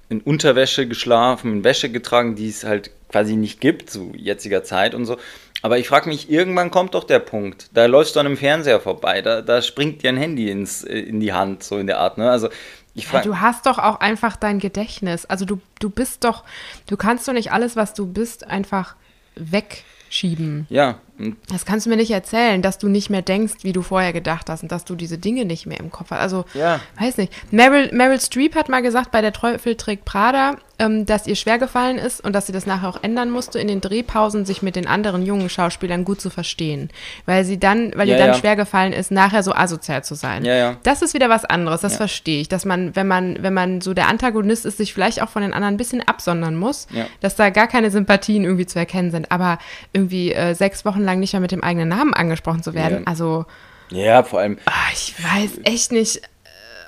in 0.10 0.20
Unterwäsche 0.20 0.88
geschlafen, 0.88 1.54
in 1.54 1.64
Wäsche 1.64 1.90
getragen, 1.90 2.36
die 2.36 2.50
es 2.50 2.66
halt 2.66 2.92
quasi 3.10 3.38
nicht 3.38 3.62
gibt 3.62 3.90
zu 3.90 4.12
jetziger 4.16 4.64
Zeit 4.64 4.94
und 4.94 5.06
so. 5.06 5.18
Aber 5.62 5.78
ich 5.78 5.88
frage 5.88 6.10
mich, 6.10 6.30
irgendwann 6.30 6.72
kommt 6.72 6.96
doch 6.96 7.04
der 7.04 7.20
Punkt. 7.20 7.70
Da 7.74 7.86
läufst 7.86 8.16
du 8.16 8.20
an 8.20 8.26
einem 8.26 8.38
Fernseher 8.38 8.82
vorbei, 8.82 9.22
da, 9.22 9.42
da 9.42 9.62
springt 9.62 10.04
dir 10.04 10.10
ein 10.10 10.18
Handy 10.18 10.50
ins, 10.50 10.84
äh, 10.84 11.00
in 11.00 11.20
die 11.20 11.34
Hand, 11.34 11.64
so 11.64 11.78
in 11.78 11.88
der 11.88 12.00
Art. 12.00 12.18
Ne? 12.18 12.30
Also 12.30 12.50
ich 12.94 13.08
frage. 13.08 13.26
Ja, 13.26 13.32
du 13.32 13.40
hast 13.40 13.66
doch 13.66 13.78
auch 13.78 14.00
einfach 14.00 14.36
dein 14.36 14.60
Gedächtnis. 14.60 15.26
Also 15.26 15.46
du, 15.46 15.62
du 15.80 15.90
bist 15.90 16.24
doch, 16.24 16.44
du 16.88 16.98
kannst 16.98 17.28
doch 17.28 17.34
nicht 17.34 17.52
alles, 17.52 17.76
was 17.76 17.94
du 17.94 18.06
bist, 18.06 18.46
einfach 18.46 18.96
wegschieben. 19.36 20.66
Ja, 20.70 21.00
das 21.48 21.66
kannst 21.66 21.86
du 21.86 21.90
mir 21.90 21.98
nicht 21.98 22.12
erzählen, 22.12 22.62
dass 22.62 22.78
du 22.78 22.88
nicht 22.88 23.10
mehr 23.10 23.22
denkst, 23.22 23.56
wie 23.62 23.74
du 23.74 23.82
vorher 23.82 24.14
gedacht 24.14 24.50
hast 24.50 24.64
und 24.64 24.72
dass 24.72 24.86
du 24.86 24.96
diese 24.96 25.18
Dinge 25.18 25.46
nicht 25.46 25.66
mehr 25.66 25.80
im 25.80 25.92
Kopf 25.92 26.12
hast. 26.12 26.20
Also, 26.20 26.46
ja. 26.54 26.80
weiß 27.00 27.18
nicht. 27.18 27.32
Meryl, 27.52 27.90
Meryl 27.94 28.20
Streep 28.20 28.56
hat 28.56 28.70
mal 28.70 28.82
gesagt 28.82 29.12
bei 29.12 29.22
der 29.22 29.34
Teufel 29.34 29.76
trägt 29.76 30.06
Prada, 30.06 30.58
ähm, 30.82 31.06
dass 31.06 31.28
ihr 31.28 31.36
schwer 31.36 31.60
gefallen 31.60 31.98
ist 31.98 32.22
und 32.22 32.34
dass 32.34 32.48
sie 32.48 32.54
das 32.54 32.66
nachher 32.66 32.90
auch 32.90 33.04
ändern 33.04 33.30
musste, 33.30 33.60
in 33.60 33.68
den 33.68 33.82
Drehpausen 33.82 34.46
sich 34.46 34.62
mit 34.62 34.76
den 34.76 34.88
anderen 34.88 35.24
jungen 35.24 35.48
Schauspielern 35.48 36.06
gut 36.06 36.20
zu 36.20 36.30
verstehen. 36.30 36.90
Weil 37.26 37.46
sie 37.46 37.60
dann, 37.60 37.92
weil 37.96 38.08
ja, 38.10 38.16
ihr 38.16 38.20
dann 38.20 38.34
ja. 38.34 38.40
schwer 38.40 38.56
gefallen 38.56 38.94
ist, 38.94 39.12
nachher 39.12 39.44
so 39.44 39.54
asozial 39.54 40.04
zu 40.04 40.16
sein. 40.16 40.44
Ja. 40.44 40.78
Das 40.84 41.02
ist 41.02 41.14
wieder 41.14 41.30
was 41.30 41.46
anderes, 41.46 41.82
das 41.82 41.98
verstehe 41.98 42.42
ich. 42.42 42.50
Dass 42.50 42.66
man, 42.66 42.96
wenn 42.96 43.08
man, 43.08 43.44
wenn 43.44 43.54
man 43.54 43.82
so 43.82 43.94
der 43.94 44.08
Antagonist 44.08 44.66
ist, 44.66 44.78
sich 44.78 44.94
vielleicht 44.94 45.22
auch 45.22 45.30
von 45.30 45.44
den 45.44 45.54
anderen 45.54 45.76
ein 45.76 45.78
bisschen 45.78 46.02
absondern 46.02 46.56
muss, 46.56 46.88
dass 47.20 47.36
da 47.36 47.50
gar 47.52 47.68
keine 47.68 47.92
Sympathien 47.92 48.44
irgendwie 48.44 48.66
zu 48.66 48.80
erkennen 48.80 49.12
sind. 49.12 49.32
Aber 49.32 49.60
irgendwie 49.94 50.34
äh, 50.34 50.56
sechs 50.56 50.84
Wochen 50.84 51.02
lang 51.02 51.11
lang 51.12 51.20
nicht 51.20 51.34
mehr 51.34 51.42
mit 51.42 51.52
dem 51.52 51.64
eigenen 51.64 51.90
Namen 51.90 52.14
angesprochen 52.14 52.64
zu 52.64 52.74
werden. 52.74 53.00
Ja. 53.00 53.08
Also. 53.08 53.46
Ja, 53.90 54.24
vor 54.24 54.40
allem. 54.40 54.58
Ach, 54.66 54.92
ich 54.94 55.16
weiß 55.24 55.60
echt 55.64 55.92
nicht, 55.92 56.18
äh, 56.18 56.20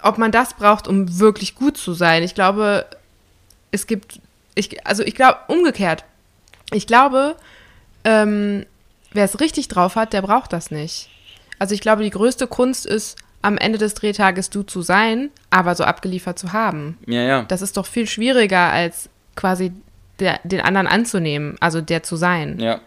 ob 0.01 0.17
man 0.17 0.31
das 0.31 0.53
braucht, 0.53 0.88
um 0.88 1.19
wirklich 1.19 1.55
gut 1.55 1.77
zu 1.77 1.93
sein. 1.93 2.23
Ich 2.23 2.36
glaube, 2.36 2.86
es 3.71 3.88
gibt. 3.88 4.19
Ich, 4.55 4.86
also 4.86 5.03
ich 5.03 5.15
glaube, 5.15 5.39
umgekehrt. 5.47 6.05
Ich 6.71 6.88
glaube, 6.88 7.36
ähm, 8.03 8.65
wer 9.12 9.25
es 9.25 9.39
richtig 9.39 9.67
drauf 9.67 9.95
hat, 9.95 10.13
der 10.13 10.21
braucht 10.21 10.53
das 10.53 10.71
nicht. 10.71 11.09
Also 11.59 11.73
ich 11.73 11.81
glaube, 11.81 12.03
die 12.03 12.09
größte 12.09 12.47
Kunst 12.47 12.86
ist, 12.86 13.17
am 13.41 13.57
Ende 13.57 13.77
des 13.77 13.93
Drehtages 13.93 14.49
du 14.49 14.63
zu 14.63 14.81
sein, 14.81 15.29
aber 15.49 15.75
so 15.75 15.83
abgeliefert 15.83 16.39
zu 16.39 16.53
haben. 16.53 16.97
Ja, 17.07 17.21
ja. 17.21 17.43
Das 17.43 17.62
ist 17.62 17.77
doch 17.77 17.86
viel 17.86 18.07
schwieriger, 18.07 18.71
als 18.71 19.09
quasi 19.36 19.73
der, 20.19 20.39
den 20.43 20.62
anderen 20.62 20.88
anzunehmen, 20.88 21.57
also 21.59 21.81
der 21.81 22.03
zu 22.03 22.15
sein. 22.15 22.59
Ja. 22.59 22.79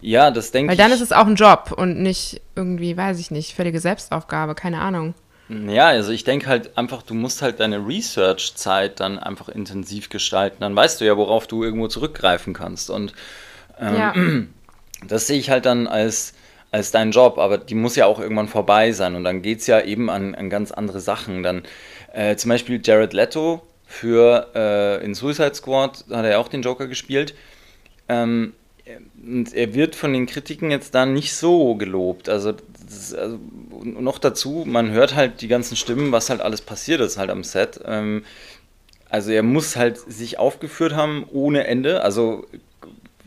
Ja, 0.00 0.30
das 0.30 0.50
denke 0.50 0.72
ich. 0.72 0.78
Weil 0.78 0.84
dann 0.84 0.92
ist 0.92 1.00
es 1.00 1.12
auch 1.12 1.26
ein 1.26 1.36
Job 1.36 1.72
und 1.76 2.00
nicht 2.00 2.40
irgendwie, 2.54 2.96
weiß 2.96 3.18
ich 3.18 3.30
nicht, 3.30 3.54
völlige 3.54 3.80
Selbstaufgabe, 3.80 4.54
keine 4.54 4.80
Ahnung. 4.80 5.14
Ja, 5.48 5.88
also 5.88 6.10
ich 6.10 6.24
denke 6.24 6.46
halt 6.46 6.76
einfach, 6.78 7.02
du 7.02 7.12
musst 7.12 7.42
halt 7.42 7.60
deine 7.60 7.86
Research-Zeit 7.86 9.00
dann 9.00 9.18
einfach 9.18 9.48
intensiv 9.48 10.08
gestalten. 10.08 10.56
Dann 10.60 10.74
weißt 10.74 11.00
du 11.00 11.04
ja, 11.04 11.16
worauf 11.16 11.46
du 11.46 11.62
irgendwo 11.62 11.88
zurückgreifen 11.88 12.54
kannst. 12.54 12.88
Und 12.88 13.12
ähm, 13.78 13.94
ja. 13.94 14.14
das 15.06 15.26
sehe 15.26 15.38
ich 15.38 15.50
halt 15.50 15.66
dann 15.66 15.86
als, 15.86 16.32
als 16.70 16.92
deinen 16.92 17.12
Job, 17.12 17.38
aber 17.38 17.58
die 17.58 17.74
muss 17.74 17.94
ja 17.94 18.06
auch 18.06 18.20
irgendwann 18.20 18.48
vorbei 18.48 18.92
sein. 18.92 19.14
Und 19.14 19.24
dann 19.24 19.42
geht 19.42 19.60
es 19.60 19.66
ja 19.66 19.80
eben 19.80 20.08
an, 20.08 20.34
an 20.34 20.48
ganz 20.48 20.72
andere 20.72 21.00
Sachen. 21.00 21.42
Dann 21.42 21.62
äh, 22.14 22.36
zum 22.36 22.48
Beispiel 22.48 22.80
Jared 22.82 23.12
Leto 23.12 23.62
für 23.86 24.50
äh, 24.54 25.04
in 25.04 25.14
Suicide 25.14 25.54
Squad 25.54 26.04
hat 26.10 26.24
er 26.24 26.30
ja 26.30 26.38
auch 26.38 26.48
den 26.48 26.62
Joker 26.62 26.86
gespielt. 26.86 27.34
Ähm, 28.08 28.54
und 29.22 29.54
er 29.54 29.74
wird 29.74 29.94
von 29.94 30.12
den 30.12 30.26
Kritiken 30.26 30.70
jetzt 30.70 30.94
da 30.94 31.06
nicht 31.06 31.34
so 31.34 31.74
gelobt. 31.74 32.28
Also, 32.28 32.52
ist, 32.86 33.14
also, 33.14 33.38
noch 33.82 34.18
dazu, 34.18 34.64
man 34.66 34.90
hört 34.90 35.14
halt 35.14 35.40
die 35.40 35.48
ganzen 35.48 35.76
Stimmen, 35.76 36.12
was 36.12 36.30
halt 36.30 36.40
alles 36.40 36.60
passiert 36.60 37.00
ist 37.00 37.16
halt 37.16 37.30
am 37.30 37.44
Set. 37.44 37.80
Ähm, 37.84 38.24
also 39.08 39.30
er 39.30 39.42
muss 39.42 39.76
halt 39.76 39.98
sich 39.98 40.38
aufgeführt 40.38 40.94
haben 40.94 41.24
ohne 41.30 41.66
Ende. 41.66 42.02
Also 42.02 42.46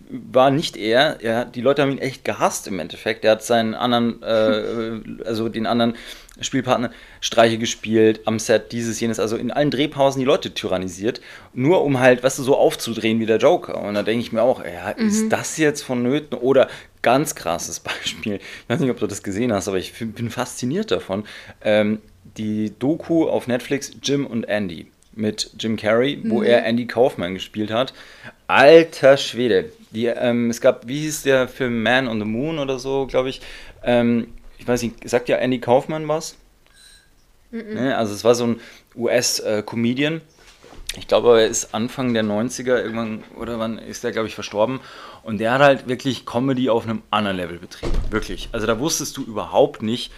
war 0.09 0.51
nicht 0.51 0.77
er. 0.77 1.17
er. 1.21 1.45
Die 1.45 1.61
Leute 1.61 1.81
haben 1.81 1.91
ihn 1.91 1.97
echt 1.97 2.23
gehasst 2.23 2.67
im 2.67 2.79
Endeffekt. 2.79 3.25
Er 3.25 3.31
hat 3.31 3.43
seinen 3.43 3.73
anderen, 3.73 4.21
äh, 4.23 5.23
also 5.25 5.49
den 5.49 5.65
anderen 5.65 5.95
Spielpartner 6.39 6.91
Streiche 7.19 7.57
gespielt, 7.57 8.21
am 8.25 8.39
Set 8.39 8.71
dieses, 8.71 8.99
jenes, 8.99 9.19
also 9.19 9.37
in 9.37 9.51
allen 9.51 9.71
Drehpausen 9.71 10.19
die 10.19 10.25
Leute 10.25 10.53
tyrannisiert, 10.53 11.19
nur 11.53 11.83
um 11.83 11.99
halt, 11.99 12.23
weißt 12.23 12.39
du, 12.39 12.43
so 12.43 12.55
aufzudrehen 12.55 13.19
wie 13.19 13.25
der 13.25 13.37
Joker. 13.37 13.81
Und 13.81 13.95
da 13.95 14.03
denke 14.03 14.21
ich 14.21 14.31
mir 14.31 14.43
auch, 14.43 14.63
ja, 14.63 14.93
mhm. 14.95 15.07
ist 15.07 15.29
das 15.29 15.57
jetzt 15.57 15.81
vonnöten? 15.81 16.37
Oder 16.37 16.67
ganz 17.01 17.35
krasses 17.35 17.79
Beispiel, 17.81 18.35
ich 18.35 18.69
weiß 18.69 18.79
nicht, 18.79 18.91
ob 18.91 18.99
du 18.99 19.07
das 19.07 19.23
gesehen 19.23 19.51
hast, 19.51 19.67
aber 19.67 19.77
ich 19.77 19.93
bin 19.93 20.29
fasziniert 20.29 20.91
davon. 20.91 21.25
Ähm, 21.61 21.99
die 22.37 22.73
Doku 22.77 23.27
auf 23.27 23.47
Netflix 23.47 23.91
Jim 24.03 24.27
und 24.27 24.43
Andy 24.43 24.87
mit 25.17 25.51
Jim 25.59 25.75
Carrey, 25.75 26.17
mhm. 26.17 26.29
wo 26.29 26.43
er 26.43 26.65
Andy 26.65 26.87
Kaufman 26.87 27.33
gespielt 27.33 27.71
hat. 27.71 27.93
Alter 28.47 29.17
Schwede. 29.17 29.71
Die, 29.91 30.05
ähm, 30.05 30.49
es 30.49 30.61
gab, 30.61 30.87
wie 30.87 30.99
hieß 31.01 31.23
der 31.23 31.47
Film 31.47 31.83
Man 31.83 32.07
on 32.07 32.19
the 32.19 32.25
Moon 32.25 32.59
oder 32.59 32.79
so, 32.79 33.07
glaube 33.07 33.29
ich. 33.29 33.41
Ähm, 33.83 34.27
ich 34.57 34.67
weiß 34.67 34.81
nicht, 34.83 35.07
sagt 35.09 35.29
ja 35.29 35.37
Andy 35.37 35.59
Kaufman 35.59 36.07
was? 36.07 36.35
Mhm. 37.51 37.73
Ne? 37.73 37.97
Also 37.97 38.13
es 38.13 38.23
war 38.23 38.35
so 38.35 38.45
ein 38.45 38.59
US-Comedian. 38.95 40.15
Äh, 40.15 40.21
ich 40.97 41.07
glaube, 41.07 41.41
er 41.41 41.47
ist 41.47 41.73
Anfang 41.73 42.13
der 42.13 42.23
90er, 42.23 42.77
irgendwann, 42.77 43.23
oder 43.35 43.59
wann 43.59 43.77
ist 43.77 44.03
der, 44.03 44.11
glaube 44.11 44.27
ich, 44.27 44.35
verstorben. 44.35 44.79
Und 45.23 45.39
der 45.39 45.51
hat 45.51 45.61
halt 45.61 45.87
wirklich 45.87 46.25
Comedy 46.25 46.69
auf 46.69 46.85
einem 46.85 47.03
anderen 47.11 47.37
Level 47.37 47.59
betrieben. 47.59 47.91
Wirklich. 48.09 48.49
Also 48.51 48.65
da 48.65 48.79
wusstest 48.79 49.15
du 49.17 49.23
überhaupt 49.23 49.81
nicht, 49.81 50.11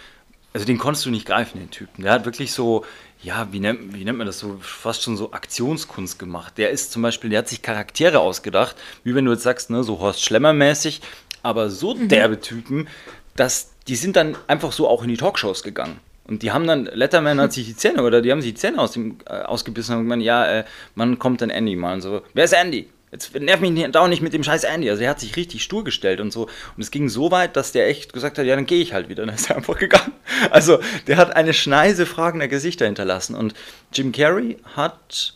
also 0.52 0.64
den 0.64 0.78
konntest 0.78 1.04
du 1.04 1.10
nicht 1.10 1.26
greifen, 1.26 1.58
den 1.58 1.70
Typen. 1.70 2.02
Der 2.02 2.12
hat 2.12 2.24
wirklich 2.24 2.52
so, 2.52 2.84
ja, 3.22 3.48
wie 3.52 3.60
nennt, 3.60 3.94
wie 3.94 4.04
nennt 4.04 4.18
man 4.18 4.26
das 4.26 4.38
so, 4.38 4.58
fast 4.60 5.02
schon 5.02 5.16
so 5.16 5.32
Aktionskunst 5.32 6.18
gemacht. 6.18 6.56
Der 6.56 6.70
ist 6.70 6.92
zum 6.92 7.02
Beispiel, 7.02 7.30
der 7.30 7.40
hat 7.40 7.48
sich 7.48 7.62
Charaktere 7.62 8.20
ausgedacht, 8.20 8.76
wie 9.04 9.14
wenn 9.14 9.24
du 9.24 9.32
jetzt 9.32 9.42
sagst, 9.42 9.70
ne, 9.70 9.84
so 9.84 9.98
Horst 9.98 10.24
Schlemmer-mäßig, 10.24 11.00
aber 11.42 11.70
so 11.70 11.94
mhm. 11.94 12.08
derbe 12.08 12.40
Typen, 12.40 12.88
dass 13.36 13.70
die 13.88 13.96
sind 13.96 14.16
dann 14.16 14.36
einfach 14.46 14.72
so 14.72 14.88
auch 14.88 15.02
in 15.02 15.08
die 15.08 15.16
Talkshows 15.16 15.62
gegangen. 15.62 16.00
Und 16.26 16.42
die 16.42 16.52
haben 16.52 16.66
dann, 16.66 16.84
Letterman 16.84 17.40
hat 17.40 17.52
sich 17.52 17.66
die 17.66 17.76
Zähne, 17.76 18.02
oder 18.02 18.22
die 18.22 18.30
haben 18.30 18.40
sich 18.40 18.52
die 18.52 18.60
Zähne 18.60 18.78
aus 18.78 18.92
dem, 18.92 19.18
äh, 19.26 19.32
ausgebissen 19.32 19.96
und 19.96 20.04
gemeint, 20.04 20.22
ja, 20.22 20.46
äh, 20.46 20.64
wann 20.94 21.18
kommt 21.18 21.40
denn 21.40 21.50
Andy 21.50 21.74
mal? 21.76 21.94
Und 21.94 22.02
so, 22.02 22.22
wer 22.34 22.44
ist 22.44 22.52
Andy? 22.52 22.88
Jetzt 23.12 23.34
nerv 23.34 23.60
mich 23.60 23.72
nicht, 23.72 23.92
dauernd 23.94 24.10
nicht 24.10 24.22
mit 24.22 24.32
dem 24.32 24.44
scheiß 24.44 24.62
Andy. 24.64 24.88
Also 24.88 25.02
er 25.02 25.10
hat 25.10 25.20
sich 25.20 25.34
richtig 25.34 25.64
stur 25.64 25.82
gestellt 25.82 26.20
und 26.20 26.32
so. 26.32 26.44
Und 26.44 26.82
es 26.82 26.92
ging 26.92 27.08
so 27.08 27.32
weit, 27.32 27.56
dass 27.56 27.72
der 27.72 27.88
echt 27.88 28.12
gesagt 28.12 28.38
hat, 28.38 28.46
ja, 28.46 28.54
dann 28.54 28.66
gehe 28.66 28.80
ich 28.80 28.92
halt 28.92 29.08
wieder. 29.08 29.26
Dann 29.26 29.34
ist 29.34 29.50
er 29.50 29.56
einfach 29.56 29.78
gegangen. 29.78 30.12
Also 30.50 30.78
der 31.06 31.18
hat 31.18 31.36
eine 31.36 31.52
Schneise 31.52 32.06
fragender 32.06 32.48
Gesichter 32.48 32.86
hinterlassen. 32.86 33.34
Und 33.34 33.52
Jim 33.92 34.10
Carrey 34.10 34.56
hat, 34.74 35.34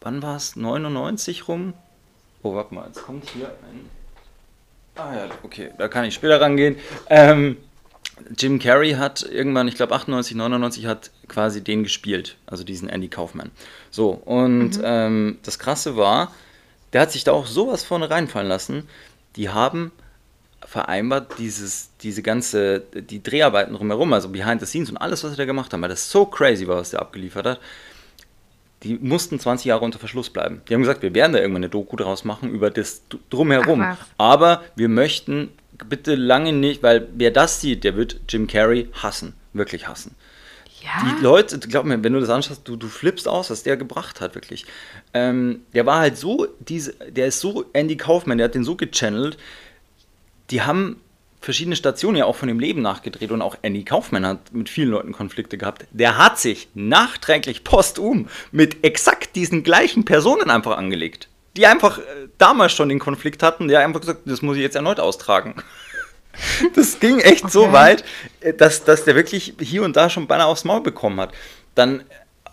wann 0.00 0.20
war 0.20 0.36
es, 0.36 0.56
99 0.56 1.46
rum? 1.46 1.74
Oh, 2.42 2.54
warte 2.54 2.74
mal, 2.74 2.86
jetzt 2.86 3.02
kommt 3.02 3.28
hier 3.30 3.46
ein... 3.46 3.88
Ah 4.96 5.14
ja, 5.14 5.26
okay, 5.42 5.70
da 5.78 5.88
kann 5.88 6.04
ich 6.04 6.14
später 6.14 6.40
rangehen. 6.40 6.76
Ähm, 7.08 7.56
Jim 8.36 8.58
Carrey 8.58 8.92
hat 8.92 9.22
irgendwann, 9.22 9.68
ich 9.68 9.76
glaube 9.76 9.94
98, 9.94 10.36
99, 10.36 10.86
hat 10.86 11.10
quasi 11.28 11.62
den 11.62 11.82
gespielt, 11.82 12.36
also 12.46 12.64
diesen 12.64 12.88
Andy 12.88 13.08
Kaufman. 13.08 13.50
So, 13.90 14.10
und 14.10 14.78
mhm. 14.78 14.82
ähm, 14.84 15.38
das 15.44 15.58
Krasse 15.58 15.96
war, 15.96 16.32
der 16.92 17.02
hat 17.02 17.12
sich 17.12 17.24
da 17.24 17.32
auch 17.32 17.46
sowas 17.46 17.84
vorne 17.84 18.10
reinfallen 18.10 18.48
lassen. 18.48 18.88
Die 19.36 19.48
haben 19.48 19.92
vereinbart, 20.64 21.38
dieses, 21.38 21.90
diese 22.02 22.22
ganze, 22.22 22.80
die 22.80 23.22
Dreharbeiten 23.22 23.74
drumherum, 23.74 24.12
also 24.12 24.28
behind 24.28 24.60
the 24.60 24.66
scenes 24.66 24.90
und 24.90 24.96
alles, 24.96 25.24
was 25.24 25.32
sie 25.32 25.36
da 25.36 25.44
gemacht 25.44 25.72
haben, 25.72 25.82
weil 25.82 25.88
das 25.88 26.10
so 26.10 26.24
crazy 26.26 26.66
war, 26.66 26.76
was 26.76 26.90
der 26.90 27.00
abgeliefert 27.00 27.46
hat. 27.46 27.60
Die 28.82 28.94
mussten 28.94 29.38
20 29.38 29.66
Jahre 29.66 29.84
unter 29.84 29.98
Verschluss 29.98 30.30
bleiben. 30.30 30.60
Die 30.68 30.74
haben 30.74 30.80
gesagt, 30.80 31.02
wir 31.02 31.14
werden 31.14 31.32
da 31.32 31.38
irgendwann 31.38 31.62
eine 31.62 31.70
Doku 31.70 31.96
draus 31.96 32.24
machen 32.24 32.50
über 32.50 32.70
das 32.70 33.02
Drumherum. 33.30 33.80
Ach, 33.82 34.06
Aber 34.18 34.62
wir 34.74 34.88
möchten 34.88 35.50
bitte 35.88 36.14
lange 36.16 36.52
nicht, 36.52 36.82
weil 36.82 37.08
wer 37.14 37.30
das 37.30 37.60
sieht, 37.60 37.84
der 37.84 37.96
wird 37.96 38.20
Jim 38.28 38.46
Carrey 38.46 38.88
hassen. 38.92 39.34
Wirklich 39.52 39.86
hassen. 39.86 40.16
Ja? 40.82 41.04
Die 41.04 41.22
Leute, 41.22 41.58
glaub 41.58 41.84
mir, 41.84 42.02
wenn 42.02 42.12
du 42.12 42.20
das 42.20 42.30
anschaust, 42.30 42.66
du, 42.66 42.76
du 42.76 42.88
flippst 42.88 43.28
aus, 43.28 43.50
was 43.50 43.62
der 43.62 43.76
gebracht 43.76 44.20
hat, 44.20 44.34
wirklich. 44.34 44.66
Ähm, 45.14 45.62
der 45.74 45.86
war 45.86 46.00
halt 46.00 46.16
so, 46.16 46.46
diese, 46.60 46.92
der 46.92 47.26
ist 47.26 47.40
so 47.40 47.64
Andy 47.72 47.96
Kaufman, 47.96 48.38
der 48.38 48.46
hat 48.46 48.54
den 48.54 48.64
so 48.64 48.76
gechannelt. 48.76 49.38
Die 50.50 50.62
haben 50.62 51.00
verschiedene 51.40 51.76
Stationen 51.76 52.16
ja 52.16 52.24
auch 52.24 52.36
von 52.36 52.48
dem 52.48 52.60
Leben 52.60 52.82
nachgedreht 52.82 53.30
und 53.32 53.42
auch 53.42 53.56
Andy 53.62 53.84
Kaufman 53.84 54.26
hat 54.26 54.52
mit 54.52 54.68
vielen 54.68 54.90
Leuten 54.90 55.12
Konflikte 55.12 55.58
gehabt. 55.58 55.86
Der 55.90 56.18
hat 56.18 56.38
sich 56.38 56.68
nachträglich 56.74 57.64
postum 57.64 58.28
mit 58.50 58.84
exakt 58.84 59.34
diesen 59.34 59.62
gleichen 59.62 60.04
Personen 60.04 60.50
einfach 60.50 60.76
angelegt 60.76 61.28
die 61.56 61.66
einfach 61.66 61.98
äh, 61.98 62.28
damals 62.38 62.72
schon 62.72 62.88
den 62.88 62.98
Konflikt 62.98 63.42
hatten, 63.42 63.68
der 63.68 63.80
einfach 63.80 64.00
gesagt, 64.00 64.20
das 64.24 64.42
muss 64.42 64.56
ich 64.56 64.62
jetzt 64.62 64.76
erneut 64.76 65.00
austragen. 65.00 65.54
Das 66.74 66.98
ging 67.00 67.18
echt 67.20 67.44
okay. 67.44 67.52
so 67.52 67.72
weit, 67.72 68.04
äh, 68.40 68.54
dass, 68.54 68.84
dass 68.84 69.04
der 69.04 69.14
wirklich 69.14 69.54
hier 69.60 69.82
und 69.82 69.96
da 69.96 70.08
schon 70.08 70.26
beinahe 70.26 70.46
aufs 70.46 70.64
Maul 70.64 70.80
bekommen 70.80 71.20
hat. 71.20 71.32
Dann 71.74 72.04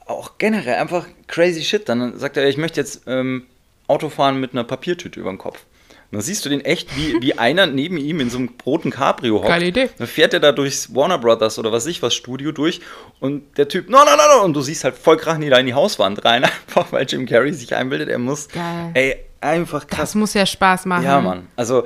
auch 0.05 0.37
generell 0.37 0.75
einfach 0.75 1.05
crazy 1.27 1.63
shit. 1.63 1.87
Dann 1.87 2.17
sagt 2.17 2.37
er, 2.37 2.47
ich 2.47 2.57
möchte 2.57 2.79
jetzt 2.79 3.03
ähm, 3.07 3.45
Auto 3.87 4.09
fahren 4.09 4.39
mit 4.39 4.53
einer 4.53 4.63
Papiertüte 4.63 5.19
über 5.19 5.29
dem 5.29 5.37
Kopf. 5.37 5.65
Und 6.11 6.15
dann 6.15 6.21
siehst 6.23 6.43
du 6.43 6.49
den 6.49 6.61
echt, 6.61 6.95
wie, 6.97 7.21
wie 7.21 7.37
einer 7.37 7.67
neben 7.67 7.97
ihm 7.97 8.19
in 8.19 8.31
so 8.31 8.39
einem 8.39 8.49
roten 8.65 8.89
Cabrio 8.89 9.37
hockt. 9.37 9.47
Geile 9.47 9.67
Idee. 9.67 9.89
Dann 9.99 10.07
fährt 10.07 10.33
er 10.33 10.39
da 10.39 10.51
durchs 10.51 10.93
Warner 10.95 11.19
Brothers 11.19 11.59
oder 11.59 11.71
was 11.71 11.85
ich 11.85 12.01
was 12.01 12.15
Studio 12.15 12.51
durch 12.51 12.81
und 13.19 13.59
der 13.59 13.67
Typ, 13.67 13.89
no, 13.89 13.99
no, 13.99 14.15
no, 14.15 14.37
no, 14.37 14.43
und 14.43 14.55
du 14.55 14.61
siehst 14.61 14.83
halt 14.83 14.95
voll 14.95 15.17
krachen 15.17 15.41
die 15.41 15.49
da 15.49 15.57
in 15.57 15.67
die 15.67 15.75
Hauswand 15.75 16.25
rein, 16.25 16.43
einfach 16.67 16.91
weil 16.91 17.05
Jim 17.07 17.27
Carrey 17.27 17.53
sich 17.53 17.75
einbildet, 17.75 18.09
er 18.09 18.17
muss. 18.17 18.47
Geil. 18.47 18.89
Ey, 18.95 19.17
einfach 19.39 19.85
krass. 19.85 19.99
Das 19.99 20.15
muss 20.15 20.33
ja 20.33 20.47
Spaß 20.47 20.85
machen. 20.85 21.03
Ja, 21.03 21.21
Mann. 21.21 21.47
Also, 21.55 21.85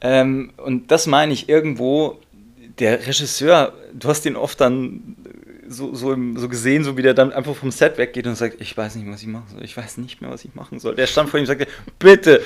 ähm, 0.00 0.52
und 0.56 0.90
das 0.90 1.06
meine 1.06 1.32
ich 1.32 1.48
irgendwo, 1.48 2.18
der 2.78 3.06
Regisseur, 3.06 3.72
du 3.92 4.08
hast 4.08 4.24
ihn 4.26 4.36
oft 4.36 4.60
dann 4.60 5.16
so, 5.68 5.94
so, 5.94 6.12
im, 6.12 6.36
so 6.36 6.48
gesehen, 6.48 6.82
so 6.82 6.96
wie 6.96 7.02
der 7.02 7.14
dann 7.14 7.32
einfach 7.32 7.54
vom 7.54 7.70
Set 7.70 7.98
weggeht 7.98 8.26
und 8.26 8.34
sagt, 8.34 8.60
ich 8.60 8.76
weiß 8.76 8.96
nicht, 8.96 9.08
was 9.08 9.22
ich 9.22 9.28
machen 9.28 9.46
soll, 9.52 9.64
ich 9.64 9.76
weiß 9.76 9.98
nicht 9.98 10.20
mehr, 10.20 10.30
was 10.30 10.44
ich 10.44 10.54
machen 10.54 10.80
soll. 10.80 10.94
Der 10.94 11.06
stand 11.06 11.30
vor 11.30 11.38
ihm 11.38 11.42
und 11.42 11.46
sagte, 11.46 11.68
bitte, 11.98 12.42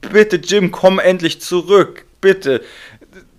bitte 0.00 0.36
Jim, 0.36 0.70
komm 0.70 0.98
endlich 0.98 1.40
zurück, 1.40 2.06
bitte. 2.20 2.62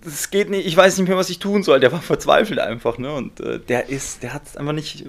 Das 0.02 0.30
geht 0.30 0.48
nicht, 0.48 0.66
ich 0.66 0.76
weiß 0.76 0.96
nicht 0.98 1.08
mehr, 1.08 1.18
was 1.18 1.28
ich 1.28 1.38
tun 1.38 1.62
soll. 1.62 1.80
Der 1.80 1.92
war 1.92 2.00
verzweifelt 2.00 2.58
einfach, 2.58 2.98
ne? 2.98 3.12
Und 3.12 3.40
äh, 3.40 3.58
der 3.58 3.88
ist, 3.88 4.22
der 4.22 4.32
hat 4.32 4.46
es 4.46 4.56
einfach 4.56 4.72
nicht, 4.72 5.04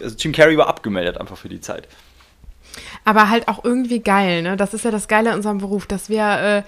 also 0.00 0.16
Jim 0.18 0.32
Carrey 0.32 0.58
war 0.58 0.66
abgemeldet 0.66 1.18
einfach 1.18 1.36
für 1.36 1.48
die 1.48 1.60
Zeit. 1.60 1.86
Aber 3.04 3.30
halt 3.30 3.46
auch 3.46 3.64
irgendwie 3.64 4.00
geil, 4.00 4.42
ne? 4.42 4.56
Das 4.56 4.74
ist 4.74 4.84
ja 4.84 4.90
das 4.90 5.06
Geile 5.06 5.30
an 5.30 5.36
unserem 5.36 5.58
Beruf, 5.58 5.86
dass 5.86 6.08
wir 6.08 6.24
äh, 6.24 6.62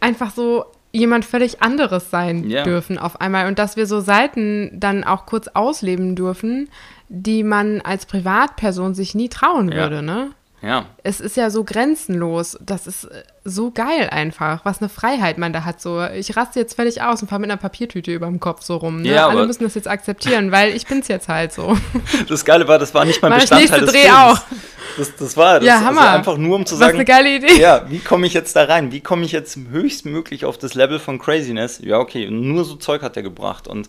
einfach 0.00 0.30
so 0.30 0.64
jemand 0.92 1.24
völlig 1.24 1.62
anderes 1.62 2.10
sein 2.10 2.48
Ja. 2.48 2.62
dürfen 2.62 2.98
auf 2.98 3.20
einmal 3.20 3.46
und 3.46 3.58
dass 3.58 3.76
wir 3.76 3.86
so 3.86 4.00
Seiten 4.00 4.70
dann 4.74 5.04
auch 5.04 5.26
kurz 5.26 5.48
ausleben 5.48 6.16
dürfen, 6.16 6.68
die 7.08 7.42
man 7.42 7.80
als 7.82 8.06
Privatperson 8.06 8.94
sich 8.94 9.14
nie 9.14 9.28
trauen 9.28 9.70
Ja. 9.70 9.76
würde, 9.78 10.02
ne? 10.02 10.30
Ja, 10.60 10.86
Es 11.04 11.20
ist 11.20 11.36
ja 11.36 11.50
so 11.50 11.62
grenzenlos. 11.62 12.58
Das 12.60 12.86
ist 12.88 13.04
äh, 13.04 13.22
so 13.44 13.70
geil 13.70 14.08
einfach. 14.10 14.64
Was 14.64 14.80
eine 14.80 14.88
Freiheit 14.88 15.38
man 15.38 15.52
da 15.52 15.64
hat. 15.64 15.80
So, 15.80 16.04
ich 16.04 16.36
raste 16.36 16.58
jetzt 16.58 16.74
völlig 16.74 17.00
aus 17.00 17.22
und 17.22 17.28
fahre 17.28 17.40
mit 17.40 17.50
einer 17.50 17.58
Papiertüte 17.60 18.12
über 18.12 18.26
dem 18.26 18.40
Kopf 18.40 18.62
so 18.62 18.76
rum. 18.76 19.02
Ne? 19.02 19.10
Ja, 19.10 19.28
Alle 19.28 19.46
müssen 19.46 19.62
das 19.62 19.74
jetzt 19.76 19.86
akzeptieren, 19.86 20.50
weil 20.50 20.74
ich 20.74 20.86
bin's 20.86 21.06
jetzt 21.06 21.28
halt 21.28 21.52
so. 21.52 21.76
das 22.28 22.44
Geile 22.44 22.66
war, 22.66 22.78
das 22.80 22.92
war 22.92 23.04
nicht 23.04 23.22
Mach 23.22 23.30
ich 23.36 23.42
Bestandteil 23.42 23.80
des 23.82 23.92
Dreh 23.92 24.00
Films. 24.02 24.16
auch. 24.16 24.38
Das, 24.96 25.14
das 25.16 25.36
war 25.36 25.60
das, 25.60 25.64
Ja, 25.68 25.80
Hammer. 25.80 26.00
Also 26.00 26.16
einfach 26.18 26.36
nur 26.38 26.56
um 26.56 26.66
zu 26.66 26.74
sagen, 26.74 26.94
eine 26.96 27.04
geile 27.04 27.36
Idee. 27.36 27.60
ja, 27.60 27.84
wie 27.88 28.00
komme 28.00 28.26
ich 28.26 28.34
jetzt 28.34 28.56
da 28.56 28.64
rein? 28.64 28.90
Wie 28.90 29.00
komme 29.00 29.24
ich 29.24 29.30
jetzt 29.32 29.56
höchstmöglich 29.70 30.44
auf 30.44 30.58
das 30.58 30.74
Level 30.74 30.98
von 30.98 31.20
Craziness? 31.20 31.78
Ja, 31.84 31.98
okay, 31.98 32.28
nur 32.30 32.64
so 32.64 32.74
Zeug 32.74 33.02
hat 33.02 33.16
er 33.16 33.22
gebracht. 33.22 33.68
Und 33.68 33.86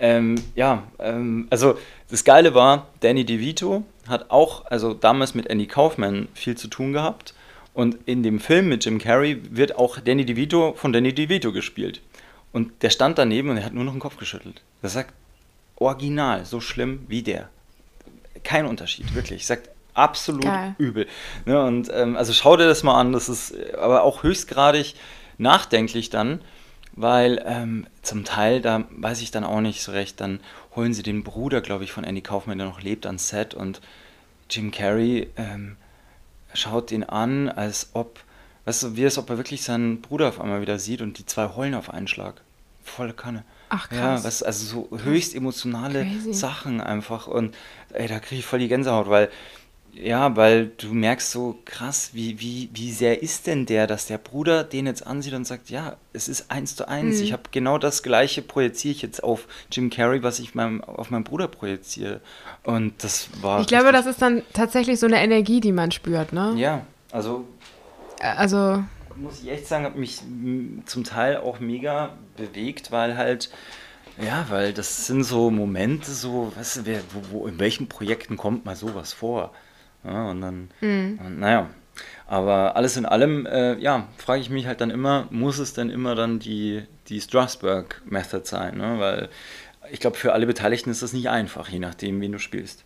ähm, 0.00 0.36
ja, 0.56 0.82
ähm, 0.98 1.46
also 1.50 1.78
das 2.10 2.24
Geile 2.24 2.54
war, 2.54 2.88
Danny 3.00 3.24
DeVito 3.24 3.84
hat 4.10 4.30
auch, 4.30 4.66
also 4.66 4.94
damals 4.94 5.34
mit 5.34 5.46
Andy 5.46 5.66
Kaufman 5.66 6.28
viel 6.34 6.56
zu 6.56 6.68
tun 6.68 6.92
gehabt. 6.92 7.34
Und 7.72 7.96
in 8.06 8.22
dem 8.22 8.40
Film 8.40 8.68
mit 8.68 8.84
Jim 8.84 8.98
Carrey 8.98 9.40
wird 9.50 9.76
auch 9.76 10.00
Danny 10.00 10.24
DeVito 10.24 10.74
von 10.76 10.92
Danny 10.92 11.14
DeVito 11.14 11.52
gespielt. 11.52 12.02
Und 12.52 12.82
der 12.82 12.90
stand 12.90 13.16
daneben 13.18 13.48
und 13.48 13.58
er 13.58 13.64
hat 13.64 13.72
nur 13.72 13.84
noch 13.84 13.92
den 13.92 14.00
Kopf 14.00 14.16
geschüttelt. 14.16 14.60
Das 14.82 14.94
sagt 14.94 15.14
original 15.76 16.44
so 16.44 16.60
schlimm 16.60 17.04
wie 17.08 17.22
der. 17.22 17.48
Kein 18.42 18.66
Unterschied, 18.66 19.14
wirklich. 19.14 19.46
Sagt 19.46 19.70
absolut 19.94 20.44
Geil. 20.44 20.74
übel. 20.78 21.06
Ne, 21.46 21.62
und 21.62 21.90
ähm, 21.92 22.16
also 22.16 22.32
schau 22.32 22.56
dir 22.56 22.66
das 22.66 22.82
mal 22.82 22.98
an, 22.98 23.12
das 23.12 23.28
ist 23.28 23.52
äh, 23.52 23.74
aber 23.78 24.02
auch 24.02 24.22
höchstgradig 24.22 24.94
nachdenklich 25.38 26.10
dann, 26.10 26.40
weil 26.92 27.42
ähm, 27.46 27.86
zum 28.02 28.24
Teil, 28.24 28.60
da 28.60 28.84
weiß 28.90 29.20
ich 29.22 29.30
dann 29.30 29.44
auch 29.44 29.60
nicht 29.60 29.82
so 29.82 29.92
recht, 29.92 30.20
dann 30.20 30.40
holen 30.76 30.94
sie 30.94 31.02
den 31.02 31.22
Bruder, 31.24 31.60
glaube 31.60 31.84
ich, 31.84 31.92
von 31.92 32.04
Andy 32.04 32.20
Kaufman, 32.20 32.58
der 32.58 32.66
noch 32.68 32.82
lebt, 32.82 33.06
ans 33.06 33.28
Set 33.28 33.54
und 33.54 33.80
Jim 34.48 34.70
Carrey 34.70 35.28
ähm, 35.36 35.76
schaut 36.54 36.90
ihn 36.92 37.04
an, 37.04 37.48
als 37.48 37.90
ob, 37.92 38.20
weißt 38.64 38.82
du, 38.84 38.96
wie 38.96 39.04
als 39.04 39.18
ob 39.18 39.30
er 39.30 39.36
wirklich 39.36 39.62
seinen 39.62 40.00
Bruder 40.00 40.28
auf 40.28 40.40
einmal 40.40 40.60
wieder 40.60 40.78
sieht 40.78 41.02
und 41.02 41.18
die 41.18 41.26
zwei 41.26 41.48
heulen 41.54 41.74
auf 41.74 41.90
einen 41.90 42.08
Schlag. 42.08 42.40
Volle 42.82 43.12
Kanne. 43.12 43.44
Ach, 43.68 43.90
Ja, 43.92 43.98
krass. 43.98 44.24
was, 44.24 44.42
also 44.42 44.88
so 44.90 44.98
höchst 45.04 45.34
emotionale 45.34 46.02
Crazy. 46.04 46.32
Sachen 46.34 46.80
einfach 46.80 47.28
und 47.28 47.54
ey, 47.92 48.08
da 48.08 48.18
kriege 48.18 48.40
ich 48.40 48.46
voll 48.46 48.58
die 48.58 48.66
Gänsehaut, 48.68 49.08
weil 49.08 49.28
ja, 49.94 50.36
weil 50.36 50.68
du 50.78 50.94
merkst 50.94 51.30
so 51.30 51.58
krass, 51.64 52.10
wie, 52.12 52.40
wie, 52.40 52.70
wie 52.72 52.92
sehr 52.92 53.22
ist 53.22 53.46
denn 53.46 53.66
der, 53.66 53.86
dass 53.86 54.06
der 54.06 54.18
Bruder 54.18 54.64
den 54.64 54.86
jetzt 54.86 55.06
ansieht 55.06 55.34
und 55.34 55.46
sagt, 55.46 55.70
ja, 55.70 55.96
es 56.12 56.28
ist 56.28 56.50
eins 56.50 56.76
zu 56.76 56.88
eins. 56.88 57.18
Mhm. 57.18 57.24
Ich 57.24 57.32
habe 57.32 57.42
genau 57.50 57.78
das 57.78 58.02
gleiche 58.02 58.42
projiziere 58.42 58.92
ich 58.92 59.02
jetzt 59.02 59.22
auf 59.22 59.46
Jim 59.70 59.90
Carrey, 59.90 60.22
was 60.22 60.38
ich 60.38 60.54
meinem, 60.54 60.82
auf 60.82 61.10
meinen 61.10 61.24
Bruder 61.24 61.48
projiziere. 61.48 62.20
Und 62.62 63.02
das 63.02 63.28
war. 63.42 63.60
Ich 63.60 63.66
glaube, 63.66 63.92
das 63.92 64.06
ist 64.06 64.22
dann 64.22 64.42
tatsächlich 64.52 65.00
so 65.00 65.06
eine 65.06 65.22
Energie, 65.22 65.60
die 65.60 65.72
man 65.72 65.90
spürt, 65.90 66.32
ne? 66.32 66.54
Ja, 66.56 66.86
also 67.10 67.46
Also, 68.20 68.84
muss 69.16 69.42
ich 69.42 69.50
echt 69.50 69.66
sagen, 69.66 69.84
hat 69.84 69.96
mich 69.96 70.20
zum 70.86 71.04
Teil 71.04 71.38
auch 71.38 71.60
mega 71.60 72.16
bewegt, 72.36 72.92
weil 72.92 73.16
halt, 73.16 73.50
ja, 74.22 74.46
weil 74.48 74.72
das 74.72 75.06
sind 75.06 75.24
so 75.24 75.50
Momente, 75.50 76.10
so, 76.12 76.52
weißt 76.56 76.76
du, 76.78 76.86
wer, 76.86 77.00
wo, 77.12 77.22
wo, 77.30 77.46
in 77.46 77.58
welchen 77.58 77.88
Projekten 77.88 78.36
kommt 78.36 78.64
mal 78.64 78.76
sowas 78.76 79.12
vor? 79.12 79.52
Ja, 80.04 80.30
und 80.30 80.40
dann, 80.40 80.70
und, 80.80 81.38
naja, 81.40 81.68
aber 82.26 82.76
alles 82.76 82.96
in 82.96 83.04
allem, 83.06 83.44
äh, 83.46 83.76
ja, 83.78 84.06
frage 84.16 84.40
ich 84.40 84.50
mich 84.50 84.66
halt 84.66 84.80
dann 84.80 84.90
immer, 84.90 85.26
muss 85.30 85.58
es 85.58 85.74
denn 85.74 85.90
immer 85.90 86.14
dann 86.14 86.38
die, 86.38 86.82
die 87.08 87.20
Strasbourg-Method 87.20 88.42
sein, 88.44 88.78
ne? 88.78 88.96
Weil 88.98 89.28
ich 89.90 90.00
glaube, 90.00 90.16
für 90.16 90.32
alle 90.32 90.46
Beteiligten 90.46 90.90
ist 90.90 91.02
das 91.02 91.12
nicht 91.12 91.28
einfach, 91.28 91.68
je 91.68 91.78
nachdem, 91.80 92.20
wen 92.20 92.32
du 92.32 92.38
spielst. 92.38 92.84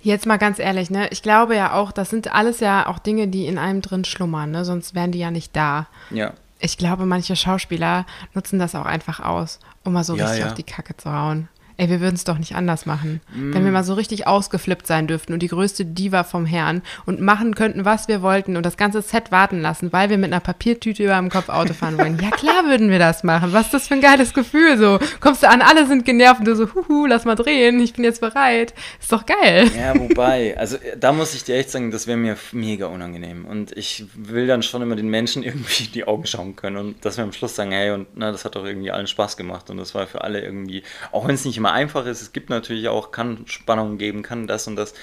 jetzt 0.00 0.26
mal 0.26 0.36
ganz 0.38 0.58
ehrlich, 0.58 0.90
ne? 0.90 1.08
Ich 1.10 1.22
glaube 1.22 1.56
ja 1.56 1.72
auch, 1.74 1.92
das 1.92 2.10
sind 2.10 2.32
alles 2.32 2.60
ja 2.60 2.86
auch 2.86 2.98
Dinge, 2.98 3.28
die 3.28 3.46
in 3.46 3.58
einem 3.58 3.82
drin 3.82 4.04
schlummern, 4.04 4.50
ne? 4.52 4.64
Sonst 4.64 4.94
wären 4.94 5.12
die 5.12 5.18
ja 5.18 5.30
nicht 5.30 5.54
da. 5.56 5.88
Ja. 6.10 6.32
Ich 6.60 6.78
glaube, 6.78 7.06
manche 7.06 7.36
Schauspieler 7.36 8.06
nutzen 8.34 8.58
das 8.58 8.74
auch 8.74 8.86
einfach 8.86 9.20
aus, 9.20 9.60
um 9.84 9.92
mal 9.92 10.04
so 10.04 10.16
Ja, 10.16 10.24
richtig 10.24 10.40
ja. 10.40 10.46
auf 10.48 10.54
die 10.54 10.62
Kacke 10.64 10.96
zu 10.96 11.12
hauen. 11.12 11.48
Ey, 11.80 11.88
wir 11.88 12.00
würden 12.00 12.16
es 12.16 12.24
doch 12.24 12.38
nicht 12.38 12.56
anders 12.56 12.86
machen. 12.86 13.20
Wenn 13.32 13.64
wir 13.64 13.70
mal 13.70 13.84
so 13.84 13.94
richtig 13.94 14.26
ausgeflippt 14.26 14.84
sein 14.84 15.06
dürften 15.06 15.32
und 15.32 15.44
die 15.44 15.48
größte 15.48 15.84
Diva 15.84 16.24
vom 16.24 16.44
Herrn 16.44 16.82
und 17.06 17.20
machen 17.20 17.54
könnten, 17.54 17.84
was 17.84 18.08
wir 18.08 18.20
wollten 18.20 18.56
und 18.56 18.66
das 18.66 18.76
ganze 18.76 19.00
Set 19.00 19.30
warten 19.30 19.60
lassen, 19.60 19.92
weil 19.92 20.10
wir 20.10 20.18
mit 20.18 20.32
einer 20.32 20.40
Papiertüte 20.40 21.04
über 21.04 21.16
dem 21.16 21.30
Kopf 21.30 21.48
Auto 21.48 21.74
fahren 21.74 21.96
wollen. 21.96 22.18
Ja, 22.20 22.30
klar 22.30 22.64
würden 22.64 22.90
wir 22.90 22.98
das 22.98 23.22
machen. 23.22 23.52
Was 23.52 23.66
ist 23.66 23.74
das 23.74 23.86
für 23.86 23.94
ein 23.94 24.00
geiles 24.00 24.34
Gefühl? 24.34 24.76
So, 24.76 24.98
kommst 25.20 25.44
du 25.44 25.48
an, 25.48 25.62
alle 25.62 25.86
sind 25.86 26.04
genervt 26.04 26.40
und 26.40 26.48
du 26.48 26.56
so, 26.56 26.68
huhu, 26.74 27.06
lass 27.06 27.24
mal 27.24 27.36
drehen, 27.36 27.78
ich 27.78 27.92
bin 27.92 28.02
jetzt 28.02 28.20
bereit. 28.20 28.74
Ist 29.00 29.12
doch 29.12 29.24
geil. 29.24 29.70
Ja, 29.78 29.96
wobei, 29.96 30.58
also 30.58 30.78
da 30.98 31.12
muss 31.12 31.32
ich 31.34 31.44
dir 31.44 31.54
echt 31.54 31.70
sagen, 31.70 31.92
das 31.92 32.08
wäre 32.08 32.18
mir 32.18 32.36
mega 32.50 32.86
unangenehm. 32.86 33.44
Und 33.44 33.70
ich 33.76 34.04
will 34.16 34.48
dann 34.48 34.64
schon 34.64 34.82
immer 34.82 34.96
den 34.96 35.10
Menschen 35.10 35.42
irgendwie 35.44 35.84
in 35.84 35.92
die 35.92 36.08
Augen 36.08 36.26
schauen 36.26 36.56
können 36.56 36.76
und 36.76 37.04
dass 37.04 37.18
wir 37.18 37.22
am 37.22 37.32
Schluss 37.32 37.54
sagen, 37.54 37.70
hey, 37.70 37.92
und 37.92 38.08
na, 38.16 38.32
das 38.32 38.44
hat 38.44 38.56
doch 38.56 38.64
irgendwie 38.64 38.90
allen 38.90 39.06
Spaß 39.06 39.36
gemacht 39.36 39.70
und 39.70 39.76
das 39.76 39.94
war 39.94 40.08
für 40.08 40.22
alle 40.22 40.40
irgendwie, 40.40 40.82
auch 41.12 41.28
wenn 41.28 41.36
es 41.36 41.44
nicht 41.44 41.56
immer 41.56 41.67
einfach 41.72 42.06
ist, 42.06 42.22
es 42.22 42.32
gibt 42.32 42.50
natürlich 42.50 42.88
auch, 42.88 43.10
kann 43.10 43.46
Spannungen 43.46 43.98
geben, 43.98 44.22
kann 44.22 44.46
das 44.46 44.66
und 44.66 44.76
das. 44.76 44.94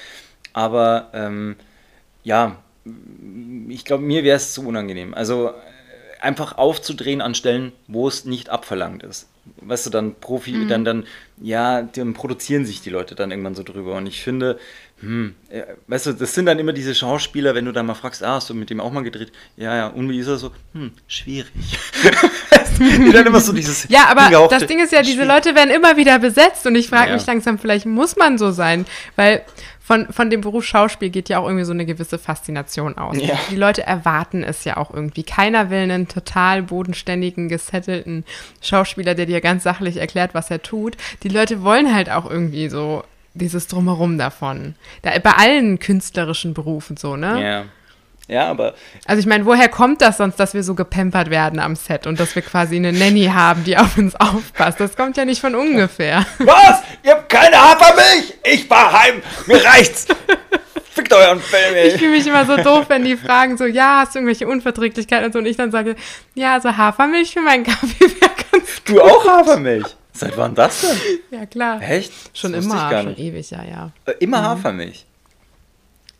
Aber 0.54 1.10
ähm, 1.14 1.56
ja, 2.24 2.58
ich 3.70 3.86
glaube, 3.86 4.04
mir 4.04 4.24
wäre 4.24 4.38
es 4.38 4.54
zu 4.54 4.66
unangenehm. 4.68 5.14
Also 5.14 5.50
äh, 5.50 5.54
einfach 6.22 6.58
aufzudrehen 6.58 7.22
an 7.22 7.36
Stellen, 7.36 7.72
wo 7.88 8.08
es 8.08 8.26
nicht 8.26 8.50
abverlangt 8.50 9.04
ist. 9.04 9.28
Weißt 9.62 9.86
du, 9.86 9.90
dann 9.92 10.16
Profi, 10.16 10.52
Mhm. 10.52 10.68
dann, 10.68 10.86
dann, 10.86 11.04
ja, 11.42 11.82
dann 11.84 12.14
produzieren 12.14 12.66
sich 12.66 12.82
die 12.82 12.90
Leute 12.90 13.16
dann 13.16 13.32
irgendwann 13.32 13.56
so 13.56 13.64
drüber. 13.64 13.94
Und 13.96 14.08
ich 14.08 14.22
finde, 14.24 14.58
hm, 15.02 15.36
äh, 15.50 15.64
weißt 15.88 16.08
du, 16.08 16.14
das 16.14 16.34
sind 16.34 16.46
dann 16.48 16.58
immer 16.60 16.74
diese 16.74 16.96
Schauspieler, 16.96 17.54
wenn 17.56 17.66
du 17.66 17.72
dann 17.72 17.86
mal 17.86 17.94
fragst, 17.96 18.24
ah, 18.24 18.36
hast 18.36 18.50
du 18.50 18.54
mit 18.54 18.70
dem 18.70 18.80
auch 18.80 18.92
mal 18.92 19.04
gedreht? 19.04 19.32
Ja, 19.58 19.76
ja, 19.76 19.88
und 19.88 20.10
wie 20.10 20.20
ist 20.20 20.28
er 20.28 20.38
so? 20.38 20.52
Hm, 20.74 20.92
schwierig. 21.08 21.52
die 22.80 23.12
dann 23.12 23.26
immer 23.26 23.40
so 23.40 23.54
dieses 23.54 23.88
Ja, 23.90 24.08
aber 24.08 24.48
das 24.50 24.66
Ding 24.66 24.80
ist 24.84 24.92
ja, 24.92 25.02
diese 25.02 25.16
schwierig. 25.18 25.30
Leute 25.30 25.56
werden 25.56 25.70
immer 25.70 25.96
wieder 25.98 26.20
besetzt 26.20 26.66
und 26.66 26.76
ich 26.76 26.88
frage 26.90 27.10
Ja. 27.10 27.16
mich 27.16 27.26
langsam, 27.26 27.58
vielleicht 27.60 27.86
muss 27.86 28.16
man 28.16 28.38
so 28.38 28.52
sein, 28.52 28.86
weil 29.16 29.44
von, 29.86 30.12
von 30.12 30.32
dem 30.32 30.42
Beruf 30.42 30.66
Schauspiel 30.66 31.12
geht 31.12 31.30
ja 31.30 31.38
auch 31.38 31.46
irgendwie 31.46 31.64
so 31.64 31.72
eine 31.72 31.86
gewisse 31.86 32.18
Faszination 32.18 32.98
aus. 32.98 33.18
Ja. 33.20 33.38
Die 33.52 33.56
Leute 33.56 33.86
erwarten 33.86 34.44
es 34.44 34.64
ja 34.64 34.78
auch 34.78 34.92
irgendwie. 34.92 35.22
Keiner 35.22 35.70
will 35.70 35.78
einen 35.78 36.08
total 36.08 36.64
bodenständigen, 36.64 37.50
gesettelten 37.50 38.26
Schauspieler, 38.62 39.14
der 39.14 39.28
dir 39.28 39.42
ganz 39.42 39.62
sachlich 39.62 39.98
erklärt, 39.98 40.34
was 40.34 40.50
er 40.50 40.64
tut. 40.64 40.98
Die 41.22 41.30
Leute 41.30 41.62
wollen 41.62 41.94
halt 41.94 42.10
auch 42.10 42.28
irgendwie 42.28 42.68
so 42.68 43.04
dieses 43.36 43.68
Drumherum 43.68 44.18
davon. 44.18 44.74
Da, 45.04 45.12
bei 45.20 45.34
allen 45.34 45.78
künstlerischen 45.78 46.56
Berufen 46.56 46.98
so, 46.98 47.16
ne? 47.16 47.44
Ja. 47.44 47.66
Ja, 48.28 48.48
aber 48.48 48.74
Also 49.06 49.20
ich 49.20 49.26
meine, 49.28 49.46
woher 49.46 49.70
kommt 49.70 50.02
das 50.02 50.18
sonst, 50.18 50.40
dass 50.40 50.54
wir 50.56 50.64
so 50.64 50.74
gepampert 50.74 51.30
werden 51.30 51.60
am 51.60 51.76
Set 51.76 52.08
und 52.08 52.20
dass 52.20 52.34
wir 52.36 52.42
quasi 52.42 52.76
eine 52.78 52.92
Nanny 52.92 53.26
haben, 53.26 53.64
die 53.64 53.78
auf 53.78 53.98
uns 53.98 54.16
aufpasst? 54.16 54.80
Das 54.80 54.96
kommt 54.96 55.16
ja 55.18 55.26
nicht 55.26 55.42
von 55.42 55.54
ungefähr. 55.54 56.26
Was? 56.40 56.82
Ihr 57.04 57.12
habt 57.12 57.30
keine 57.30 57.56
Hafermilch? 57.58 58.34
Ich 58.44 58.66
fahr 58.66 58.92
heim. 58.92 59.22
Mir 59.46 59.64
reicht's. 59.64 60.08
Fickt 60.92 61.12
euren 61.14 61.40
Film, 61.42 61.76
Ich 61.76 61.94
ey. 61.94 62.00
fühle 62.00 62.12
mich 62.12 62.26
immer 62.26 62.46
so 62.46 62.56
doof, 62.56 62.86
wenn 62.88 63.04
die 63.04 63.18
fragen 63.18 63.58
so, 63.58 63.66
ja, 63.66 64.00
hast 64.02 64.16
du 64.16 64.20
irgendwelche 64.20 64.48
Unverträglichkeiten 64.48 65.26
und 65.26 65.34
so 65.34 65.40
und 65.40 65.46
ich 65.46 65.58
dann 65.58 65.70
sage, 65.70 65.96
ja, 66.36 66.54
also 66.54 66.76
Hafermilch 66.76 67.34
für 67.34 67.42
meinen 67.42 67.66
Kaffee 67.66 68.00
wäre 68.22 68.32
ganz 68.52 68.82
Du 68.86 69.02
auch 69.02 69.26
Hafermilch? 69.28 69.86
Seit 70.14 70.38
wann 70.38 70.56
das 70.56 70.82
denn? 70.82 70.98
Ja, 71.38 71.46
klar. 71.46 71.82
Echt? 71.82 72.14
Schon 72.34 72.54
Das 72.54 72.64
immer, 72.64 72.90
ich 72.90 72.98
schon 73.04 73.18
ewig, 73.18 73.52
ja, 73.52 73.64
ja. 73.70 73.92
Äh, 74.06 74.14
Immer 74.20 74.42
Hafermilch. 74.42 75.06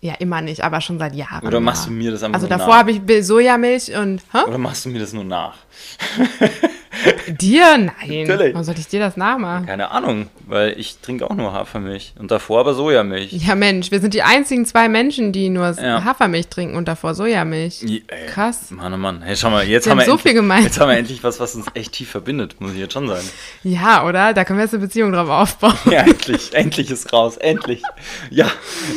Ja, 0.06 0.14
immer 0.20 0.40
nicht, 0.40 0.64
aber 0.64 0.82
schon 0.82 1.00
seit 1.00 1.16
Jahren. 1.16 1.44
Oder 1.48 1.60
machst 1.60 1.88
du 1.88 1.92
mir 1.92 2.12
das 2.12 2.22
einfach 2.22 2.36
Also 2.36 2.46
davor 2.46 2.78
habe 2.78 2.92
ich 2.92 3.26
Sojamilch 3.26 3.92
und. 3.98 4.22
Hä? 4.32 4.48
Oder 4.48 4.60
machst 4.60 4.86
du 4.86 4.90
mir 4.90 5.00
das 5.00 5.14
nur 5.14 5.24
nach? 5.24 5.56
Dir? 7.28 7.78
Nein. 7.78 7.92
Natürlich. 8.26 8.54
Warum 8.54 8.64
sollte 8.64 8.80
ich 8.80 8.88
dir 8.88 9.00
das 9.00 9.18
nachmachen? 9.18 9.66
Keine 9.66 9.92
Ahnung, 9.92 10.28
weil 10.48 10.80
ich 10.80 10.98
trinke 11.00 11.30
auch 11.30 11.36
nur 11.36 11.52
Hafermilch. 11.54 12.14
Und 12.18 12.32
davor 12.32 12.62
aber 12.62 12.74
Sojamilch. 12.74 13.32
Ja, 13.34 13.56
Mensch, 13.56 13.92
wir 13.92 14.00
sind 14.00 14.14
die 14.14 14.24
einzigen 14.24 14.66
zwei 14.66 14.88
Menschen, 14.88 15.32
die 15.32 15.50
nur 15.50 15.72
Ja. 15.72 16.04
Hafermilch 16.04 16.48
trinken 16.48 16.76
und 16.76 16.88
davor 16.88 17.14
Sojamilch. 17.14 17.84
Ey, 17.84 18.04
Krass. 18.28 18.72
Mann, 18.72 18.94
oh 18.94 18.98
Mann. 18.98 19.22
Hey, 19.22 19.36
schau 19.36 19.50
mal, 19.50 19.66
jetzt 19.68 19.86
Wir 19.86 19.92
haben, 19.92 20.00
haben 20.00 20.08
wir 20.08 20.12
so 20.12 20.18
viel 20.18 20.32
endlich, 20.32 20.36
gemeint. 20.36 20.64
Jetzt 20.64 20.80
haben 20.80 20.90
wir 20.90 20.98
endlich 20.98 21.24
was, 21.24 21.40
was 21.40 21.56
uns 21.56 21.66
echt 21.74 21.92
tief 21.94 22.10
verbindet, 22.10 22.56
muss 22.60 22.72
ich 22.72 22.80
jetzt 22.80 22.94
schon 22.94 23.08
sagen. 23.08 23.28
Ja, 23.64 24.06
oder? 24.06 24.34
Da 24.34 24.46
können 24.46 24.60
wir 24.60 24.64
jetzt 24.64 24.74
eine 24.74 24.84
Beziehung 24.84 25.12
drauf 25.12 25.30
aufbauen. 25.30 25.76
Ja, 25.92 26.00
endlich, 26.02 26.54
endlich 26.54 26.90
ist 26.92 27.12
raus, 27.12 27.38
endlich. 27.38 27.82
Ja, 28.30 28.50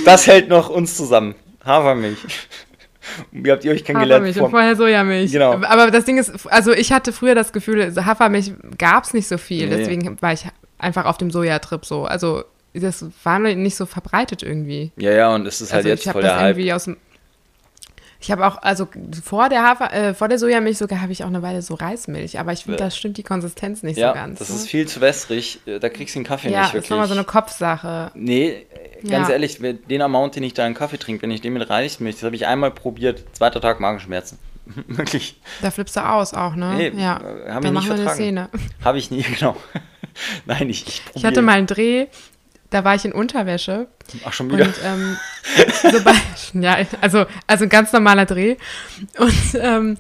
das 0.05 0.27
hält 0.27 0.49
noch 0.49 0.69
uns 0.69 0.97
zusammen. 0.97 1.35
Hafermilch. 1.65 2.19
Wie 3.33 3.51
habt 3.51 3.65
ihr 3.65 3.73
euch 3.73 3.85
kennengelernt? 3.85 4.23
Hafermilch 4.23 4.37
und 4.37 4.41
Vor- 4.43 4.51
vorher 4.51 4.77
Sojamilch. 4.77 5.33
Genau. 5.33 5.53
Aber 5.63 5.91
das 5.91 6.05
Ding 6.05 6.19
ist, 6.19 6.47
also 6.49 6.73
ich 6.73 6.93
hatte 6.93 7.13
früher 7.13 7.35
das 7.35 7.53
Gefühl, 7.53 7.95
Hafermilch 7.95 8.53
gab 8.77 9.05
es 9.05 9.15
nicht 9.15 9.29
so 9.29 9.39
viel. 9.39 9.69
Nee. 9.69 9.77
Deswegen 9.77 10.21
war 10.21 10.33
ich 10.33 10.45
einfach 10.79 11.05
auf 11.05 11.19
dem 11.19 11.31
Sojatrip 11.31 11.85
so. 11.85 12.05
Also 12.05 12.45
das 12.75 13.05
war 13.25 13.39
nicht 13.39 13.77
so 13.77 13.87
verbreitet 13.87 14.43
irgendwie. 14.43 14.93
Ja, 14.97 15.13
ja, 15.13 15.35
und 15.35 15.47
es 15.47 15.61
ist 15.61 15.73
halt 15.73 15.87
also 15.87 15.89
jetzt 15.89 16.09
voll 16.11 16.23
der 16.23 16.39
Hype. 16.39 16.57
Ich 18.21 18.33
habe 18.33 18.45
auch, 18.47 18.61
also 18.63 18.89
vor 19.23 19.49
der 19.49 19.63
Hafer, 19.63 19.93
äh, 19.93 20.13
vor 20.13 20.27
der 20.27 20.39
Sojamilch 20.41 20.77
sogar 20.77 21.01
habe 21.01 21.13
ich 21.13 21.23
auch 21.23 21.29
eine 21.29 21.41
Weile 21.43 21.63
so 21.63 21.75
Reismilch, 21.75 22.39
aber 22.41 22.53
ich 22.53 22.65
finde, 22.65 22.79
Bäh. 22.79 22.85
da 22.85 22.91
stimmt 22.91 23.17
die 23.17 23.23
Konsistenz 23.23 23.85
nicht 23.85 23.97
Ja, 23.97 24.09
so 24.09 24.15
ganz. 24.15 24.39
das 24.41 24.49
ne? 24.49 24.57
ist 24.57 24.67
viel 24.69 24.89
zu 24.89 25.01
wässrig. 25.01 25.61
Äh, 25.67 25.79
Da 25.79 25.89
kriegst 25.89 26.15
du 26.17 26.19
den 26.21 26.25
Kaffee 26.27 26.51
ja, 26.51 26.59
nicht 26.61 26.69
ist 26.69 26.75
wirklich. 26.75 26.91
nochmal 26.91 27.07
so 27.07 27.15
eine 27.15 27.23
Kopfsache. 27.25 28.11
Nee, 28.15 28.67
ganz 29.09 29.29
Ja. 29.29 29.35
ehrlich, 29.35 29.59
den 29.61 30.03
Amount, 30.03 30.35
den 30.35 30.43
ich 30.43 30.53
da 30.55 30.67
in 30.67 30.75
Kaffee 30.75 30.99
trinke, 30.99 31.23
wenn 31.23 31.31
ich 31.31 31.41
den 31.43 31.53
mit 31.53 31.71
Reismilch, 31.71 32.17
das 32.17 32.25
habe 32.25 32.35
ich 32.35 32.47
einmal 32.47 32.73
probiert, 32.73 33.25
zweiter 33.33 33.61
Tag 33.61 33.79
Magenschmerzen. 33.79 34.39
Wirklich. 34.89 35.41
Da 35.63 35.71
flippst 35.71 35.95
du 35.97 36.01
aus 36.07 36.35
auch, 36.35 36.55
ne? 36.57 36.75
Nee, 36.77 36.93
ja. 37.01 37.19
äh, 37.19 37.51
hab 37.53 37.63
da 37.63 37.69
ich 37.69 37.73
nicht 37.73 37.73
machen 37.73 37.87
wir 37.87 37.93
eine 37.95 38.03
vertragen. 38.03 38.15
Szene. 38.17 38.49
Habe 38.85 38.99
ich 38.99 39.11
nie, 39.13 39.23
genau. 39.39 39.57
Nein, 40.45 40.69
ich, 40.69 40.87
ich 40.89 41.03
Ich 41.15 41.25
hatte 41.25 41.41
mal 41.41 41.53
einen 41.53 41.67
Dreh, 41.69 42.07
da 42.71 42.85
war 42.85 42.95
ich 42.95 43.05
in 43.05 43.13
Unterwäsche 43.13 43.87
Ach, 44.25 44.33
schon 44.33 44.51
wieder. 44.53 44.67
Und 44.67 44.75
ähm, 44.85 45.17
sobald, 45.91 46.17
ja, 46.55 46.77
also, 47.01 47.27
also 47.47 47.65
ein 47.65 47.69
ganz 47.71 47.93
normaler 47.93 48.27
Dreh. 48.27 48.57
Und 49.19 49.35
ähm, 49.61 49.97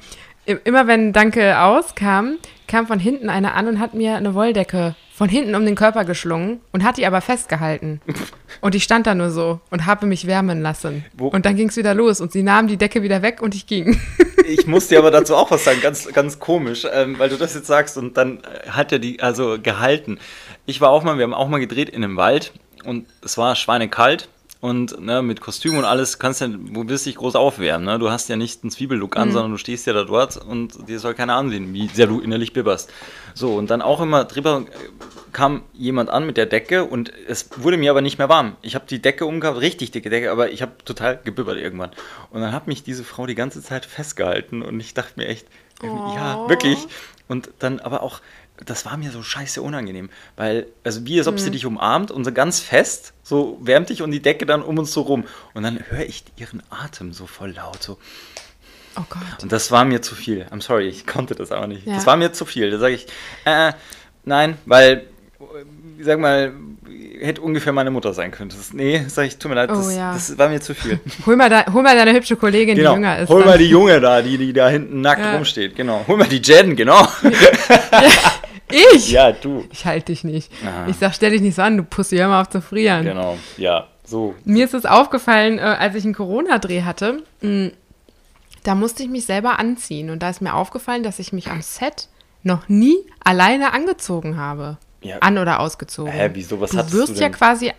immer 0.64 0.86
wenn 0.86 1.12
Danke 1.12 1.60
auskam, 1.60 2.36
kam 2.66 2.86
von 2.86 2.98
hinten 2.98 3.28
einer 3.30 3.54
an 3.54 3.68
und 3.68 3.80
hat 3.80 3.94
mir 3.94 4.16
eine 4.16 4.34
Wolldecke 4.34 4.94
von 5.14 5.28
hinten 5.28 5.54
um 5.56 5.64
den 5.64 5.74
Körper 5.74 6.04
geschlungen 6.04 6.60
und 6.72 6.84
hat 6.84 6.96
die 6.96 7.04
aber 7.06 7.20
festgehalten. 7.20 8.00
Und 8.60 8.74
ich 8.74 8.82
stand 8.82 9.06
da 9.06 9.14
nur 9.14 9.30
so 9.30 9.60
und 9.70 9.84
habe 9.86 10.06
mich 10.06 10.26
wärmen 10.26 10.62
lassen. 10.62 11.04
Wo- 11.12 11.28
Und 11.28 11.44
dann 11.44 11.54
ging 11.54 11.68
es 11.68 11.76
wieder 11.76 11.92
los 11.94 12.20
und 12.20 12.32
sie 12.32 12.42
nahm 12.42 12.66
die 12.66 12.78
Decke 12.78 13.02
wieder 13.02 13.20
weg 13.22 13.40
und 13.42 13.54
ich 13.54 13.66
ging. 13.66 14.00
Ich 14.50 14.66
muss 14.66 14.88
dir 14.88 14.98
aber 14.98 15.10
dazu 15.10 15.36
auch 15.36 15.50
was 15.50 15.64
sagen, 15.64 15.82
ganz, 15.82 16.10
ganz 16.14 16.38
komisch, 16.38 16.86
ähm, 16.90 17.18
weil 17.18 17.28
du 17.28 17.36
das 17.36 17.54
jetzt 17.54 17.66
sagst 17.66 17.98
und 17.98 18.16
dann 18.16 18.40
hat 18.70 18.90
er 18.92 18.98
die, 18.98 19.20
also 19.20 19.58
gehalten. 19.62 20.18
Ich 20.68 20.82
war 20.82 20.90
auch 20.90 21.02
mal, 21.02 21.16
wir 21.16 21.24
haben 21.24 21.32
auch 21.32 21.48
mal 21.48 21.60
gedreht 21.60 21.88
in 21.88 22.04
einem 22.04 22.18
Wald 22.18 22.52
und 22.84 23.06
es 23.22 23.38
war 23.38 23.56
schweinekalt 23.56 24.28
und 24.60 25.00
ne, 25.00 25.22
mit 25.22 25.40
Kostüm 25.40 25.78
und 25.78 25.86
alles 25.86 26.18
kannst 26.18 26.42
du, 26.42 26.58
wo 26.72 26.86
willst 26.86 27.06
du 27.06 27.08
dich 27.10 27.16
groß 27.16 27.36
aufwärmen, 27.36 27.86
ne? 27.86 27.98
Du 27.98 28.10
hast 28.10 28.28
ja 28.28 28.36
nicht 28.36 28.62
einen 28.62 28.70
Zwiebellook 28.70 29.14
Mhm. 29.16 29.22
an, 29.22 29.32
sondern 29.32 29.52
du 29.52 29.56
stehst 29.56 29.86
ja 29.86 29.94
da 29.94 30.04
dort 30.04 30.36
und 30.36 30.86
dir 30.86 30.98
soll 30.98 31.14
keiner 31.14 31.36
ansehen, 31.36 31.72
wie 31.72 31.88
sehr 31.88 32.06
du 32.06 32.20
innerlich 32.20 32.52
bibberst. 32.52 32.92
So, 33.32 33.54
und 33.54 33.70
dann 33.70 33.80
auch 33.80 34.02
immer 34.02 34.26
drüber 34.26 34.66
äh, 34.68 35.32
kam 35.32 35.62
jemand 35.72 36.10
an 36.10 36.26
mit 36.26 36.36
der 36.36 36.44
Decke 36.44 36.84
und 36.84 37.12
es 37.28 37.48
wurde 37.56 37.78
mir 37.78 37.90
aber 37.90 38.02
nicht 38.02 38.18
mehr 38.18 38.28
warm. 38.28 38.56
Ich 38.60 38.74
habe 38.74 38.84
die 38.86 39.00
Decke 39.00 39.24
umgehabt, 39.24 39.62
richtig 39.62 39.90
dicke 39.92 40.10
Decke, 40.10 40.30
aber 40.30 40.50
ich 40.50 40.60
habe 40.60 40.72
total 40.84 41.18
gebibbert 41.24 41.56
irgendwann. 41.56 41.92
Und 42.28 42.42
dann 42.42 42.52
hat 42.52 42.66
mich 42.66 42.82
diese 42.82 43.04
Frau 43.04 43.24
die 43.24 43.34
ganze 43.34 43.62
Zeit 43.62 43.86
festgehalten 43.86 44.60
und 44.60 44.78
ich 44.80 44.92
dachte 44.92 45.14
mir 45.16 45.28
echt, 45.28 45.46
ja, 45.82 46.36
Oh. 46.44 46.48
wirklich. 46.50 46.78
Und 47.26 47.50
dann 47.58 47.78
aber 47.80 48.02
auch, 48.02 48.20
das 48.64 48.84
war 48.84 48.96
mir 48.96 49.10
so 49.10 49.22
scheiße 49.22 49.62
unangenehm, 49.62 50.10
weil, 50.36 50.66
also 50.84 51.04
wie 51.06 51.18
als 51.18 51.28
ob 51.28 51.34
Mhm. 51.34 51.38
sie 51.38 51.50
dich 51.50 51.66
umarmt 51.66 52.10
und 52.10 52.24
so 52.24 52.32
ganz 52.32 52.60
fest, 52.60 53.12
so 53.22 53.58
wärmt 53.62 53.88
dich 53.90 54.02
und 54.02 54.10
die 54.10 54.20
Decke 54.20 54.46
dann 54.46 54.62
um 54.62 54.78
uns 54.78 54.92
so 54.92 55.02
rum. 55.02 55.24
Und 55.54 55.62
dann 55.62 55.82
höre 55.88 56.04
ich 56.06 56.24
ihren 56.36 56.62
Atem 56.70 57.12
so 57.12 57.26
voll 57.26 57.52
laut, 57.52 57.82
so. 57.82 57.98
Oh 58.96 59.02
Gott. 59.08 59.42
Und 59.42 59.52
das 59.52 59.70
war 59.70 59.84
mir 59.84 60.02
zu 60.02 60.14
viel. 60.16 60.44
I'm 60.50 60.60
sorry, 60.62 60.88
ich 60.88 61.06
konnte 61.06 61.34
das 61.36 61.52
aber 61.52 61.66
nicht. 61.68 61.86
Ja. 61.86 61.94
Das 61.94 62.06
war 62.06 62.16
mir 62.16 62.32
zu 62.32 62.44
viel. 62.44 62.70
Da 62.70 62.78
sage 62.78 62.94
ich, 62.94 63.06
äh, 63.44 63.72
nein, 64.24 64.58
weil, 64.66 65.04
äh, 65.40 66.02
sag 66.02 66.18
mal, 66.18 66.52
hätte 67.20 67.40
ungefähr 67.42 67.72
meine 67.72 67.90
Mutter 67.92 68.12
sein 68.14 68.30
können. 68.32 68.50
Das, 68.50 68.72
nee, 68.72 69.04
sag 69.08 69.26
ich, 69.26 69.38
tut 69.38 69.50
mir 69.50 69.54
leid, 69.56 69.70
Oh, 69.70 69.74
das, 69.76 69.94
ja. 69.94 70.12
das 70.14 70.36
war 70.38 70.48
mir 70.48 70.60
zu 70.60 70.74
viel. 70.74 70.98
Hol 71.26 71.36
mal, 71.36 71.48
da, 71.50 71.66
hol 71.72 71.82
mal 71.82 71.96
deine 71.96 72.12
hübsche 72.12 72.34
Kollegin, 72.36 72.74
genau. 72.76 72.90
die 72.90 72.96
jünger 72.96 73.18
ist. 73.20 73.28
Hol 73.28 73.40
dann. 73.42 73.50
mal 73.50 73.58
die 73.58 73.68
Junge 73.68 74.00
da, 74.00 74.20
die, 74.22 74.36
die 74.38 74.52
da 74.52 74.68
hinten 74.68 75.00
nackt 75.00 75.20
Ja. 75.20 75.34
rumsteht. 75.34 75.76
Genau. 75.76 76.04
Hol 76.08 76.16
mal 76.16 76.26
die 76.28 76.40
Jen, 76.42 76.74
genau. 76.74 77.06
Ich? 78.70 79.10
ja, 79.10 79.32
du. 79.32 79.64
Ich 79.72 79.84
halte 79.86 80.06
dich 80.12 80.24
nicht. 80.24 80.50
Aha. 80.64 80.86
Ich 80.88 80.96
sag, 80.96 81.14
stell 81.14 81.30
dich 81.30 81.40
nicht 81.40 81.54
so 81.54 81.62
an, 81.62 81.76
du 81.76 81.82
Pussy, 81.84 82.16
hör 82.16 82.28
mal 82.28 82.40
auf 82.40 82.48
zu 82.48 82.60
frieren. 82.60 83.04
Genau. 83.04 83.38
Ja, 83.56 83.86
so. 84.04 84.34
Mir 84.44 84.64
ist 84.64 84.74
es 84.74 84.86
aufgefallen, 84.86 85.58
äh, 85.58 85.62
als 85.62 85.94
ich 85.94 86.04
einen 86.04 86.14
Corona-Dreh 86.14 86.82
hatte, 86.82 87.22
mh, 87.40 87.70
da 88.64 88.74
musste 88.74 89.02
ich 89.02 89.08
mich 89.08 89.24
selber 89.24 89.58
anziehen. 89.58 90.10
Und 90.10 90.22
da 90.22 90.30
ist 90.30 90.40
mir 90.42 90.54
aufgefallen, 90.54 91.02
dass 91.02 91.18
ich 91.18 91.32
mich 91.32 91.48
am 91.48 91.62
Set 91.62 92.08
noch 92.42 92.68
nie 92.68 92.96
alleine 93.24 93.72
angezogen 93.72 94.36
habe. 94.36 94.76
Ja. 95.00 95.18
An- 95.20 95.38
oder 95.38 95.60
ausgezogen. 95.60 96.12
Hä, 96.12 96.30
wieso? 96.32 96.60
Was 96.60 96.70
du 96.72 96.92
wirst 96.92 97.18
ja 97.20 97.28
quasi, 97.28 97.72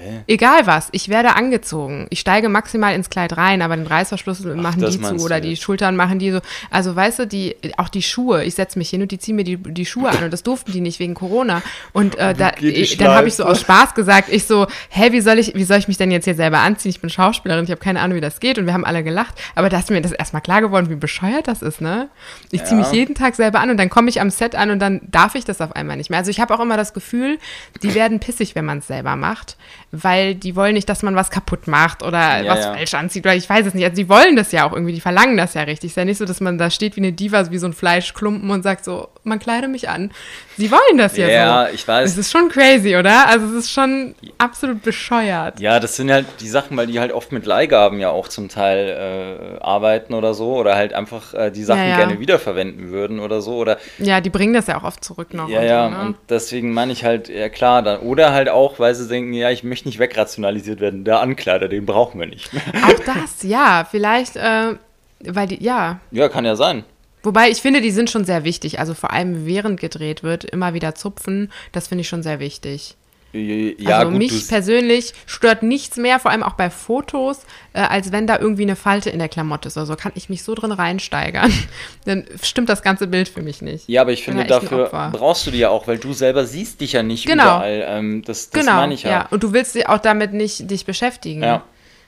Hä? 0.00 0.22
egal 0.26 0.66
was, 0.66 0.88
ich 0.92 1.08
werde 1.08 1.36
angezogen. 1.36 2.06
Ich 2.10 2.20
steige 2.20 2.48
maximal 2.48 2.94
ins 2.94 3.10
Kleid 3.10 3.36
rein, 3.36 3.62
aber 3.62 3.76
den 3.76 3.86
Reißverschluss 3.86 4.40
machen 4.44 4.80
die 4.84 5.00
zu 5.00 5.14
oder 5.16 5.40
du 5.40 5.48
die. 5.48 5.56
Schultern 5.56 5.96
machen 5.96 6.18
die 6.18 6.30
so. 6.32 6.40
Also 6.70 6.94
weißt 6.96 7.20
du, 7.20 7.26
die, 7.26 7.56
auch 7.76 7.88
die 7.88 8.02
Schuhe, 8.02 8.44
ich 8.44 8.54
setze 8.54 8.78
mich 8.78 8.90
hin 8.90 9.02
und 9.02 9.10
die 9.12 9.18
ziehen 9.18 9.36
mir 9.36 9.44
die, 9.44 9.56
die 9.56 9.86
Schuhe 9.86 10.08
an 10.10 10.24
und 10.24 10.32
das 10.32 10.42
durften 10.42 10.72
die 10.72 10.80
nicht 10.80 10.98
wegen 10.98 11.14
Corona. 11.14 11.62
Und 11.92 12.16
äh, 12.18 12.34
da, 12.34 12.52
ich, 12.60 12.96
dann 12.96 13.10
habe 13.12 13.28
ich 13.28 13.34
so 13.34 13.44
aus 13.44 13.60
Spaß 13.60 13.94
gesagt, 13.94 14.28
ich 14.30 14.44
so, 14.46 14.66
hä, 14.90 15.12
wie 15.12 15.20
soll 15.20 15.38
ich, 15.38 15.54
wie 15.54 15.64
soll 15.64 15.78
ich 15.78 15.88
mich 15.88 15.96
denn 15.98 16.10
jetzt 16.10 16.24
hier 16.24 16.34
selber 16.34 16.58
anziehen? 16.60 16.90
Ich 16.90 17.00
bin 17.00 17.10
Schauspielerin, 17.10 17.64
ich 17.64 17.70
habe 17.70 17.80
keine 17.80 18.00
Ahnung, 18.00 18.16
wie 18.16 18.20
das 18.20 18.40
geht 18.40 18.58
und 18.58 18.66
wir 18.66 18.72
haben 18.72 18.84
alle 18.84 19.02
gelacht. 19.04 19.34
Aber 19.54 19.68
da 19.68 19.78
ist 19.78 19.90
mir 19.90 20.00
das 20.00 20.12
erstmal 20.12 20.42
klar 20.42 20.60
geworden, 20.60 20.88
wie 20.90 20.96
bescheuert 20.96 21.48
das 21.48 21.62
ist, 21.62 21.80
ne? 21.80 22.08
Ich 22.50 22.64
ziehe 22.64 22.80
Ja. 22.80 22.84
mich 22.86 22.92
jeden 22.92 23.14
Tag 23.14 23.34
selber 23.34 23.60
an 23.60 23.70
und 23.70 23.76
dann 23.76 23.90
komme 23.90 24.08
ich 24.08 24.20
am 24.20 24.30
Set 24.30 24.54
an 24.54 24.70
und 24.70 24.78
dann 24.78 25.00
darf 25.10 25.34
ich 25.34 25.44
das 25.44 25.60
auf 25.60 25.74
einmal 25.76 25.96
nicht 25.96 26.10
mehr. 26.10 26.18
Also 26.18 26.30
ich 26.30 26.40
habe 26.40 26.54
auch 26.54 26.60
immer 26.60 26.76
das 26.76 26.94
Gefühl, 26.94 27.38
die 27.82 27.94
werden 27.94 28.20
pissig, 28.20 28.54
wenn 28.54 28.64
man 28.64 28.78
es 28.78 28.86
selber 28.86 29.16
macht, 29.16 29.56
weil 29.94 30.34
die 30.34 30.56
wollen 30.56 30.72
nicht, 30.72 30.88
dass 30.88 31.02
man 31.02 31.14
was 31.16 31.30
kaputt 31.30 31.66
macht 31.68 32.02
oder 32.02 32.42
Ja, 32.42 32.50
was 32.52 32.64
ja. 32.64 32.72
falsch 32.74 32.94
anzieht 32.94 33.24
oder 33.26 33.34
ich 33.34 33.48
weiß 33.48 33.66
es 33.66 33.74
nicht. 33.74 33.84
Also 33.84 33.96
die 33.96 34.08
wollen 34.08 34.36
das 34.36 34.50
ja 34.50 34.66
auch 34.66 34.72
irgendwie, 34.72 34.94
die 34.94 35.00
verlangen 35.02 35.36
das 35.36 35.52
ja 35.54 35.62
richtig. 35.62 35.88
Es 35.88 35.92
ist 35.92 35.96
ja 35.96 36.04
nicht 36.06 36.16
so, 36.18 36.24
dass 36.24 36.40
man 36.40 36.56
da 36.56 36.70
steht 36.70 36.96
wie 36.96 37.00
eine 37.00 37.12
Diva, 37.12 37.50
wie 37.50 37.58
so 37.58 37.66
ein 37.66 37.74
Fleischklumpen 37.74 38.50
und 38.50 38.62
sagt 38.62 38.84
so, 38.86 39.08
man 39.24 39.38
kleide 39.38 39.68
mich 39.68 39.88
an. 39.90 40.10
Sie 40.56 40.70
wollen 40.70 40.96
das 40.98 41.16
ja, 41.16 41.28
Ja, 41.28 41.66
so. 41.68 41.74
ich 41.74 41.86
weiß. 41.86 42.10
Es 42.10 42.16
ist 42.18 42.32
schon 42.32 42.48
crazy, 42.48 42.96
oder? 42.96 43.28
Also 43.28 43.46
es 43.46 43.52
ist 43.52 43.70
schon 43.70 44.14
absolut 44.38 44.82
bescheuert. 44.82 45.60
Ja, 45.60 45.78
das 45.78 45.96
sind 45.96 46.10
halt 46.10 46.26
die 46.40 46.48
Sachen, 46.48 46.76
weil 46.76 46.86
die 46.86 46.98
halt 46.98 47.12
oft 47.12 47.30
mit 47.32 47.44
Leihgaben 47.46 48.00
ja 48.00 48.08
auch 48.10 48.28
zum 48.28 48.48
Teil 48.48 49.56
äh, 49.58 49.62
arbeiten 49.62 50.14
oder 50.14 50.32
so 50.34 50.54
oder 50.56 50.74
halt 50.74 50.92
einfach 50.94 51.34
äh, 51.34 51.50
die 51.50 51.64
Sachen 51.64 51.82
Ja, 51.82 51.88
ja. 51.88 51.96
gerne 51.98 52.18
wiederverwenden 52.18 52.90
würden 52.90 53.20
oder 53.20 53.42
so 53.42 53.56
oder 53.56 53.78
Ja, 53.98 54.20
die 54.20 54.30
bringen 54.30 54.54
das 54.54 54.66
ja 54.66 54.78
auch 54.78 54.84
oft 54.84 55.04
zurück 55.04 55.34
noch. 55.34 55.48
ja, 55.48 55.60
und 55.60 55.66
ja, 55.66 55.84
so, 55.84 55.90
ne? 55.96 56.00
und 56.06 56.16
deswegen 56.28 56.72
meine 56.72 56.92
ich 56.92 57.04
halt, 57.04 57.28
ja 57.28 57.48
klar, 57.48 57.82
dann, 57.82 58.00
oder 58.00 58.32
halt 58.32 58.48
auch, 58.48 58.78
weil 58.78 58.94
sie 58.94 59.06
denken, 59.06 59.32
ja, 59.34 59.50
ich 59.50 59.62
möchte 59.64 59.81
nicht 59.86 59.98
wegrationalisiert 59.98 60.80
werden, 60.80 61.04
der 61.04 61.20
Ankleider, 61.20 61.68
den 61.68 61.86
brauchen 61.86 62.20
wir 62.20 62.26
nicht. 62.26 62.50
Auch 62.82 63.04
das, 63.04 63.42
ja, 63.42 63.86
vielleicht, 63.90 64.36
äh, 64.36 64.74
weil 65.20 65.48
die, 65.48 65.62
ja. 65.62 66.00
ja, 66.10 66.28
kann 66.28 66.44
ja 66.44 66.56
sein. 66.56 66.84
Wobei 67.22 67.50
ich 67.50 67.62
finde, 67.62 67.80
die 67.80 67.92
sind 67.92 68.10
schon 68.10 68.24
sehr 68.24 68.44
wichtig. 68.44 68.80
Also 68.80 68.94
vor 68.94 69.12
allem 69.12 69.46
während 69.46 69.78
gedreht 69.78 70.22
wird, 70.22 70.44
immer 70.44 70.74
wieder 70.74 70.94
zupfen, 70.94 71.52
das 71.70 71.88
finde 71.88 72.02
ich 72.02 72.08
schon 72.08 72.22
sehr 72.22 72.40
wichtig. 72.40 72.96
Ja, 73.32 73.98
also 73.98 74.10
gut, 74.10 74.18
mich 74.18 74.48
persönlich 74.48 75.14
stört 75.26 75.62
nichts 75.62 75.96
mehr, 75.96 76.20
vor 76.20 76.30
allem 76.30 76.42
auch 76.42 76.52
bei 76.52 76.68
Fotos, 76.68 77.40
äh, 77.72 77.80
als 77.80 78.12
wenn 78.12 78.26
da 78.26 78.38
irgendwie 78.38 78.62
eine 78.62 78.76
Falte 78.76 79.08
in 79.10 79.18
der 79.18 79.28
Klamotte 79.28 79.68
ist. 79.68 79.78
Also 79.78 79.96
kann 79.96 80.12
ich 80.14 80.28
mich 80.28 80.42
so 80.42 80.54
drin 80.54 80.72
reinsteigern. 80.72 81.52
Dann 82.04 82.24
stimmt 82.42 82.68
das 82.68 82.82
ganze 82.82 83.06
Bild 83.06 83.28
für 83.28 83.42
mich 83.42 83.62
nicht. 83.62 83.88
ja, 83.88 84.02
aber 84.02 84.12
ich 84.12 84.22
finde, 84.22 84.44
da 84.44 84.60
dafür 84.60 84.88
brauchst 85.12 85.46
du 85.46 85.50
die 85.50 85.58
ja 85.58 85.70
auch, 85.70 85.86
weil 85.86 85.98
du 85.98 86.12
selber 86.12 86.44
siehst 86.44 86.80
dich 86.80 86.92
ja 86.92 87.02
nicht 87.02 87.26
Genau. 87.26 87.44
überall. 87.44 87.84
Ähm, 87.88 88.22
das 88.24 88.50
das 88.50 88.60
genau, 88.64 88.76
meine 88.76 88.94
ich 88.94 89.02
ja. 89.04 89.26
Und 89.30 89.42
du 89.42 89.52
willst 89.52 89.72
auch 89.88 89.98
damit 89.98 90.32
nicht 90.34 90.70
dich 90.70 90.84
beschäftigen. 90.84 91.42
Ja. 91.42 91.64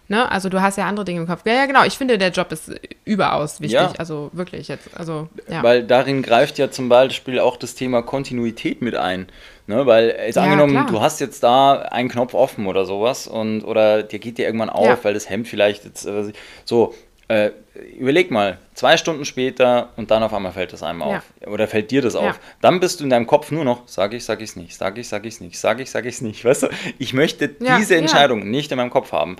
Ne? 0.08 0.30
Also 0.30 0.48
du 0.50 0.60
hast 0.60 0.76
ja 0.76 0.86
andere 0.86 1.04
Dinge 1.04 1.20
im 1.20 1.26
Kopf. 1.26 1.42
Ja, 1.46 1.54
ja, 1.54 1.66
genau. 1.66 1.84
Ich 1.84 1.96
finde, 1.96 2.18
der 2.18 2.30
Job 2.30 2.52
ist 2.52 2.70
überaus 3.04 3.60
wichtig. 3.60 3.80
Ja. 3.80 3.92
Also 3.96 4.30
wirklich 4.32 4.68
jetzt. 4.68 4.88
Also, 4.94 5.28
ja. 5.48 5.62
Weil 5.62 5.82
darin 5.84 6.22
greift 6.22 6.58
ja 6.58 6.70
zum 6.70 6.88
Beispiel 6.90 7.38
auch 7.40 7.56
das 7.56 7.74
Thema 7.74 8.02
Kontinuität 8.02 8.82
mit 8.82 8.96
ein. 8.96 9.28
Ne? 9.66 9.86
Weil 9.86 10.14
jetzt 10.26 10.36
Ja, 10.36 10.42
angenommen, 10.42 10.72
klar. 10.74 10.86
du 10.86 11.00
hast 11.00 11.20
jetzt 11.20 11.42
da 11.42 11.76
einen 11.80 12.10
Knopf 12.10 12.34
offen 12.34 12.66
oder 12.66 12.84
sowas 12.84 13.26
und 13.26 13.62
oder 13.64 14.02
dir 14.02 14.18
geht 14.18 14.36
dir 14.36 14.44
irgendwann 14.44 14.68
auf, 14.70 15.04
weil 15.04 15.14
das 15.14 15.30
Hemd 15.30 15.48
vielleicht 15.48 15.84
jetzt 15.84 16.04
äh, 16.06 16.32
so. 16.64 16.94
Äh, 17.26 17.52
überleg 17.98 18.30
mal, 18.30 18.58
zwei 18.74 18.98
Stunden 18.98 19.24
später 19.24 19.88
und 19.96 20.10
dann 20.10 20.22
auf 20.22 20.34
einmal 20.34 20.52
fällt 20.52 20.74
das 20.74 20.82
einem 20.82 21.00
auf. 21.00 21.22
Oder 21.46 21.66
fällt 21.66 21.90
dir 21.90 22.02
das 22.02 22.16
auf. 22.16 22.38
Dann 22.60 22.80
bist 22.80 23.00
du 23.00 23.04
in 23.04 23.08
deinem 23.10 23.26
Kopf 23.26 23.50
nur 23.50 23.64
noch, 23.64 23.84
sag 23.86 24.12
ich, 24.12 24.26
sag 24.26 24.42
ich's 24.42 24.56
nicht, 24.56 24.76
sag 24.76 24.98
ich, 24.98 25.08
sag 25.08 25.24
ich's 25.24 25.40
nicht, 25.40 25.58
sag 25.58 25.80
ich, 25.80 25.90
sag 25.90 26.04
ich's 26.04 26.20
nicht. 26.20 26.44
Weißt 26.44 26.64
du, 26.64 26.68
ich 26.98 27.14
möchte 27.14 27.48
diese. 27.48 27.96
Entscheidung 27.96 28.50
nicht 28.50 28.70
in 28.72 28.76
meinem 28.76 28.90
Kopf 28.90 29.12
haben. 29.12 29.36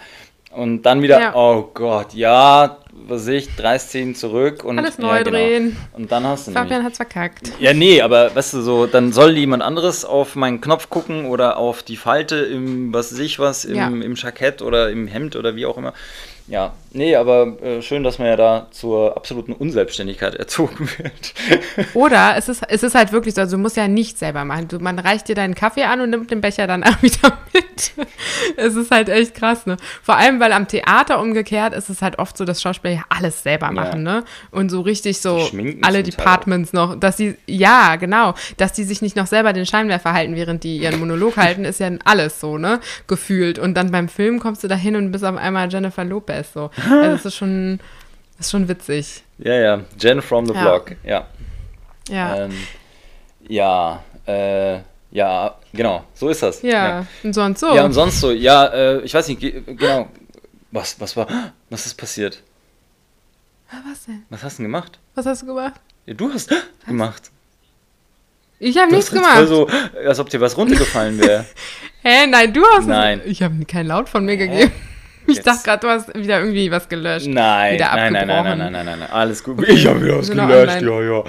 Und 0.54 0.82
dann 0.82 1.02
wieder, 1.02 1.20
Ja. 1.20 1.34
oh 1.34 1.70
Gott, 1.74 2.14
ja, 2.14 2.78
was 3.06 3.26
ich, 3.26 3.54
drei 3.56 3.78
Szenen 3.78 4.14
zurück 4.14 4.64
und 4.64 4.78
Alles 4.78 4.96
ja, 4.98 5.04
neu 5.04 5.18
genau. 5.24 5.30
drehen. 5.30 5.76
Und 5.92 6.12
dann 6.12 6.24
hast 6.24 6.46
du 6.46 6.52
nämlich, 6.52 6.62
Fabian 6.62 6.84
hat's 6.84 6.96
verkackt. 6.96 7.52
ja, 7.58 7.72
nee, 7.74 8.00
aber 8.00 8.34
weißt 8.34 8.54
du, 8.54 8.60
so, 8.62 8.86
dann 8.86 9.12
soll 9.12 9.36
jemand 9.36 9.62
anderes 9.62 10.04
auf 10.04 10.36
meinen 10.36 10.60
Knopf 10.60 10.88
gucken 10.90 11.26
oder 11.26 11.56
auf 11.56 11.82
die 11.82 11.96
Falte 11.96 12.36
im, 12.36 12.94
was 12.94 13.12
weiß 13.12 13.18
ich 13.18 13.38
was, 13.38 13.64
im, 13.64 13.76
Ja. 13.76 13.88
im 13.88 14.14
Jackett 14.14 14.62
oder 14.62 14.90
im 14.90 15.06
Hemd 15.08 15.34
oder 15.36 15.56
wie 15.56 15.66
auch 15.66 15.76
immer. 15.76 15.92
Ja, 16.46 16.74
nee, 16.92 17.16
aber 17.16 17.58
äh, 17.62 17.80
schön, 17.80 18.02
dass 18.02 18.18
man 18.18 18.28
ja 18.28 18.36
da 18.36 18.66
zur 18.70 19.16
absoluten 19.16 19.54
Unselbstständigkeit 19.54 20.34
erzogen 20.34 20.90
wird. 20.98 21.34
Oder 21.94 22.36
es 22.36 22.50
ist, 22.50 22.62
es 22.68 22.82
ist 22.82 22.94
halt 22.94 23.12
wirklich 23.12 23.34
so, 23.34 23.40
also 23.40 23.56
du 23.56 23.62
musst 23.62 23.78
ja 23.78 23.88
nicht 23.88 24.18
selber 24.18 24.44
machen. 24.44 24.68
Du, 24.68 24.78
man 24.78 24.98
reicht 24.98 25.28
dir 25.28 25.34
deinen 25.34 25.54
Kaffee 25.54 25.84
an 25.84 26.02
und 26.02 26.10
nimmt 26.10 26.30
den 26.30 26.42
Becher 26.42 26.66
dann 26.66 26.84
auch 26.84 27.02
wieder 27.02 27.38
mit. 27.54 27.92
es 28.56 28.76
ist 28.76 28.90
halt 28.90 29.08
echt 29.08 29.34
krass, 29.34 29.64
ne? 29.64 29.78
Vor 30.02 30.16
allem, 30.16 30.38
weil 30.38 30.52
am 30.52 30.68
Theater 30.68 31.18
umgekehrt 31.18 31.72
ist 31.72 31.88
es 31.88 32.02
halt 32.02 32.18
oft 32.18 32.36
so, 32.36 32.44
dass 32.44 32.60
Schauspieler 32.60 32.94
ja 32.94 33.04
alles 33.08 33.42
selber 33.42 33.70
machen, 33.72 34.02
ne? 34.02 34.22
Und 34.50 34.68
so 34.68 34.82
richtig 34.82 35.22
so 35.22 35.48
Die 35.50 35.78
alle 35.80 36.02
Teil 36.02 36.10
Departments 36.10 36.74
noch, 36.74 36.94
dass 36.94 37.16
sie, 37.16 37.36
ja, 37.46 37.96
genau, 37.96 38.34
dass 38.58 38.74
die 38.74 38.84
sich 38.84 39.00
nicht 39.00 39.16
noch 39.16 39.26
selber 39.26 39.54
den 39.54 39.64
Scheinwerfer 39.64 40.12
halten, 40.12 40.36
während 40.36 40.62
die 40.62 40.76
ihren 40.76 41.00
Monolog 41.00 41.38
halten, 41.38 41.64
ist 41.64 41.80
ja 41.80 41.90
alles 42.04 42.38
so, 42.38 42.58
ne? 42.58 42.80
Gefühlt. 43.06 43.58
Und 43.58 43.74
dann 43.74 43.90
beim 43.90 44.08
Film 44.10 44.40
kommst 44.40 44.62
du 44.62 44.68
da 44.68 44.74
hin 44.74 44.94
und 44.94 45.10
bist 45.10 45.24
auf 45.24 45.36
einmal 45.36 45.72
Jennifer 45.72 46.04
Lopez, 46.04 46.33
so. 46.42 46.70
Also 46.90 47.14
es 47.16 47.24
ist 47.26 47.36
schon, 47.36 47.78
das 48.36 48.46
ist 48.46 48.50
schon 48.50 48.66
witzig. 48.68 49.22
ja, 49.38 49.54
ja, 49.54 49.80
Jen 49.98 50.20
from 50.22 50.46
the 50.46 50.54
Ja. 50.54 50.62
Block, 50.62 50.92
ja. 51.04 51.26
Ja. 52.08 52.36
Ähm, 52.44 52.52
ja, 53.48 54.02
äh, 54.26 54.78
ja, 55.10 55.54
genau, 55.72 56.04
so 56.14 56.28
ist 56.28 56.42
das. 56.42 56.60
ja. 56.62 57.06
und 57.22 57.32
sonst 57.32 57.60
so. 57.60 57.74
Ja, 57.74 57.84
und 57.84 57.92
sonst 57.92 58.20
so, 58.20 58.30
ja, 58.32 58.66
äh, 58.66 59.00
ich 59.02 59.14
weiß 59.14 59.28
nicht, 59.28 59.40
ge- 59.40 59.62
genau. 59.66 60.08
Was, 60.72 60.98
was 61.00 61.16
war, 61.16 61.26
was 61.70 61.86
ist 61.86 61.94
passiert? 61.94 62.42
Ah, 63.70 63.76
Was 63.90 64.04
denn? 64.06 64.24
Was 64.30 64.42
hast 64.42 64.58
du 64.58 64.62
denn 64.62 64.72
gemacht? 64.72 64.98
Was 65.14 65.26
hast 65.26 65.42
du 65.42 65.46
gemacht? 65.46 65.74
Ja, 66.06 66.14
du 66.14 66.32
hast 66.32 66.50
gemacht. 66.86 67.30
Ich 68.58 68.76
habe 68.78 68.92
nichts 68.92 69.10
gemacht. 69.10 69.34
voll 69.36 69.46
so, 69.46 69.68
als 70.06 70.18
ob 70.18 70.30
dir 70.30 70.40
was 70.40 70.56
runtergefallen 70.56 71.18
wäre. 71.20 71.44
Hä, 72.02 72.26
nein, 72.26 72.52
du 72.52 72.62
hast 72.74 72.86
Nein. 72.86 73.20
Es, 73.20 73.26
ich 73.26 73.42
habe 73.42 73.64
keinen 73.66 73.86
Laut 73.88 74.08
von 74.08 74.24
mir 74.24 74.36
gegeben. 74.36 74.72
Ich 75.26 75.36
Jetzt. 75.36 75.46
dachte 75.46 75.62
gerade, 75.64 75.80
du 75.80 75.88
hast 75.88 76.14
wieder 76.14 76.40
irgendwie 76.40 76.70
was 76.70 76.88
gelöscht. 76.88 77.26
Nein, 77.26 77.74
Wieder 77.74 77.86
nein, 77.94 78.12
nein, 78.12 78.26
nein, 78.26 78.30
abgebrochen. 78.30 78.58
nein, 78.58 78.72
nein, 78.72 78.86
nein, 78.86 78.98
nein, 79.00 79.10
alles 79.10 79.42
gut. 79.42 79.66
Ich 79.68 79.86
habe 79.86 80.02
wieder 80.04 80.18
was 80.18 80.26
Sind 80.26 80.36
gelöscht, 80.36 80.82
ja, 80.82 81.00
ja. 81.00 81.24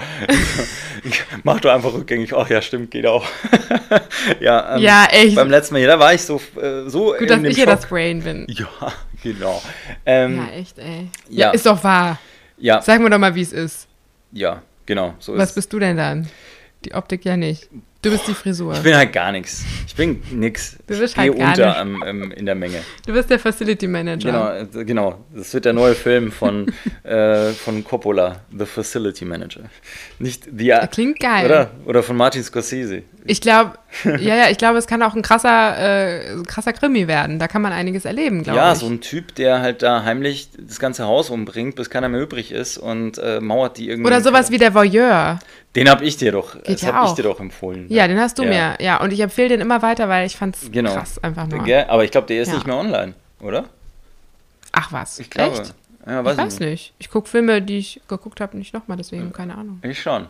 Mach 1.44 1.60
doch 1.60 1.72
einfach 1.74 1.94
rückgängig. 1.94 2.34
Ach 2.36 2.50
ja, 2.50 2.62
stimmt, 2.62 2.92
geht 2.92 3.06
auch. 3.06 3.26
ja, 4.40 4.76
ähm, 4.76 4.82
Ja, 4.82 5.06
echt. 5.12 5.36
Beim 5.36 5.50
letzten 5.50 5.76
Mal, 5.76 5.80
hier, 5.80 5.88
da 5.88 6.00
war 6.00 6.14
ich 6.14 6.22
so, 6.24 6.42
äh, 6.62 6.90
so 6.90 7.12
Gut, 7.14 7.22
in 7.22 7.28
dass 7.28 7.38
dem 7.42 7.46
ich 7.46 7.56
hier 7.56 7.66
Schock. 7.66 7.76
das 7.76 7.86
Brain 7.88 8.22
bin. 8.24 8.46
Ja, 8.50 8.68
genau. 9.24 9.62
Ähm, 10.06 10.38
Ja, 10.38 10.60
echt, 10.60 10.78
ey. 10.80 11.10
ja. 11.30 11.48
Ja. 11.48 11.52
ist 11.52 11.66
doch 11.66 11.84
wahr. 11.84 12.20
ja, 12.58 12.82
Sag 12.82 13.00
mir 13.02 13.10
doch 13.10 13.18
mal, 13.18 13.34
wie 13.36 13.42
es 13.42 13.54
ist. 13.54 13.88
ja, 14.32 14.62
genau, 14.86 15.14
so 15.20 15.38
Was 15.38 15.50
ist 15.50 15.56
bist 15.56 15.74
du 15.74 15.80
denn 15.80 15.98
dann? 15.98 16.28
Die 16.84 16.94
Optik 16.94 17.24
ja 17.26 17.38
nicht. 17.38 17.70
Du 18.06 18.12
bist 18.12 18.28
die 18.28 18.36
Frisur. 18.36 18.72
Ich 18.74 18.84
bin 18.84 18.96
halt 18.96 19.12
gar 19.14 19.32
nichts. 19.32 19.64
Ich 19.88 19.96
bin 19.96 20.22
nix. 20.32 20.78
Du 20.86 20.96
bist 20.96 21.14
ich 21.14 21.18
halt 21.18 21.36
gar 21.36 21.48
unter 21.50 21.66
nicht. 21.66 21.78
am, 21.78 22.04
ähm, 22.06 22.32
in 22.34 22.46
der 22.46 22.54
Menge. 22.54 22.78
Du 23.08 23.14
bist 23.14 23.32
der 23.32 23.40
Facility 23.40 23.88
Manager. 23.88 24.60
Genau, 24.62 24.80
äh, 24.82 24.86
genau. 24.86 25.26
Das 25.36 25.52
wird 25.56 25.66
der 25.66 25.74
neue 25.74 25.96
Film 25.96 26.32
von, 26.32 26.72
äh, 27.04 27.50
von 27.54 27.84
Coppola, 27.84 28.42
The 28.56 28.68
Facility 28.68 29.26
Manager. 29.26 29.62
Nicht 30.20 30.44
The 30.56 30.76
Klingt 30.92 31.20
geil. 31.20 31.46
Oder? 31.48 31.72
Oder 31.86 32.04
von 32.04 32.16
Martin 32.16 32.44
Scorsese. 32.44 33.02
Ich 33.26 33.42
glaube, 33.42 33.72
ja, 34.04 34.36
ja, 34.36 34.50
ich 34.52 34.60
glaube, 34.60 34.78
es 34.78 34.86
kann 34.86 35.02
auch 35.02 35.16
ein 35.16 35.24
krasser, 35.24 35.76
äh, 35.80 36.44
krasser 36.46 36.74
Krimi 36.74 37.08
werden. 37.08 37.40
Da 37.40 37.48
kann 37.48 37.64
man 37.64 37.74
einiges 37.74 38.06
erleben, 38.06 38.44
glaube 38.44 38.60
Ja, 38.60 38.74
ich. 38.74 38.78
so 38.80 38.86
ein 38.86 39.02
Typ, 39.02 39.34
der 39.34 39.62
halt 39.62 39.82
da 39.82 40.04
heimlich 40.04 40.50
das 40.60 40.78
ganze 40.80 41.06
Haus 41.06 41.32
umbringt, 41.32 41.76
bis 41.76 41.90
keiner 41.90 42.08
mehr 42.08 42.22
übrig 42.22 42.52
ist 42.52 42.78
und 42.78 43.18
äh, 43.18 43.40
mauert 43.40 43.80
die 43.80 43.90
irgendwie. 43.90 44.06
Oder 44.06 44.22
sowas 44.22 44.52
wie 44.52 44.60
der 44.60 44.76
Voyeur. 44.76 45.40
Den 45.76 45.90
habe 45.90 46.06
ich 46.06 46.16
dir 46.18 46.32
doch, 46.32 46.54
Geht 46.54 46.70
das 46.70 46.82
ja 46.82 46.94
habe 46.94 47.08
ich 47.08 47.14
dir 47.14 47.24
doch 47.24 47.40
empfohlen. 47.40 47.88
Ja, 47.90 48.08
den 48.08 48.20
hast 48.20 48.40
du 48.40 48.44
Ja. 48.44 48.50
mir. 48.78 48.86
Ja, 48.86 49.02
und 49.02 49.12
ich 49.12 49.20
empfehle 49.20 49.50
den 49.50 49.62
immer 49.62 49.82
weiter, 49.82 50.08
weil 50.08 50.26
ich 50.26 50.38
fand's 50.38 50.70
Genau. 50.72 50.94
krass 50.94 51.22
einfach 51.24 51.48
nur. 51.48 51.60
Aber 51.90 52.04
ich 52.04 52.12
glaube, 52.12 52.28
der 52.28 52.42
ist 52.42 52.50
Ja. 52.50 52.56
nicht 52.56 52.68
mehr 52.68 52.78
online, 52.78 53.14
oder? 53.42 53.66
Ach 54.72 54.92
was, 54.92 55.20
Ich 55.20 55.30
glaube. 55.30 55.60
echt? 55.62 55.74
Ja, 56.06 56.20
Ich 56.20 56.26
weiß 56.26 56.38
weiß 56.38 56.60
nicht. 56.60 56.94
Ich 57.00 57.10
gucke 57.10 57.28
Filme, 57.28 57.62
die 57.62 57.78
ich 57.80 58.02
geguckt 58.08 58.40
habe, 58.40 58.58
nicht 58.58 58.74
nochmal, 58.74 58.98
deswegen 58.98 59.34
keine 59.34 59.56
Ahnung. 59.58 59.80
Ich 59.84 60.02
schon. 60.02 60.28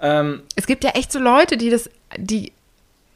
Ähm, 0.00 0.42
Es 0.54 0.66
gibt 0.66 0.84
ja 0.84 0.90
echt 0.90 1.10
so 1.10 1.18
Leute, 1.18 1.56
die 1.56 1.70
das, 1.70 1.90
die 2.16 2.52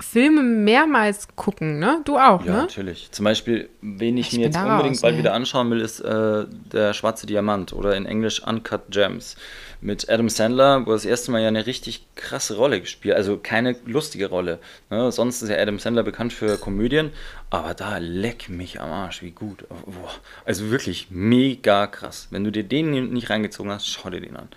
Filme 0.01 0.43
mehrmals 0.43 1.29
gucken, 1.37 1.79
ne? 1.79 2.01
Du 2.05 2.17
auch, 2.19 2.45
Ja, 2.45 2.53
ne? 2.53 2.59
natürlich. 2.63 3.09
Zum 3.13 3.25
Beispiel, 3.25 3.69
wen 3.83 4.17
ich, 4.17 4.29
Ich 4.33 4.39
mir 4.39 4.47
jetzt 4.47 4.57
unbedingt 4.57 4.97
raus, 4.97 5.01
bald 5.03 5.15
ey. 5.15 5.19
wieder 5.21 5.33
anschauen 5.35 5.71
will, 5.71 5.81
ist 5.81 6.01
äh, 6.01 6.45
der 6.73 6.93
Schwarze 6.93 7.27
Diamant 7.27 7.73
oder 7.73 7.95
in 7.95 8.07
Englisch 8.07 8.43
Uncut 8.45 8.91
Gems 8.91 9.37
mit 9.83 10.09
Adam 10.09 10.29
Sandler, 10.29 10.87
wo 10.87 10.91
er 10.93 10.95
das 10.95 11.05
erste 11.05 11.33
Mal 11.33 11.43
ja 11.43 11.49
eine 11.49 11.67
richtig 11.67 12.07
krasse 12.15 12.57
Rolle 12.57 12.81
gespielt 12.81 13.17
Also 13.17 13.37
keine 13.37 13.77
lustige 13.85 14.27
Rolle. 14.27 14.61
Ne? 14.91 15.11
Sonst 15.11 15.43
ist 15.43 15.49
ja 15.49 15.59
Adam 15.59 15.81
Sandler 15.81 16.05
bekannt 16.05 16.33
für 16.33 16.57
Komödien, 16.57 17.11
aber 17.51 17.75
da 17.75 17.99
leck 17.99 18.49
mich 18.49 18.81
am 18.81 18.91
Arsch, 18.91 19.23
wie 19.23 19.33
gut. 19.33 19.67
Boah. 19.69 20.15
Also 20.45 20.71
wirklich 20.71 21.09
mega 21.11 21.89
krass. 21.89 22.29
Wenn 22.31 22.45
du 22.45 22.53
dir 22.53 22.65
den 22.65 23.13
nicht 23.13 23.29
reingezogen 23.29 23.73
hast, 23.73 23.89
schau 23.89 24.09
dir 24.09 24.21
den 24.21 24.37
an. 24.37 24.49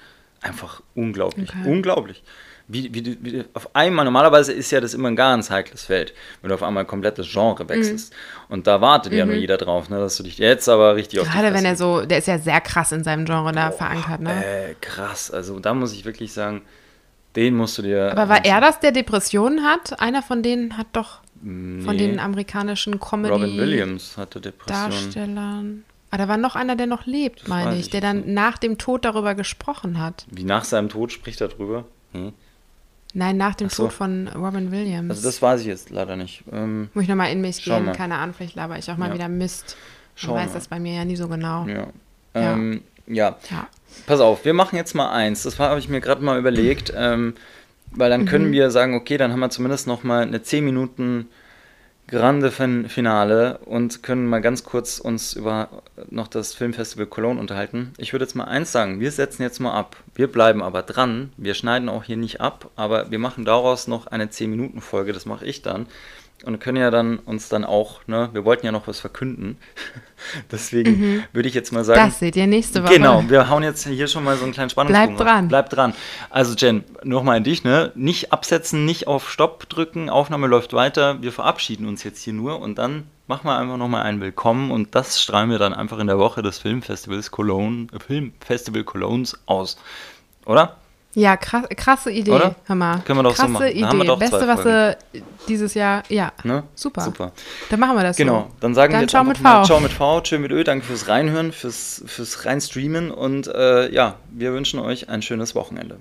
Einfach 0.42 0.84
unglaublich. 0.94 1.50
Okay. 1.50 1.70
Unglaublich. 1.70 2.24
Wie, 2.68 2.92
wie, 2.94 3.02
du- 3.04 3.16
wie, 3.22 3.44
auf 3.54 3.76
einmal, 3.76 4.06
normalerweise 4.06 4.52
ist 4.52 4.72
ja 4.72 4.82
das 4.82 4.94
immer 4.96 5.10
ein 5.10 5.16
ganz 5.16 5.52
heikles 5.52 5.84
Feld, 5.84 6.14
wenn 6.42 6.50
du 6.50 6.56
auf 6.56 6.64
einmal 6.64 6.84
ein 6.84 6.88
komplettes 6.88 7.32
Genre 7.32 7.70
wechselst. 7.70 8.14
Und 8.50 8.66
da 8.66 8.82
wartet 8.82 9.14
ja 9.14 9.26
nur 9.26 9.36
jeder 9.36 9.58
drauf, 9.58 9.90
ne, 9.90 10.00
dass 10.00 10.18
du 10.18 10.24
dich 10.24 10.40
jetzt 10.40 10.68
aber 10.68 10.96
richtig 10.96 11.20
auf 11.20 11.28
die 11.28 11.32
Mhm. 11.38 11.42
Gerade 11.42 11.54
wenn 11.54 11.66
er 11.66 11.76
so, 11.76 12.06
der 12.06 12.18
ist 12.18 12.28
ja 12.28 12.40
sehr 12.40 12.62
krass 12.62 12.92
in 12.92 13.04
seinem 13.04 13.26
Genre 13.26 13.52
da 13.52 13.70
verankert, 13.72 14.22
ne? 14.22 14.44
Äh, 14.44 14.76
krass, 14.82 15.30
also 15.30 15.60
da 15.60 15.74
muss 15.76 15.94
ich 15.94 16.06
wirklich 16.06 16.34
sagen, 16.34 16.64
den 17.36 17.56
musst 17.56 17.78
du 17.78 17.82
dir. 17.84 18.12
Aber 18.12 18.30
war 18.30 18.44
er 18.46 18.62
das, 18.62 18.80
der 18.80 18.92
Depressionen 18.92 19.64
hat? 19.64 20.00
Einer 20.00 20.24
von 20.24 20.42
denen 20.42 20.78
hat 20.78 20.88
doch 20.94 21.20
von 21.42 21.98
den 21.98 22.20
amerikanischen 22.20 22.96
Robin 22.96 23.58
Williams 23.58 24.18
hatte 24.18 24.42
Depressionen. 24.42 25.84
Ah, 26.10 26.18
da 26.18 26.28
war 26.28 26.38
noch 26.38 26.56
einer, 26.56 26.76
der 26.76 26.88
noch 26.88 27.06
lebt, 27.06 27.42
Das 27.42 27.48
meine 27.50 27.74
ich, 27.76 27.82
ich 27.82 27.90
der 27.90 28.02
dann 28.02 28.34
nach 28.34 28.58
dem 28.58 28.78
Tod 28.78 29.06
darüber 29.06 29.36
gesprochen 29.36 30.00
hat. 30.00 30.26
Wie 30.32 30.46
nach 30.46 30.64
seinem 30.64 30.90
Tod 30.90 31.12
spricht 31.12 31.42
er 31.42 31.50
drüber? 31.50 31.86
Hm. 32.14 32.34
Nein, 33.18 33.38
nach 33.38 33.56
dem 33.56 33.70
so. 33.70 33.84
Tod 33.84 33.94
von 33.94 34.28
Robin 34.28 34.72
Williams. 34.72 35.10
Also 35.10 35.24
das 35.24 35.42
weiß 35.42 35.62
ich 35.62 35.68
jetzt 35.68 35.90
leider 35.90 36.16
nicht. 36.18 36.44
Ähm, 36.52 36.90
Muss 36.94 37.04
ich 37.04 37.10
nochmal 37.10 37.32
in 37.32 37.42
mich 37.42 37.64
gehen, 37.64 37.92
keine 37.94 38.16
Ahnung, 38.18 38.36
vielleicht 38.38 38.56
laber 38.56 38.78
ich 38.78 38.92
auch 38.92 38.98
mal 38.98 39.08
Ja. 39.08 39.14
wieder 39.16 39.30
Mist. 39.30 39.78
Man 40.22 40.36
weiß 40.36 40.48
mal. 40.50 40.54
das 40.54 40.68
bei 40.68 40.80
mir 40.80 40.94
ja 40.94 41.06
nie 41.06 41.16
so 41.16 41.28
genau. 41.28 41.66
ja. 41.66 41.88
Ja. 42.36 42.54
Ähm, 42.54 42.82
ja. 43.08 43.38
Ja. 43.50 43.68
Pass 44.06 44.20
auf, 44.20 44.44
wir 44.44 44.54
machen 44.54 44.76
jetzt 44.76 44.94
mal 44.94 45.10
eins. 45.12 45.44
Das 45.44 45.58
habe 45.60 45.80
ich 45.80 45.88
mir 45.88 46.02
gerade 46.02 46.22
mal 46.24 46.38
überlegt, 46.38 46.92
ähm, 46.96 47.36
weil 47.92 48.10
dann 48.10 48.22
Mhm. 48.22 48.26
können 48.26 48.52
wir 48.52 48.70
sagen, 48.72 48.94
okay, 48.96 49.16
dann 49.18 49.32
haben 49.32 49.40
wir 49.40 49.50
zumindest 49.50 49.88
noch 49.88 50.04
mal 50.04 50.24
eine 50.24 50.42
10 50.44 50.66
Minuten 50.66 51.28
Grande 52.08 52.52
fin 52.52 52.88
Finale 52.88 53.58
und 53.66 54.04
können 54.04 54.28
mal 54.28 54.40
ganz 54.40 54.64
kurz 54.64 55.00
uns 55.00 55.34
über 55.34 55.70
noch 56.12 56.28
das 56.28 56.54
Filmfestival 56.54 57.08
Cologne 57.08 57.40
unterhalten. 57.40 57.94
Ich 57.98 58.14
würde 58.14 58.26
jetzt 58.26 58.36
mal 58.36 58.44
eins 58.44 58.72
sagen, 58.72 59.00
wir 59.00 59.12
setzen 59.12 59.42
jetzt 59.42 59.60
mal 59.60 59.74
ab. 59.74 59.98
Wir 60.14 60.32
bleiben 60.32 60.62
aber 60.62 60.84
dran. 60.84 61.32
Wir 61.36 61.56
schneiden 61.56 61.90
auch 61.90 62.04
hier 62.04 62.18
nicht 62.18 62.42
ab, 62.42 62.70
aber 62.76 63.10
wir 63.10 63.18
machen 63.18 63.44
daraus 63.44 63.88
noch 63.88 64.06
eine 64.06 64.30
10 64.30 64.52
Minuten 64.52 64.82
Folge, 64.82 65.14
das 65.14 65.26
mache 65.26 65.48
ich 65.48 65.64
dann. 65.64 65.88
Und 66.44 66.60
können 66.60 66.78
ja 66.78 66.92
dann 66.92 67.18
uns 67.20 67.50
dann 67.50 67.64
auch, 67.64 68.02
ne, 68.08 68.30
wir 68.34 68.44
wollten 68.46 68.66
ja 68.66 68.72
noch 68.72 68.88
was 68.88 69.00
verkünden. 69.00 69.58
Deswegen 70.52 71.24
würde 71.34 71.48
ich 71.48 71.56
jetzt 71.56 71.72
mal 71.72 71.84
sagen, 71.84 72.02
Mhm. 72.02 72.06
Das 72.06 72.20
seht 72.20 72.36
ihr 72.36 72.46
nächste 72.46 72.84
Woche. 72.84 72.94
Genau, 72.94 73.24
wir 73.30 73.50
hauen 73.50 73.64
jetzt 73.64 73.88
hier 73.88 74.08
schon 74.08 74.24
mal 74.24 74.36
so 74.38 74.44
einen 74.44 74.54
kleinen 74.54 74.70
Spannungsbogen. 74.70 75.16
Bleib 75.16 75.26
dran. 75.28 75.40
raus. 75.44 75.50
Bleib 75.50 75.70
dran. 75.70 75.94
Also 76.30 76.54
Jen, 76.56 76.84
nochmal 77.04 77.38
an 77.38 77.44
dich, 77.46 77.64
ne? 77.64 77.92
Nicht 77.96 78.34
absetzen, 78.34 78.86
nicht 78.86 79.08
auf 79.08 79.30
Stopp 79.30 79.70
drücken, 79.70 80.10
Aufnahme 80.10 80.48
läuft 80.48 80.74
weiter. 80.74 81.22
Wir 81.22 81.32
verabschieden 81.32 81.88
uns 81.88 82.04
jetzt 82.04 82.22
hier 82.22 82.34
nur 82.34 82.60
und 82.62 82.78
dann 82.78 83.04
machen 83.28 83.48
wir 83.48 83.58
einfach 83.58 83.78
nochmal 83.78 84.04
ein 84.04 84.22
Willkommen 84.22 84.72
und 84.72 84.94
das 84.94 85.22
strahlen 85.22 85.50
wir 85.50 85.58
dann 85.58 85.74
einfach 85.74 86.00
in 86.00 86.08
der 86.08 86.20
Woche 86.20 86.44
des 86.44 86.60
Filmfestivals 86.60 87.32
Cologne, 87.32 87.88
äh, 87.94 88.00
Filmfestival 88.00 88.84
Colognes 88.84 89.40
aus. 89.48 89.78
Oder? 90.46 90.78
Ja, 91.16 91.38
krass, 91.38 91.64
krasse 91.76 92.12
Idee, 92.12 92.32
Oder? 92.32 92.56
Hammer. 92.68 93.02
Können 93.06 93.20
wir 93.20 93.24
doch 93.24 93.32
so 93.32 93.44
krasse 93.44 93.52
machen. 93.54 93.68
Idee. 93.68 93.86
Haben 93.86 93.98
wir 94.00 94.06
doch 94.06 94.20
Beste, 94.20 94.48
was 94.48 94.64
sie 94.64 95.24
dieses 95.48 95.74
Jahr, 95.74 96.04
ja, 96.10 96.34
Ne? 96.44 96.64
super. 96.76 97.02
Super. 97.02 97.32
Dann 97.70 97.80
machen 97.80 97.96
wir 97.96 98.04
das 98.04 98.18
Genau, 98.18 98.42
so. 98.42 98.56
dann 98.60 98.76
sagen 98.76 98.92
Dann 98.92 99.00
wir 99.00 99.04
jetzt 99.04 99.12
ciao 99.12 99.24
mit 99.24 99.42
mal 99.42 99.62
V. 99.62 99.66
Ciao 99.66 99.80
mit 99.80 99.94
V, 99.94 100.22
tschö 100.22 100.40
mit 100.40 100.52
Ö, 100.52 100.64
danke 100.66 100.86
fürs 100.86 101.08
Reinhören, 101.08 101.52
fürs, 101.54 102.04
fürs 102.06 102.46
Reinstreamen 102.46 103.12
und 103.12 103.48
äh, 103.48 103.90
ja, 103.94 104.16
wir 104.30 104.52
wünschen 104.54 104.80
euch 104.80 105.08
ein 105.10 105.22
schönes 105.22 105.56
Wochenende. 105.56 105.98